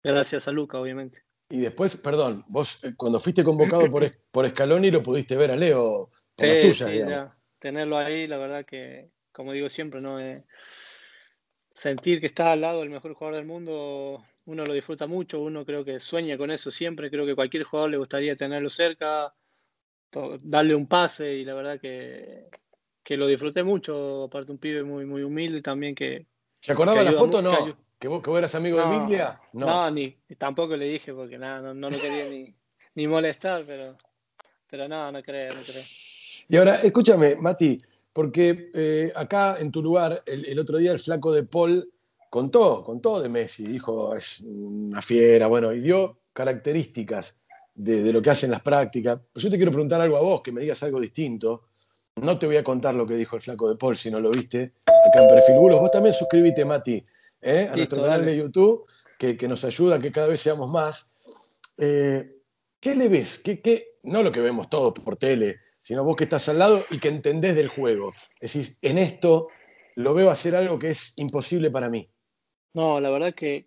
Gracias 0.02 0.48
a 0.48 0.50
Luca, 0.50 0.80
obviamente. 0.80 1.22
Y 1.48 1.60
después, 1.60 1.96
perdón, 1.96 2.44
vos 2.48 2.82
eh, 2.82 2.92
cuando 2.96 3.20
fuiste 3.20 3.44
convocado 3.44 3.88
por, 3.88 4.10
por 4.32 4.50
Scaloni 4.50 4.90
lo 4.90 5.00
pudiste 5.00 5.36
ver 5.36 5.52
a 5.52 5.56
Leo 5.56 6.10
por 6.34 6.48
sí, 6.48 6.60
tuyas, 6.60 6.90
sí, 6.90 7.00
tenerlo 7.60 7.98
ahí, 7.98 8.26
la 8.26 8.36
verdad 8.36 8.66
que, 8.66 9.10
como 9.30 9.52
digo 9.52 9.68
siempre, 9.68 10.00
no 10.00 10.18
eh, 10.18 10.44
sentir 11.72 12.20
que 12.20 12.26
está 12.26 12.50
al 12.50 12.62
lado 12.62 12.80
del 12.80 12.90
mejor 12.90 13.14
jugador 13.14 13.36
del 13.36 13.46
mundo, 13.46 14.24
uno 14.46 14.66
lo 14.66 14.74
disfruta 14.74 15.06
mucho, 15.06 15.40
uno 15.40 15.64
creo 15.64 15.84
que 15.84 16.00
sueña 16.00 16.36
con 16.36 16.50
eso 16.50 16.72
siempre, 16.72 17.10
creo 17.10 17.24
que 17.24 17.36
cualquier 17.36 17.62
jugador 17.62 17.92
le 17.92 17.98
gustaría 17.98 18.34
tenerlo 18.34 18.68
cerca, 18.68 19.32
darle 20.42 20.74
un 20.74 20.88
pase 20.88 21.34
y 21.34 21.44
la 21.44 21.54
verdad 21.54 21.78
que 21.78 22.48
que 23.04 23.18
lo 23.18 23.26
disfruté 23.26 23.62
mucho, 23.62 24.24
aparte 24.24 24.50
un 24.50 24.58
pibe 24.58 24.82
muy, 24.82 25.04
muy 25.04 25.22
humilde 25.22 25.60
también 25.60 25.94
que... 25.94 26.26
¿Se 26.58 26.72
acordaba 26.72 27.02
la 27.02 27.12
foto 27.12 27.42
no? 27.42 27.52
¿Que 27.98 28.08
vos, 28.08 28.22
que 28.22 28.30
eras 28.32 28.54
amigo 28.54 28.78
de 28.78 28.98
Biglia? 28.98 29.38
No. 29.52 29.66
no, 29.66 29.90
ni 29.90 30.16
tampoco 30.38 30.76
le 30.76 30.86
dije 30.86 31.12
porque 31.12 31.38
nada, 31.38 31.74
no, 31.74 31.90
lo 31.90 31.98
quería 31.98 32.28
ni, 32.28 32.54
ni, 32.94 33.06
molestar, 33.06 33.64
pero, 33.66 33.96
pero 34.68 34.88
no, 34.88 35.12
no 35.12 35.22
creo, 35.22 35.54
no 35.54 35.60
creo. 35.60 35.82
Y 36.48 36.56
ahora, 36.56 36.76
escúchame, 36.76 37.36
Mati, 37.36 37.80
porque 38.12 38.70
eh, 38.74 39.12
acá 39.14 39.58
en 39.58 39.70
tu 39.70 39.82
lugar, 39.82 40.22
el, 40.26 40.58
otro 40.58 40.78
día 40.78 40.92
el 40.92 40.98
flaco 40.98 41.32
de 41.32 41.44
Paul 41.44 41.90
contó, 42.30 42.82
contó 42.82 43.20
de 43.20 43.28
Messi, 43.28 43.66
dijo, 43.66 44.14
es 44.14 44.40
una 44.40 45.02
fiera, 45.02 45.46
bueno, 45.46 45.72
y 45.72 45.80
dio 45.80 46.18
características 46.32 47.38
de, 47.74 48.02
de 48.02 48.12
lo 48.12 48.22
que 48.22 48.30
hacen 48.30 48.50
las 48.50 48.62
prácticas. 48.62 49.20
Pero 49.32 49.44
yo 49.44 49.50
te 49.50 49.56
quiero 49.56 49.72
preguntar 49.72 50.00
algo 50.00 50.16
a 50.16 50.22
vos, 50.22 50.40
que 50.42 50.52
me 50.52 50.62
digas 50.62 50.82
algo 50.82 51.00
distinto. 51.00 51.68
No 52.16 52.38
te 52.38 52.46
voy 52.46 52.56
a 52.56 52.64
contar 52.64 52.94
lo 52.94 53.06
que 53.06 53.14
dijo 53.14 53.36
el 53.36 53.42
flaco 53.42 53.68
de 53.68 53.76
Paul 53.76 53.96
si 53.96 54.10
no 54.10 54.20
lo 54.20 54.30
viste 54.30 54.72
acá 54.86 55.22
en 55.22 55.28
Perfil 55.28 55.58
Bulos. 55.58 55.80
Vos 55.80 55.90
también 55.90 56.14
suscríbete, 56.14 56.64
Mati, 56.64 57.04
¿eh? 57.40 57.68
a 57.70 57.76
nuestro 57.76 58.02
canal 58.02 58.24
de 58.24 58.36
YouTube, 58.36 58.86
que, 59.18 59.36
nos 59.48 59.64
ayuda 59.64 59.96
a 59.96 59.98
que 59.98 60.12
cada 60.12 60.28
vez 60.28 60.40
seamos 60.40 60.70
más. 60.70 61.12
Eh, 61.78 62.36
¿Qué 62.80 62.94
le 62.94 63.08
ves? 63.08 63.38
¿Qué, 63.38 63.98
No 64.02 64.22
lo 64.22 64.30
que 64.30 64.40
vemos 64.40 64.68
todos 64.68 64.92
por 64.92 65.16
tele, 65.16 65.60
sino 65.80 66.04
vos 66.04 66.16
que 66.16 66.24
estás 66.24 66.48
al 66.48 66.58
lado 66.58 66.84
y 66.90 66.98
que 66.98 67.08
entendés 67.08 67.56
del 67.56 67.68
juego. 67.68 68.12
Decís, 68.40 68.78
en 68.82 68.98
esto 68.98 69.48
lo 69.96 70.14
veo 70.14 70.30
hacer 70.30 70.56
algo 70.56 70.78
que 70.78 70.90
es 70.90 71.14
imposible 71.16 71.70
para 71.70 71.88
mí. 71.88 72.08
No, 72.74 73.00
la 73.00 73.10
verdad 73.10 73.34
que 73.34 73.66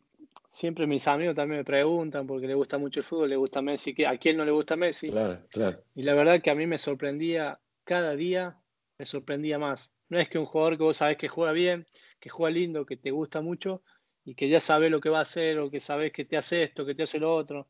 siempre 0.50 0.88
mis 0.88 1.08
amigos 1.08 1.36
también 1.36 1.60
me 1.60 1.66
preguntan 1.66 2.28
porque 2.28 2.48
le 2.48 2.54
gusta 2.54 2.78
mucho 2.78 3.00
el 3.00 3.04
fútbol, 3.06 3.30
le 3.30 3.36
gusta 3.36 3.62
Messi, 3.62 3.96
¿a 4.06 4.18
quién 4.18 4.38
no 4.38 4.46
le 4.46 4.52
gusta 4.52 4.76
Messi? 4.76 5.10
Claro, 5.10 5.40
claro. 5.50 5.80
Y 5.96 6.04
la 6.04 6.14
verdad 6.14 6.42
que 6.42 6.50
a 6.50 6.56
mí 6.56 6.68
me 6.68 6.78
sorprendía 6.78 7.60
cada 7.88 8.16
día 8.16 8.58
me 9.00 9.06
sorprendía 9.06 9.58
más. 9.58 9.92
No 10.10 10.20
es 10.20 10.30
que 10.30 10.38
un 10.38 10.46
jugador 10.46 10.78
que 10.78 10.84
vos 10.84 10.98
sabés 10.98 11.18
que 11.18 11.30
juega 11.30 11.54
bien, 11.54 11.88
que 12.20 12.30
juega 12.30 12.54
lindo, 12.54 12.86
que 12.86 12.98
te 12.98 13.12
gusta 13.12 13.42
mucho 13.42 13.82
y 14.24 14.36
que 14.36 14.50
ya 14.50 14.60
sabe 14.60 14.90
lo 14.90 15.00
que 15.00 15.10
va 15.10 15.20
a 15.20 15.24
hacer 15.24 15.58
o 15.60 15.72
que 15.72 15.80
sabes 15.80 16.12
que 16.12 16.26
te 16.26 16.38
hace 16.38 16.64
esto, 16.64 16.86
que 16.86 16.94
te 16.94 17.04
hace 17.04 17.18
lo 17.18 17.34
otro. 17.34 17.70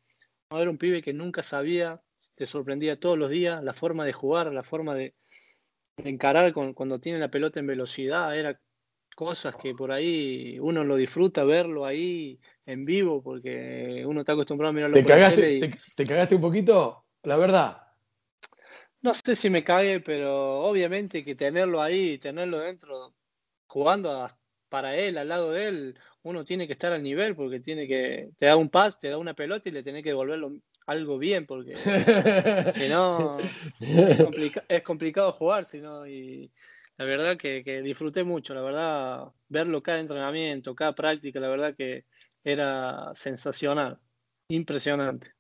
No, 0.52 0.60
era 0.60 0.70
un 0.70 0.78
pibe 0.78 1.02
que 1.02 1.14
nunca 1.14 1.44
sabía, 1.44 2.02
te 2.36 2.46
sorprendía 2.46 3.00
todos 3.00 3.18
los 3.18 3.30
días 3.30 3.64
la 3.64 3.74
forma 3.74 4.06
de 4.06 4.14
jugar, 4.14 4.52
la 4.52 4.64
forma 4.64 4.96
de, 4.96 5.14
encarar 6.04 6.54
cuando 6.54 7.00
tiene 7.00 7.20
la 7.20 7.30
pelota 7.30 7.60
en 7.60 7.68
velocidad. 7.68 8.38
Era 8.38 8.60
cosas 9.16 9.56
que 9.56 9.74
por 9.74 9.92
ahí 9.92 10.58
uno 10.60 10.84
lo 10.84 10.96
disfruta 10.96 11.44
verlo 11.44 11.86
ahí 11.86 12.40
en 12.66 12.86
vivo 12.86 13.22
porque 13.22 14.04
uno 14.06 14.22
está 14.22 14.34
acostumbrado 14.34 14.70
a 14.70 14.74
mirarlo 14.74 14.96
¿Te 14.96 15.04
cagaste, 15.04 15.80
te 15.96 16.06
cagaste 16.06 16.36
un 16.36 16.42
poquito? 16.42 17.06
La 17.24 17.38
verdad. 17.38 17.87
No 19.02 19.14
sé 19.14 19.36
si 19.36 19.50
me 19.50 19.64
cae, 19.64 20.00
pero 20.00 20.60
obviamente 20.62 21.24
que 21.24 21.36
tenerlo 21.36 21.82
ahí, 21.82 22.18
tenerlo 22.18 22.60
dentro, 22.60 23.14
jugando 23.68 24.28
para 24.70 24.96
él, 24.96 25.18
al 25.18 25.30
lado 25.30 25.52
de 25.52 25.66
él, 25.66 26.00
uno 26.24 26.44
tiene 26.44 26.68
que 26.68 26.74
estar 26.74 26.92
al 26.92 27.04
nivel 27.04 27.36
porque 27.36 27.60
tiene 27.60 27.88
que, 27.88 28.32
te 28.38 28.48
da 28.48 28.58
un 28.58 28.70
pas, 28.70 29.00
te 29.00 29.10
da 29.10 29.18
una 29.18 29.34
pelota 29.34 29.70
y 29.70 29.72
le 29.72 29.84
tiene 29.84 30.04
que 30.04 30.10
devolverlo 30.10 30.52
algo 30.88 31.18
bien 31.18 31.46
porque 31.46 31.76
si 32.74 32.88
no 32.90 33.38
es, 34.68 34.84
complicado 34.84 35.32
jugar, 35.32 35.66
si 35.66 35.78
y 35.78 36.52
la 36.98 37.06
verdad 37.06 37.38
que, 37.38 37.64
que, 37.64 37.82
disfruté 37.82 38.24
mucho, 38.24 38.54
la 38.54 38.62
verdad, 38.62 39.28
verlo 39.48 39.84
cada 39.84 40.00
entrenamiento, 40.00 40.76
cada 40.76 40.96
práctica, 40.96 41.40
la 41.40 41.50
verdad 41.50 41.76
que 41.76 42.06
era 42.44 43.12
sensacional, 43.14 44.00
impresionante. 44.50 45.37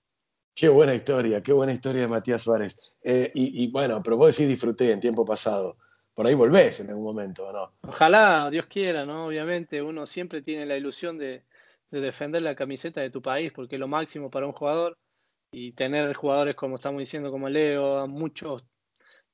Qué 0.57 0.69
buena 0.69 0.95
historia, 0.95 1.43
qué 1.43 1.53
buena 1.53 1.71
historia 1.71 2.01
de 2.01 2.07
Matías 2.07 2.41
Suárez. 2.41 2.95
Eh, 3.03 3.29
y, 3.35 3.67
bueno, 3.67 4.01
pero 4.01 4.17
vos 4.17 4.35
decís 4.35 4.49
disfruté 4.49 4.91
en 4.91 4.99
tiempo 4.99 5.23
pasado. 5.23 5.77
Por 6.15 6.25
ahí 6.25 6.33
volvés 6.33 6.79
en 6.79 6.89
algún 6.89 7.03
momento, 7.03 7.53
¿no? 7.53 7.73
Ojalá, 7.87 8.49
Dios 8.49 8.65
quiera, 8.65 9.05
¿no? 9.05 9.27
Obviamente 9.27 9.83
uno 9.83 10.07
siempre 10.07 10.41
tiene 10.41 10.65
la 10.65 10.75
ilusión 10.75 11.19
de, 11.19 11.43
defender 11.91 12.41
la 12.41 12.55
camiseta 12.55 13.01
de 13.01 13.11
tu 13.11 13.21
país, 13.21 13.51
porque 13.53 13.75
es 13.75 13.79
lo 13.79 13.87
máximo 13.87 14.31
para 14.31 14.47
un 14.47 14.51
jugador. 14.51 14.97
Y 15.51 15.73
tener 15.73 16.11
jugadores, 16.15 16.55
como 16.55 16.77
estamos 16.77 16.97
diciendo, 16.97 17.29
como 17.29 17.49
Leo, 17.49 18.07
muchos 18.07 18.65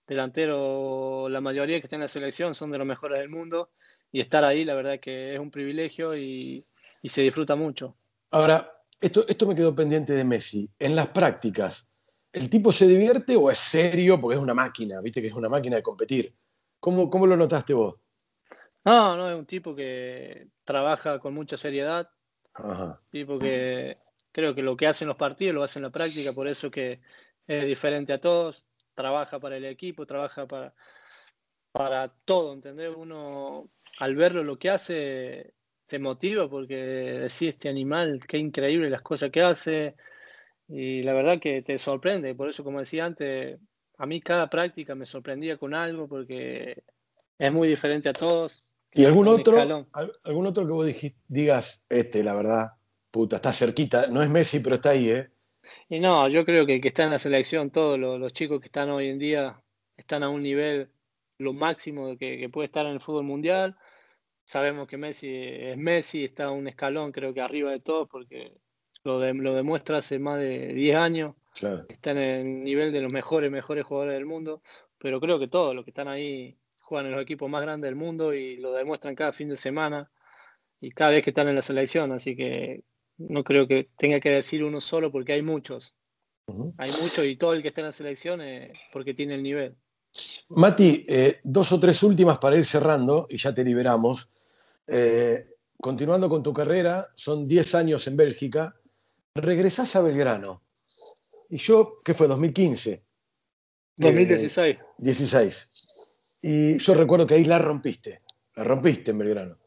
delanteros, 0.06 1.32
la 1.32 1.40
mayoría 1.40 1.80
que 1.80 1.88
están 1.88 2.00
en 2.00 2.02
la 2.02 2.08
selección 2.10 2.54
son 2.54 2.70
de 2.70 2.80
los 2.80 2.86
mejores 2.86 3.20
del 3.20 3.30
mundo. 3.30 3.70
Y 4.12 4.20
estar 4.20 4.44
ahí, 4.44 4.66
la 4.66 4.74
verdad 4.74 5.00
que 5.00 5.36
es 5.36 5.40
un 5.40 5.52
privilegio 5.52 6.18
y, 6.18 6.66
y 7.02 7.08
se 7.08 7.22
disfruta 7.22 7.56
mucho. 7.56 7.96
Ahora, 8.30 8.83
esto, 9.04 9.46
me 9.48 9.56
quedó 9.56 9.76
pendiente 9.76 10.14
de 10.14 10.24
Messi. 10.24 10.70
En 10.80 10.96
las 10.96 11.10
prácticas, 11.10 11.90
¿el 12.32 12.50
tipo 12.50 12.72
se 12.72 12.88
divierte 12.88 13.36
o 13.36 13.52
es 13.52 13.58
serio 13.58 14.20
porque 14.20 14.36
es 14.36 14.42
una 14.42 14.54
máquina? 14.54 15.02
Viste 15.02 15.22
que 15.22 15.28
es 15.28 15.34
una 15.34 15.50
máquina 15.50 15.76
de 15.76 15.84
competir. 15.84 16.34
¿Cómo, 16.80 17.10
cómo 17.10 17.28
lo 17.28 17.36
notaste 17.36 17.74
vos? 17.74 17.96
No, 18.86 19.16
no, 19.16 19.30
es 19.30 19.38
un 19.38 19.46
tipo 19.46 19.76
que 19.76 20.48
trabaja 20.64 21.20
con 21.20 21.34
mucha 21.34 21.58
seriedad. 21.58 22.10
Ajá. 22.54 23.02
Tipo 23.10 23.40
que 23.40 23.98
creo 24.32 24.56
que 24.56 24.62
lo 24.62 24.78
que 24.78 24.88
hace 24.88 25.04
en 25.04 25.10
los 25.10 25.18
partidos 25.18 25.56
lo 25.56 25.64
hace 25.64 25.80
en 25.80 25.84
la 25.84 25.92
práctica, 25.92 26.32
por 26.34 26.48
eso 26.48 26.72
que 26.72 27.02
es 27.48 27.66
diferente 27.66 28.14
a 28.14 28.22
todos. 28.22 28.66
Trabaja 28.94 29.40
para 29.40 29.58
el 29.58 29.66
equipo, 29.66 30.06
trabaja 30.06 30.46
para, 30.46 30.74
para 31.72 32.10
todo, 32.26 32.54
¿entendés? 32.54 32.94
Uno 32.96 33.70
al 34.00 34.16
verlo 34.16 34.44
lo 34.44 34.58
que 34.58 34.70
hace 34.70 35.54
te 35.94 36.00
motiva 36.00 36.50
porque 36.50 36.76
decís 36.76 37.50
este 37.50 37.70
animal, 37.70 38.20
qué 38.28 38.40
increíble 38.40 38.90
las 38.90 39.04
cosas 39.04 39.30
que 39.30 39.44
hace 39.44 39.94
y 40.68 41.04
la 41.04 41.14
verdad 41.14 41.40
que 41.40 41.62
te 41.62 41.78
sorprende. 41.78 42.34
Por 42.34 42.50
eso, 42.50 42.64
como 42.64 42.80
decía 42.80 43.06
antes, 43.06 43.60
a 44.00 44.08
mí 44.08 44.20
cada 44.20 44.50
práctica 44.50 44.96
me 44.96 45.06
sorprendía 45.06 45.56
con 45.58 45.76
algo 45.76 46.08
porque 46.08 46.82
es 47.38 47.54
muy 47.54 47.68
diferente 47.68 48.10
a 48.10 48.14
todos. 48.14 48.74
¿Y 48.92 49.06
algún 49.06 49.28
otro, 49.28 49.86
algún 50.24 50.48
otro 50.48 50.66
que 50.66 50.72
vos 50.72 50.88
digas, 51.28 51.86
este, 51.88 52.24
la 52.24 52.34
verdad, 52.34 52.72
puta, 53.12 53.36
está 53.36 53.54
cerquita, 53.54 54.08
no 54.08 54.24
es 54.24 54.32
Messi, 54.32 54.62
pero 54.62 54.78
está 54.78 54.90
ahí, 54.90 55.12
¿eh? 55.12 55.30
Y 55.90 56.00
no, 56.00 56.28
yo 56.28 56.44
creo 56.44 56.66
que 56.66 56.74
el 56.74 56.82
que 56.82 56.88
está 56.88 57.04
en 57.04 57.12
la 57.12 57.20
selección, 57.20 57.70
todos 57.70 58.00
los, 58.00 58.34
chicos 58.34 58.60
que 58.62 58.66
están 58.66 58.90
hoy 58.90 59.10
en 59.10 59.20
día 59.20 59.62
están 59.96 60.24
a 60.24 60.30
un 60.30 60.42
nivel 60.42 60.90
lo 61.38 61.54
máximo 61.54 62.18
que, 62.18 62.40
que 62.40 62.50
puede 62.50 62.66
estar 62.66 62.84
en 62.88 62.94
el 62.94 63.00
fútbol 63.00 63.26
mundial 63.26 63.78
sabemos 64.46 64.88
que 64.88 64.98
Messi 64.98 65.30
es 65.32 65.78
Messi, 65.78 66.26
está 66.26 66.52
un 66.52 66.68
escalón 66.68 67.12
creo 67.12 67.34
que 67.34 67.42
arriba 67.42 67.72
de 67.72 67.80
todos 67.80 68.08
porque 68.10 68.54
lo, 69.04 69.34
lo 69.34 69.56
demuestra 69.56 69.98
hace 69.98 70.20
más 70.20 70.40
de 70.40 70.74
10 70.74 70.96
años. 70.96 71.36
Está 71.90 72.12
en 72.12 72.18
el 72.18 72.64
nivel 72.64 72.92
de 72.92 73.02
los 73.02 73.14
mejores, 73.14 73.52
mejores 73.52 73.86
jugadores 73.86 74.16
del 74.16 74.26
mundo. 74.26 74.62
Pero 74.98 75.20
creo 75.20 75.40
que 75.40 75.48
todos 75.48 75.76
los 75.76 75.84
que 75.84 75.92
están 75.92 76.08
ahí 76.08 76.58
juegan 76.80 77.08
en 77.08 77.14
los 77.14 77.22
equipos 77.22 77.50
más 77.50 77.62
grandes 77.62 77.88
del 77.88 77.96
mundo 77.96 78.34
y 78.34 78.58
lo 78.58 78.74
demuestran 78.74 79.16
cada 79.16 79.34
fin 79.34 79.50
de 79.50 79.58
semana 79.58 80.12
y 80.80 80.92
cada 80.92 81.12
vez 81.12 81.24
que 81.24 81.32
están 81.32 81.48
en 81.48 81.56
la 81.56 81.62
selección. 81.62 82.12
Así 82.12 82.36
que 82.36 82.84
no 83.18 83.44
creo 83.44 83.68
que 83.68 83.90
tenga 83.98 84.20
que 84.20 84.30
decir 84.30 84.64
uno 84.64 84.80
solo 84.80 85.12
porque 85.12 85.34
hay 85.34 85.42
muchos. 85.42 85.96
Hay 86.78 86.92
muchos 87.02 87.24
y 87.26 87.38
todo 87.38 87.54
el 87.54 87.62
que 87.62 87.70
está 87.70 87.82
en 87.82 87.88
la 87.88 87.94
selección 87.94 88.42
es 88.42 88.78
porque 88.92 89.14
tiene 89.14 89.36
el 89.36 89.44
nivel. 89.44 89.76
Mati, 90.50 91.06
eh, 91.08 91.40
dos 91.44 91.72
o 91.72 91.80
tres 91.80 92.04
últimas 92.04 92.38
para 92.38 92.58
ir 92.58 92.66
cerrando 92.66 93.28
y 93.30 93.38
ya 93.38 93.54
te 93.54 93.64
liberamos. 93.64 94.30
Eh, 94.86 95.56
continuando 95.82 96.30
con 96.30 96.44
tu 96.44 96.54
carrera, 96.54 97.08
son 97.16 97.48
10 97.48 97.76
años 97.76 98.08
en 98.08 98.16
Bélgica, 98.16 98.76
regresás 99.36 99.96
a 99.96 100.02
Belgrano. 100.02 100.62
Y 101.50 101.58
yo, 101.58 102.00
¿qué 102.04 102.14
fue? 102.14 102.28
2015. 102.28 103.04
2016. 103.98 104.78
16. 104.98 105.70
Y 106.42 106.78
yo 106.78 106.94
recuerdo 106.94 107.28
que 107.28 107.36
ahí 107.36 107.46
la 107.46 107.60
rompiste, 107.60 108.22
la 108.56 108.64
rompiste 108.64 109.12
en 109.12 109.18
Belgrano. 109.18 109.58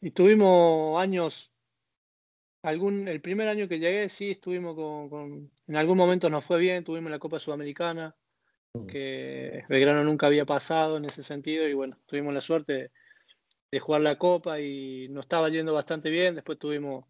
Y 0.00 0.10
tuvimos 0.10 1.00
años, 1.00 1.52
algún, 2.62 3.08
el 3.08 3.20
primer 3.20 3.48
año 3.48 3.68
que 3.68 3.78
llegué, 3.78 4.08
sí, 4.08 4.32
estuvimos 4.32 4.74
con, 4.74 5.50
en 5.66 5.76
algún 5.76 5.96
momento 5.96 6.28
nos 6.28 6.44
fue 6.44 6.58
bien, 6.58 6.84
tuvimos 6.84 7.10
la 7.10 7.18
Copa 7.18 7.38
Sudamericana. 7.38 8.14
Que 8.88 9.64
Belgrano 9.68 10.02
nunca 10.04 10.26
había 10.26 10.44
pasado 10.44 10.96
en 10.96 11.04
ese 11.04 11.22
sentido, 11.22 11.68
y 11.68 11.74
bueno, 11.74 11.98
tuvimos 12.06 12.34
la 12.34 12.40
suerte 12.40 12.90
de 13.70 13.80
jugar 13.80 14.02
la 14.02 14.18
Copa 14.18 14.60
y 14.60 15.08
nos 15.08 15.24
estaba 15.24 15.48
yendo 15.48 15.72
bastante 15.74 16.10
bien. 16.10 16.34
Después 16.34 16.58
tuvimos 16.58 17.06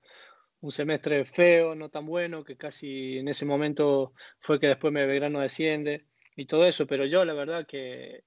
un 0.60 0.70
semestre 0.70 1.24
feo, 1.24 1.74
no 1.74 1.90
tan 1.90 2.06
bueno, 2.06 2.42
que 2.42 2.56
casi 2.56 3.18
en 3.18 3.28
ese 3.28 3.44
momento 3.44 4.14
fue 4.40 4.58
que 4.58 4.68
después 4.68 4.92
me 4.92 5.06
Belgrano 5.06 5.40
desciende 5.40 6.06
y 6.36 6.46
todo 6.46 6.66
eso. 6.66 6.86
Pero 6.86 7.04
yo 7.04 7.24
la 7.24 7.34
verdad 7.34 7.66
que 7.66 8.24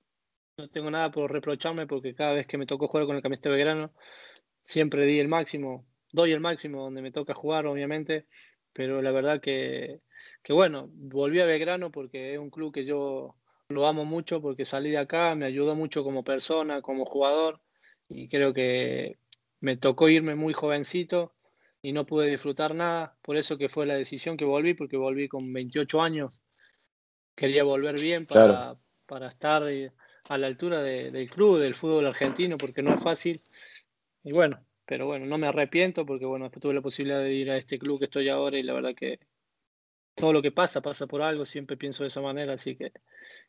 no 0.58 0.70
tengo 0.70 0.92
nada 0.92 1.12
por 1.12 1.32
reprocharme 1.32 1.88
porque 1.88 2.14
cada 2.14 2.34
vez 2.34 2.48
que 2.48 2.58
me 2.58 2.66
tocó 2.66 2.88
jugar 2.88 3.08
con 3.08 3.16
el 3.16 3.22
camiseta 3.22 3.50
Belgrano 3.50 3.94
siempre 4.64 5.06
di 5.06 5.20
el 5.20 5.28
máximo, 5.28 5.88
doy 6.12 6.32
el 6.32 6.40
máximo 6.40 6.84
donde 6.84 7.02
me 7.02 7.12
toca 7.12 7.34
jugar, 7.34 7.66
obviamente. 7.66 8.28
Pero 8.78 9.02
la 9.02 9.10
verdad 9.10 9.42
que, 9.42 10.02
que 10.44 10.54
bueno, 10.54 10.88
volví 10.94 11.40
a 11.40 11.46
Belgrano 11.46 11.92
porque 11.92 12.36
es 12.36 12.40
un 12.40 12.52
club 12.52 12.72
que 12.72 12.86
yo 12.86 13.36
lo 13.70 13.88
amo 13.88 14.06
mucho 14.06 14.40
porque 14.40 14.66
salí 14.66 14.92
de 14.92 15.00
acá, 15.00 15.34
me 15.34 15.48
ayudó 15.48 15.74
mucho 15.74 16.04
como 16.04 16.24
persona, 16.24 16.84
como 16.84 17.04
jugador 17.04 17.60
y 18.08 18.30
creo 18.30 18.54
que 18.54 19.18
me 19.62 19.78
tocó 19.78 20.10
irme 20.10 20.36
muy 20.36 20.54
jovencito 20.54 21.34
y 21.82 21.92
no 21.92 22.06
pude 22.06 22.28
disfrutar 22.30 22.76
nada, 22.76 23.18
por 23.24 23.36
eso 23.36 23.58
que 23.58 23.68
fue 23.68 23.88
la 23.88 23.96
decisión 23.96 24.38
que 24.38 24.46
volví, 24.46 24.76
porque 24.76 24.96
volví 24.96 25.28
con 25.28 25.52
28 25.52 26.00
años, 26.00 26.40
quería 27.36 27.64
volver 27.64 28.00
bien 28.00 28.28
para, 28.28 28.78
para 29.08 29.30
estar 29.30 29.68
eh, 29.68 29.92
a 30.30 30.38
la 30.38 30.46
altura 30.46 30.84
del 30.84 31.32
club, 31.32 31.58
del 31.58 31.74
fútbol 31.74 32.06
argentino, 32.06 32.60
porque 32.60 32.84
no 32.84 32.94
es 32.94 33.02
fácil, 33.02 33.42
y 34.24 34.34
bueno, 34.34 34.64
pero 34.88 35.06
bueno, 35.06 35.26
no 35.26 35.38
me 35.38 35.48
arrepiento 35.48 36.06
porque 36.06 36.26
bueno, 36.26 36.50
tuve 36.50 36.74
la 36.74 36.82
posibilidad 36.82 37.20
de 37.20 37.34
ir 37.34 37.52
a 37.52 37.58
este 37.58 37.78
club 37.78 38.00
que 38.00 38.06
estoy 38.06 38.30
ahora 38.30 38.58
y 38.58 38.64
la 38.64 38.74
verdad 38.74 38.96
que 38.96 39.20
todo 40.16 40.34
lo 40.34 40.42
que 40.42 40.52
pasa 40.52 40.82
pasa 40.82 41.06
por 41.06 41.22
algo, 41.22 41.46
siempre 41.46 41.78
pienso 41.78 42.04
de 42.04 42.08
esa 42.08 42.22
manera, 42.22 42.54
así 42.54 42.76
que, 42.76 42.92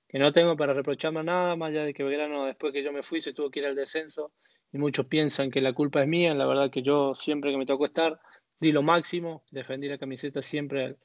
que 0.09 0.18
no 0.18 0.32
tengo 0.32 0.57
para 0.57 0.74
reprocharme 0.74 1.22
nada, 1.22 1.57
más 1.57 1.70
allá 1.70 1.84
de 1.84 1.95
que 1.95 2.03
Belgrano 2.03 2.45
después 2.45 2.72
que 2.72 2.82
yo 2.82 2.93
me 2.93 3.03
fui 3.03 3.20
se 3.20 3.32
tuvo 3.32 3.51
que 3.51 3.61
ir 3.61 3.66
al 3.66 3.76
descenso 3.76 4.32
y 4.72 4.78
muchos 4.78 5.07
piensan 5.07 5.51
que 5.51 5.61
la 5.62 5.72
culpa 5.72 6.03
es 6.03 6.09
mía, 6.09 6.34
la 6.34 6.47
verdad 6.47 6.70
que 6.70 6.82
yo 6.82 7.14
siempre 7.14 7.53
que 7.53 7.57
me 7.57 7.66
tocó 7.66 7.86
estar 7.86 8.20
di 8.61 8.72
lo 8.72 8.82
máximo, 8.82 9.45
defendí 9.51 9.89
la 9.89 9.99
camiseta 9.99 10.43
siempre 10.43 10.97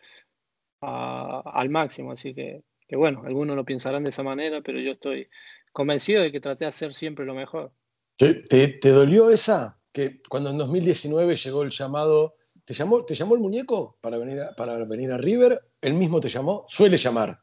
al, 0.81 1.69
máximo, 1.69 2.11
así 2.11 2.34
que, 2.34 2.63
que, 2.88 2.95
bueno, 2.95 3.23
algunos 3.25 3.55
lo 3.55 3.63
pensarán 3.63 4.03
de 4.03 4.09
esa 4.09 4.23
manera, 4.23 4.61
pero 4.61 4.79
yo 4.79 4.91
estoy 4.91 5.29
convencido 5.71 6.23
de 6.23 6.31
que 6.31 6.41
traté 6.41 6.65
de 6.65 6.69
hacer 6.69 6.93
siempre 6.93 7.25
lo 7.25 7.36
mejor. 7.36 7.71
¿Te, 8.17 8.34
te, 8.34 8.89
dolió 8.89 9.29
esa? 9.29 9.79
Que 9.93 10.21
cuando 10.27 10.49
en 10.49 10.57
2019 10.57 11.35
llegó 11.35 11.63
el 11.63 11.69
llamado, 11.69 12.35
¿te 12.65 12.73
llamó, 12.73 13.05
¿te 13.05 13.15
llamó 13.15 13.35
el 13.35 13.41
muñeco 13.41 13.97
para 14.01 14.17
venir, 14.17 14.41
a, 14.41 14.55
para 14.55 14.75
venir 14.83 15.11
a 15.11 15.17
River? 15.17 15.61
¿Él 15.79 15.93
mismo 15.93 16.19
te 16.19 16.27
llamó? 16.27 16.65
Suele 16.67 16.97
llamar. 16.97 17.39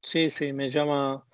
Sí, 0.00 0.30
sí, 0.30 0.52
me 0.52 0.68
llama 0.68 1.26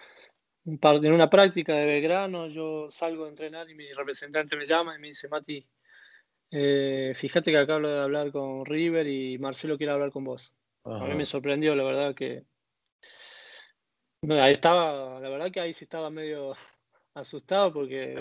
en 0.64 1.12
una 1.12 1.30
práctica 1.30 1.74
de 1.76 1.86
Belgrano, 1.86 2.46
yo 2.48 2.90
salgo 2.90 3.24
a 3.24 3.28
entrenar 3.28 3.68
y 3.70 3.74
mi 3.74 3.92
representante 3.92 4.56
me 4.56 4.66
llama 4.66 4.96
y 4.96 5.00
me 5.00 5.08
dice, 5.08 5.28
Mati, 5.28 5.66
eh, 6.50 7.12
fíjate 7.14 7.50
que 7.50 7.58
acabo 7.58 7.88
de 7.88 8.00
hablar 8.00 8.30
con 8.30 8.64
River 8.66 9.06
y 9.06 9.38
Marcelo 9.38 9.76
quiere 9.76 9.92
hablar 9.92 10.10
con 10.10 10.24
vos. 10.24 10.54
A 10.84 11.06
mí 11.06 11.14
me 11.14 11.24
sorprendió, 11.24 11.74
la 11.74 11.84
verdad 11.84 12.14
que... 12.14 12.44
Ahí 14.28 14.52
estaba, 14.52 15.18
la 15.18 15.28
verdad 15.30 15.50
que 15.50 15.60
ahí 15.60 15.72
sí 15.72 15.84
estaba 15.84 16.10
medio 16.10 16.52
asustado 17.14 17.72
porque 17.72 18.18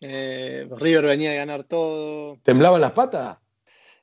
eh, 0.00 0.68
River 0.70 1.04
venía 1.04 1.32
a 1.32 1.34
ganar 1.36 1.64
todo. 1.64 2.38
¿Temblaban 2.42 2.80
las 2.80 2.92
patas? 2.92 3.38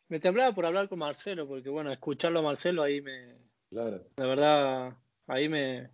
Me 0.10 0.20
temblaba 0.20 0.54
por 0.54 0.66
hablar 0.66 0.90
con 0.90 1.00
Marcelo, 1.00 1.48
porque 1.48 1.70
bueno, 1.70 1.92
escucharlo 1.92 2.40
a 2.40 2.44
Marcelo 2.44 2.84
ahí 2.84 3.02
me... 3.02 3.36
Claro. 3.70 4.04
La 4.18 4.26
verdad, 4.26 4.94
ahí 5.28 5.50
me, 5.50 5.90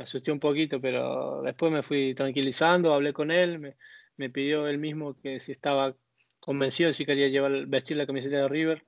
me 0.00 0.04
asusté 0.04 0.32
un 0.32 0.40
poquito, 0.40 0.80
pero 0.80 1.42
después 1.42 1.70
me 1.70 1.82
fui 1.82 2.14
tranquilizando, 2.14 2.94
hablé 2.94 3.12
con 3.12 3.30
él, 3.30 3.76
me, 4.16 4.30
pidió 4.30 4.66
él 4.66 4.78
mismo 4.78 5.20
que 5.20 5.38
si 5.40 5.52
estaba 5.52 5.94
convencido 6.40 6.90
si 6.94 7.04
quería 7.04 7.28
llevar 7.28 7.66
vestir 7.66 7.98
la 7.98 8.06
camiseta 8.06 8.36
de 8.36 8.48
River. 8.48 8.82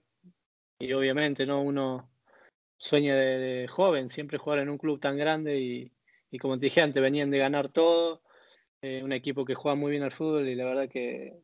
Y 0.79 0.91
obviamente, 0.95 1.45
¿no? 1.45 1.61
Uno 1.61 2.11
sueña 2.79 3.15
de, 3.15 3.69
joven, 3.69 4.09
siempre 4.09 4.39
jugar 4.39 4.61
en 4.61 4.71
un 4.71 4.79
club 4.79 5.01
tan 5.01 5.19
grande 5.19 5.61
y, 5.61 6.39
como 6.39 6.59
te 6.59 6.65
dije 6.65 6.81
antes, 6.81 7.03
venían 7.03 7.31
de 7.31 7.39
ganar 7.39 7.69
todo, 7.69 8.23
eh, 8.83 9.01
un 9.03 9.13
equipo 9.13 9.45
que 9.45 9.55
juega 9.55 9.77
muy 9.77 9.93
bien 9.93 10.03
al 10.03 10.11
fútbol 10.11 10.49
y 10.49 10.57
la 10.57 10.65
verdad 10.65 10.89
que 10.89 11.41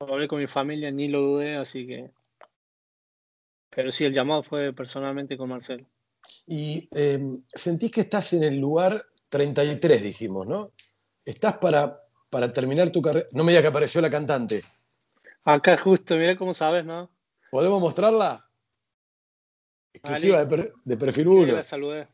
hablé 0.00 0.26
con 0.26 0.40
mi 0.40 0.46
familia, 0.46 0.90
ni 0.90 1.08
lo 1.08 1.20
dudé, 1.20 1.56
así 1.56 1.86
que... 1.86 2.10
Pero 3.70 3.92
sí, 3.92 4.06
el 4.06 4.14
llamado 4.14 4.42
fue 4.42 4.72
personalmente 4.72 5.36
con 5.36 5.50
Marcelo. 5.50 5.86
Y 6.46 6.88
em, 6.92 7.42
sentís 7.54 7.92
que 7.92 8.00
estás 8.00 8.32
en 8.32 8.42
el 8.42 8.58
lugar 8.58 9.04
33, 9.28 10.02
dijimos, 10.02 10.46
¿no? 10.46 10.72
Estás 11.24 11.58
para, 11.58 12.00
para 12.30 12.50
terminar 12.52 12.90
tu 12.90 13.02
carrera. 13.02 13.26
No 13.32 13.44
me 13.44 13.52
digas 13.52 13.62
que 13.62 13.68
apareció 13.68 14.00
la 14.00 14.10
cantante. 14.10 14.62
Acá 15.44 15.76
justo, 15.76 16.16
mira 16.16 16.36
cómo 16.36 16.54
sabes, 16.54 16.86
¿no? 16.86 17.10
¿Podemos 17.50 17.80
mostrarla? 17.80 18.50
Exclusiva 19.92 20.44
de, 20.44 20.72
de, 20.84 20.96
perfil. 20.96 21.54
La 21.54 21.62
saludé. 21.62 22.08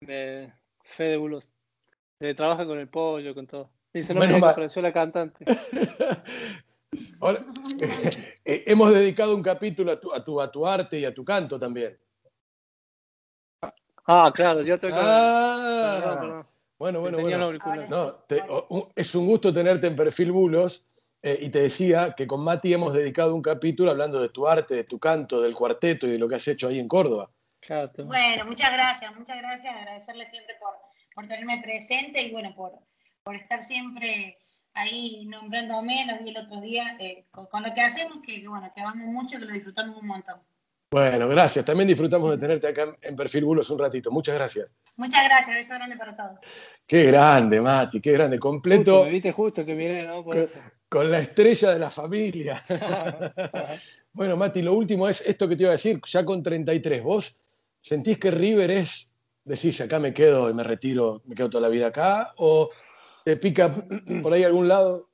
De 0.00 0.52
Fede 0.82 1.16
Bulos. 1.16 1.55
Trabaja 2.36 2.66
con 2.66 2.78
el 2.78 2.88
pollo, 2.88 3.34
con 3.34 3.46
todo. 3.46 3.70
Dice, 3.92 4.14
no 4.14 4.20
me 4.20 4.26
digas 4.26 4.42
que 4.42 4.48
apareció 4.48 4.82
la 4.82 4.92
cantante. 4.92 5.44
Ahora, 7.20 7.40
eh, 8.44 8.64
hemos 8.66 8.92
dedicado 8.92 9.34
un 9.34 9.42
capítulo 9.42 9.92
a 9.92 10.00
tu, 10.00 10.12
a, 10.12 10.24
tu, 10.24 10.40
a 10.40 10.50
tu 10.50 10.66
arte 10.66 10.98
y 10.98 11.04
a 11.04 11.14
tu 11.14 11.24
canto 11.24 11.58
también. 11.58 11.98
Ah, 14.06 14.30
claro, 14.34 14.62
yo 14.62 14.74
estoy 14.74 14.92
ah, 14.94 16.46
Bueno, 16.78 17.00
bueno, 17.00 17.18
bueno. 17.18 17.52
No, 17.88 18.24
es 18.94 19.14
un 19.14 19.26
gusto 19.26 19.52
tenerte 19.52 19.86
en 19.88 19.96
Perfil 19.96 20.32
Bulos. 20.32 20.88
Eh, 21.22 21.38
y 21.42 21.48
te 21.48 21.60
decía 21.60 22.14
que 22.16 22.26
con 22.26 22.44
Mati 22.44 22.72
hemos 22.72 22.92
dedicado 22.92 23.34
un 23.34 23.42
capítulo 23.42 23.90
hablando 23.90 24.20
de 24.20 24.28
tu 24.28 24.46
arte, 24.46 24.74
de 24.74 24.84
tu 24.84 25.00
canto, 25.00 25.40
del 25.40 25.54
cuarteto 25.54 26.06
y 26.06 26.10
de 26.12 26.18
lo 26.18 26.28
que 26.28 26.36
has 26.36 26.46
hecho 26.46 26.68
ahí 26.68 26.78
en 26.78 26.86
Córdoba. 26.86 27.30
Bueno, 28.04 28.44
muchas 28.44 28.72
gracias, 28.72 29.12
muchas 29.16 29.38
gracias. 29.38 29.74
Agradecerle 29.74 30.24
siempre 30.28 30.54
por, 30.60 30.74
por 31.16 31.26
tenerme 31.26 31.62
presente 31.62 32.20
y 32.20 32.30
bueno, 32.30 32.54
por, 32.54 32.72
por 33.24 33.34
estar 33.36 33.62
siempre 33.62 34.36
ahí 34.74 35.24
nombrándome, 35.24 36.06
lo 36.06 36.22
vi 36.22 36.28
el 36.28 36.36
otro 36.36 36.60
día, 36.60 36.94
eh, 37.00 37.24
con, 37.30 37.62
lo 37.62 37.74
que 37.74 37.80
hacemos, 37.80 38.18
que, 38.24 38.42
que, 38.42 38.48
bueno, 38.48 38.70
que 38.74 38.82
amamos 38.82 39.06
mucho, 39.06 39.38
que 39.38 39.46
lo 39.46 39.54
disfrutamos 39.54 39.96
un 39.98 40.08
montón. 40.08 40.38
Bueno, 40.90 41.26
gracias. 41.28 41.64
También 41.64 41.88
disfrutamos 41.88 42.30
de 42.30 42.38
tenerte 42.38 42.68
acá 42.68 42.94
en 43.00 43.16
Perfil 43.16 43.44
Bulos 43.46 43.70
un 43.70 43.78
ratito. 43.78 44.10
Muchas 44.10 44.34
gracias. 44.34 44.68
Muchas 44.96 45.24
gracias. 45.24 45.56
Beso 45.56 45.74
grande 45.74 45.96
para 45.96 46.14
todos. 46.14 46.38
Qué 46.86 47.04
grande, 47.04 47.62
Mati, 47.62 48.00
qué 48.00 48.12
grande. 48.12 48.38
Completo. 48.38 49.04
me 49.04 49.10
viste 49.10 49.32
justo 49.32 49.64
que 49.64 49.74
viene, 49.74 50.04
¿no? 50.04 50.22
con, 50.88 51.10
la 51.10 51.18
estrella 51.18 51.70
de 51.70 51.78
la 51.78 51.90
familia. 51.90 52.62
bueno, 54.12 54.36
Mati, 54.36 54.60
lo 54.60 54.74
último 54.74 55.08
es 55.08 55.22
esto 55.22 55.48
que 55.48 55.56
te 55.56 55.62
iba 55.62 55.70
a 55.70 55.80
decir, 55.80 55.98
ya 56.06 56.24
con 56.26 56.42
33. 56.42 57.02
¿Vos 57.02 57.40
sentís 57.80 58.18
que 58.18 58.30
River 58.30 58.70
es, 58.70 59.10
decís, 59.46 59.80
acá 59.80 59.98
me 59.98 60.12
quedo 60.12 60.50
y 60.50 60.54
me 60.54 60.62
retiro, 60.62 61.22
me 61.24 61.34
quedo 61.34 61.48
toda 61.48 61.62
la 61.62 61.68
vida 61.68 61.86
acá? 61.86 62.34
¿O 62.36 62.70
te 63.24 63.36
pica 63.36 63.74
por 64.22 64.32
ahí 64.32 64.44
algún 64.44 64.68
lado? 64.68 65.10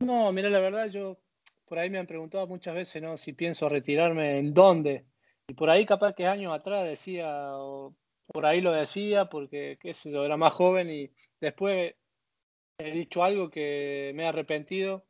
No, 0.00 0.30
mira, 0.32 0.50
la 0.50 0.58
verdad, 0.58 0.88
yo 0.88 1.18
por 1.64 1.78
ahí 1.78 1.88
me 1.88 1.98
han 1.98 2.06
preguntado 2.06 2.46
muchas 2.46 2.74
veces, 2.74 3.02
¿no? 3.02 3.16
Si 3.16 3.32
pienso 3.32 3.68
retirarme, 3.68 4.38
¿en 4.38 4.52
dónde? 4.52 5.06
Y 5.48 5.54
por 5.54 5.70
ahí 5.70 5.86
capaz 5.86 6.14
que 6.14 6.26
años 6.26 6.52
atrás 6.52 6.84
decía, 6.84 7.56
o 7.56 7.94
por 8.26 8.46
ahí 8.46 8.60
lo 8.60 8.72
decía, 8.72 9.26
porque 9.26 9.78
qué 9.80 9.94
sé 9.94 10.10
era 10.10 10.36
más 10.36 10.52
joven 10.52 10.90
y 10.90 11.10
después 11.40 11.94
he 12.78 12.90
dicho 12.90 13.22
algo 13.22 13.50
que 13.50 14.12
me 14.14 14.24
he 14.24 14.26
arrepentido. 14.26 15.06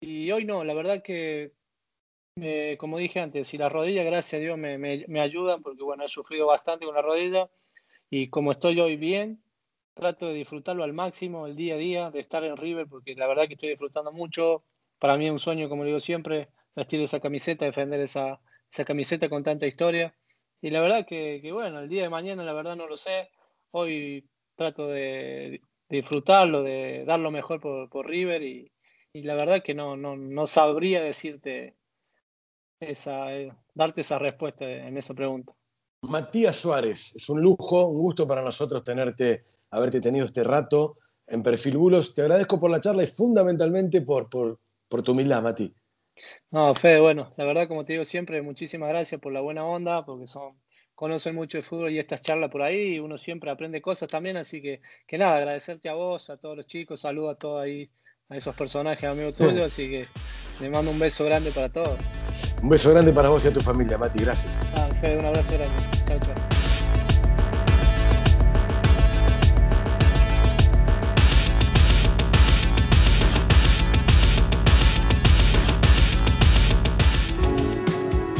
Y 0.00 0.30
hoy 0.30 0.44
no, 0.44 0.64
la 0.64 0.72
verdad 0.72 1.02
que 1.02 1.52
como 2.78 2.98
dije 2.98 3.20
antes, 3.20 3.48
si 3.48 3.58
las 3.58 3.72
rodillas, 3.72 4.04
gracias 4.04 4.38
a 4.40 4.42
Dios, 4.42 4.58
me, 4.58 4.78
me, 4.78 5.20
ayudan, 5.20 5.62
porque 5.62 5.82
bueno, 5.82 6.04
he 6.04 6.08
sufrido 6.08 6.46
bastante 6.46 6.86
con 6.86 6.94
la 6.94 7.02
rodilla 7.02 7.50
y 8.10 8.28
como 8.28 8.52
estoy 8.52 8.80
hoy 8.80 8.96
bien, 8.96 9.42
trato 9.94 10.26
de 10.26 10.34
disfrutarlo 10.34 10.84
al 10.84 10.92
máximo 10.92 11.46
el 11.46 11.56
día 11.56 11.74
a 11.74 11.78
día, 11.78 12.10
de 12.10 12.20
estar 12.20 12.44
en 12.44 12.56
River, 12.56 12.86
porque 12.88 13.14
la 13.14 13.26
verdad 13.26 13.46
que 13.46 13.54
estoy 13.54 13.70
disfrutando 13.70 14.12
mucho. 14.12 14.64
Para 14.98 15.16
mí 15.16 15.26
es 15.26 15.32
un 15.32 15.38
sueño, 15.38 15.68
como 15.68 15.84
digo 15.84 16.00
siempre, 16.00 16.48
vestir 16.74 17.00
esa 17.00 17.20
camiseta, 17.20 17.64
defender 17.64 18.00
esa, 18.00 18.40
esa 18.70 18.84
camiseta 18.84 19.28
con 19.28 19.42
tanta 19.42 19.66
historia. 19.66 20.14
Y 20.60 20.70
la 20.70 20.80
verdad 20.80 21.06
que, 21.06 21.40
que, 21.42 21.52
bueno, 21.52 21.80
el 21.80 21.88
día 21.88 22.02
de 22.02 22.08
mañana 22.10 22.44
la 22.44 22.52
verdad 22.52 22.76
no 22.76 22.86
lo 22.86 22.96
sé. 22.96 23.30
Hoy 23.70 24.28
trato 24.56 24.88
de, 24.88 25.62
disfrutarlo, 25.90 26.62
de 26.62 27.04
dar 27.04 27.20
lo 27.20 27.30
mejor 27.30 27.60
por, 27.60 27.90
por 27.90 28.06
River 28.06 28.42
y, 28.42 28.72
y, 29.12 29.22
la 29.22 29.34
verdad 29.34 29.62
que 29.62 29.74
no, 29.74 29.96
no, 29.96 30.16
no 30.16 30.46
sabría 30.46 31.02
decirte 31.02 31.76
esa, 32.80 33.32
eh, 33.34 33.52
darte 33.74 34.00
esa 34.00 34.18
respuesta 34.18 34.68
en 34.68 34.96
esa 34.96 35.14
pregunta. 35.14 35.52
Matías 36.02 36.56
Suárez, 36.56 37.14
es 37.14 37.28
un 37.28 37.42
lujo, 37.42 37.86
un 37.86 37.98
gusto 37.98 38.26
para 38.26 38.42
nosotros 38.42 38.82
tenerte, 38.82 39.42
haberte 39.70 40.00
tenido 40.00 40.26
este 40.26 40.42
rato 40.42 40.96
en 41.26 41.42
Perfil 41.42 41.76
Bulos. 41.76 42.14
Te 42.14 42.22
agradezco 42.22 42.58
por 42.58 42.70
la 42.70 42.80
charla 42.80 43.02
y 43.02 43.06
fundamentalmente 43.06 44.00
por, 44.00 44.30
por, 44.30 44.58
por 44.88 45.02
tu 45.02 45.12
humildad, 45.12 45.42
Mati. 45.42 45.72
No, 46.50 46.74
Fede, 46.74 47.00
bueno, 47.00 47.30
la 47.36 47.44
verdad, 47.44 47.68
como 47.68 47.84
te 47.84 47.94
digo 47.94 48.04
siempre, 48.04 48.42
muchísimas 48.42 48.88
gracias 48.88 49.20
por 49.20 49.32
la 49.32 49.40
buena 49.40 49.64
onda, 49.64 50.04
porque 50.04 50.26
son, 50.26 50.54
conocen 50.94 51.34
mucho 51.34 51.58
de 51.58 51.62
fútbol 51.62 51.90
y 51.90 51.98
estas 51.98 52.20
charlas 52.20 52.50
por 52.50 52.62
ahí, 52.62 52.94
y 52.94 52.98
uno 52.98 53.16
siempre 53.16 53.50
aprende 53.50 53.80
cosas 53.80 54.08
también, 54.08 54.36
así 54.36 54.60
que, 54.60 54.80
que 55.06 55.18
nada, 55.18 55.36
agradecerte 55.36 55.88
a 55.88 55.94
vos, 55.94 56.28
a 56.28 56.36
todos 56.36 56.56
los 56.56 56.66
chicos, 56.66 57.00
saludo 57.00 57.30
a 57.30 57.36
todos 57.36 57.62
ahí, 57.62 57.90
a 58.28 58.36
esos 58.36 58.54
personajes 58.54 59.08
amigos 59.08 59.34
tuyos, 59.34 59.60
así 59.72 59.88
que 59.88 60.06
le 60.60 60.68
mando 60.68 60.90
un 60.90 60.98
beso 60.98 61.24
grande 61.24 61.52
para 61.52 61.70
todos. 61.70 61.98
Un 62.62 62.68
beso 62.68 62.90
grande 62.90 63.12
para 63.12 63.30
vos 63.30 63.44
y 63.44 63.48
a 63.48 63.52
tu 63.52 63.60
familia, 63.60 63.96
Mati, 63.96 64.18
gracias. 64.18 64.52
Ah, 64.76 64.86
Fede, 65.00 65.18
un 65.18 65.26
abrazo 65.26 65.52
grande. 65.54 65.74
Chao, 66.06 66.18
chao. 66.18 66.34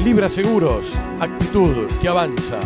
Libra 0.04 0.28
Seguros, 0.28 0.94
actitud 1.20 1.86
que 2.00 2.08
avanza. 2.08 2.58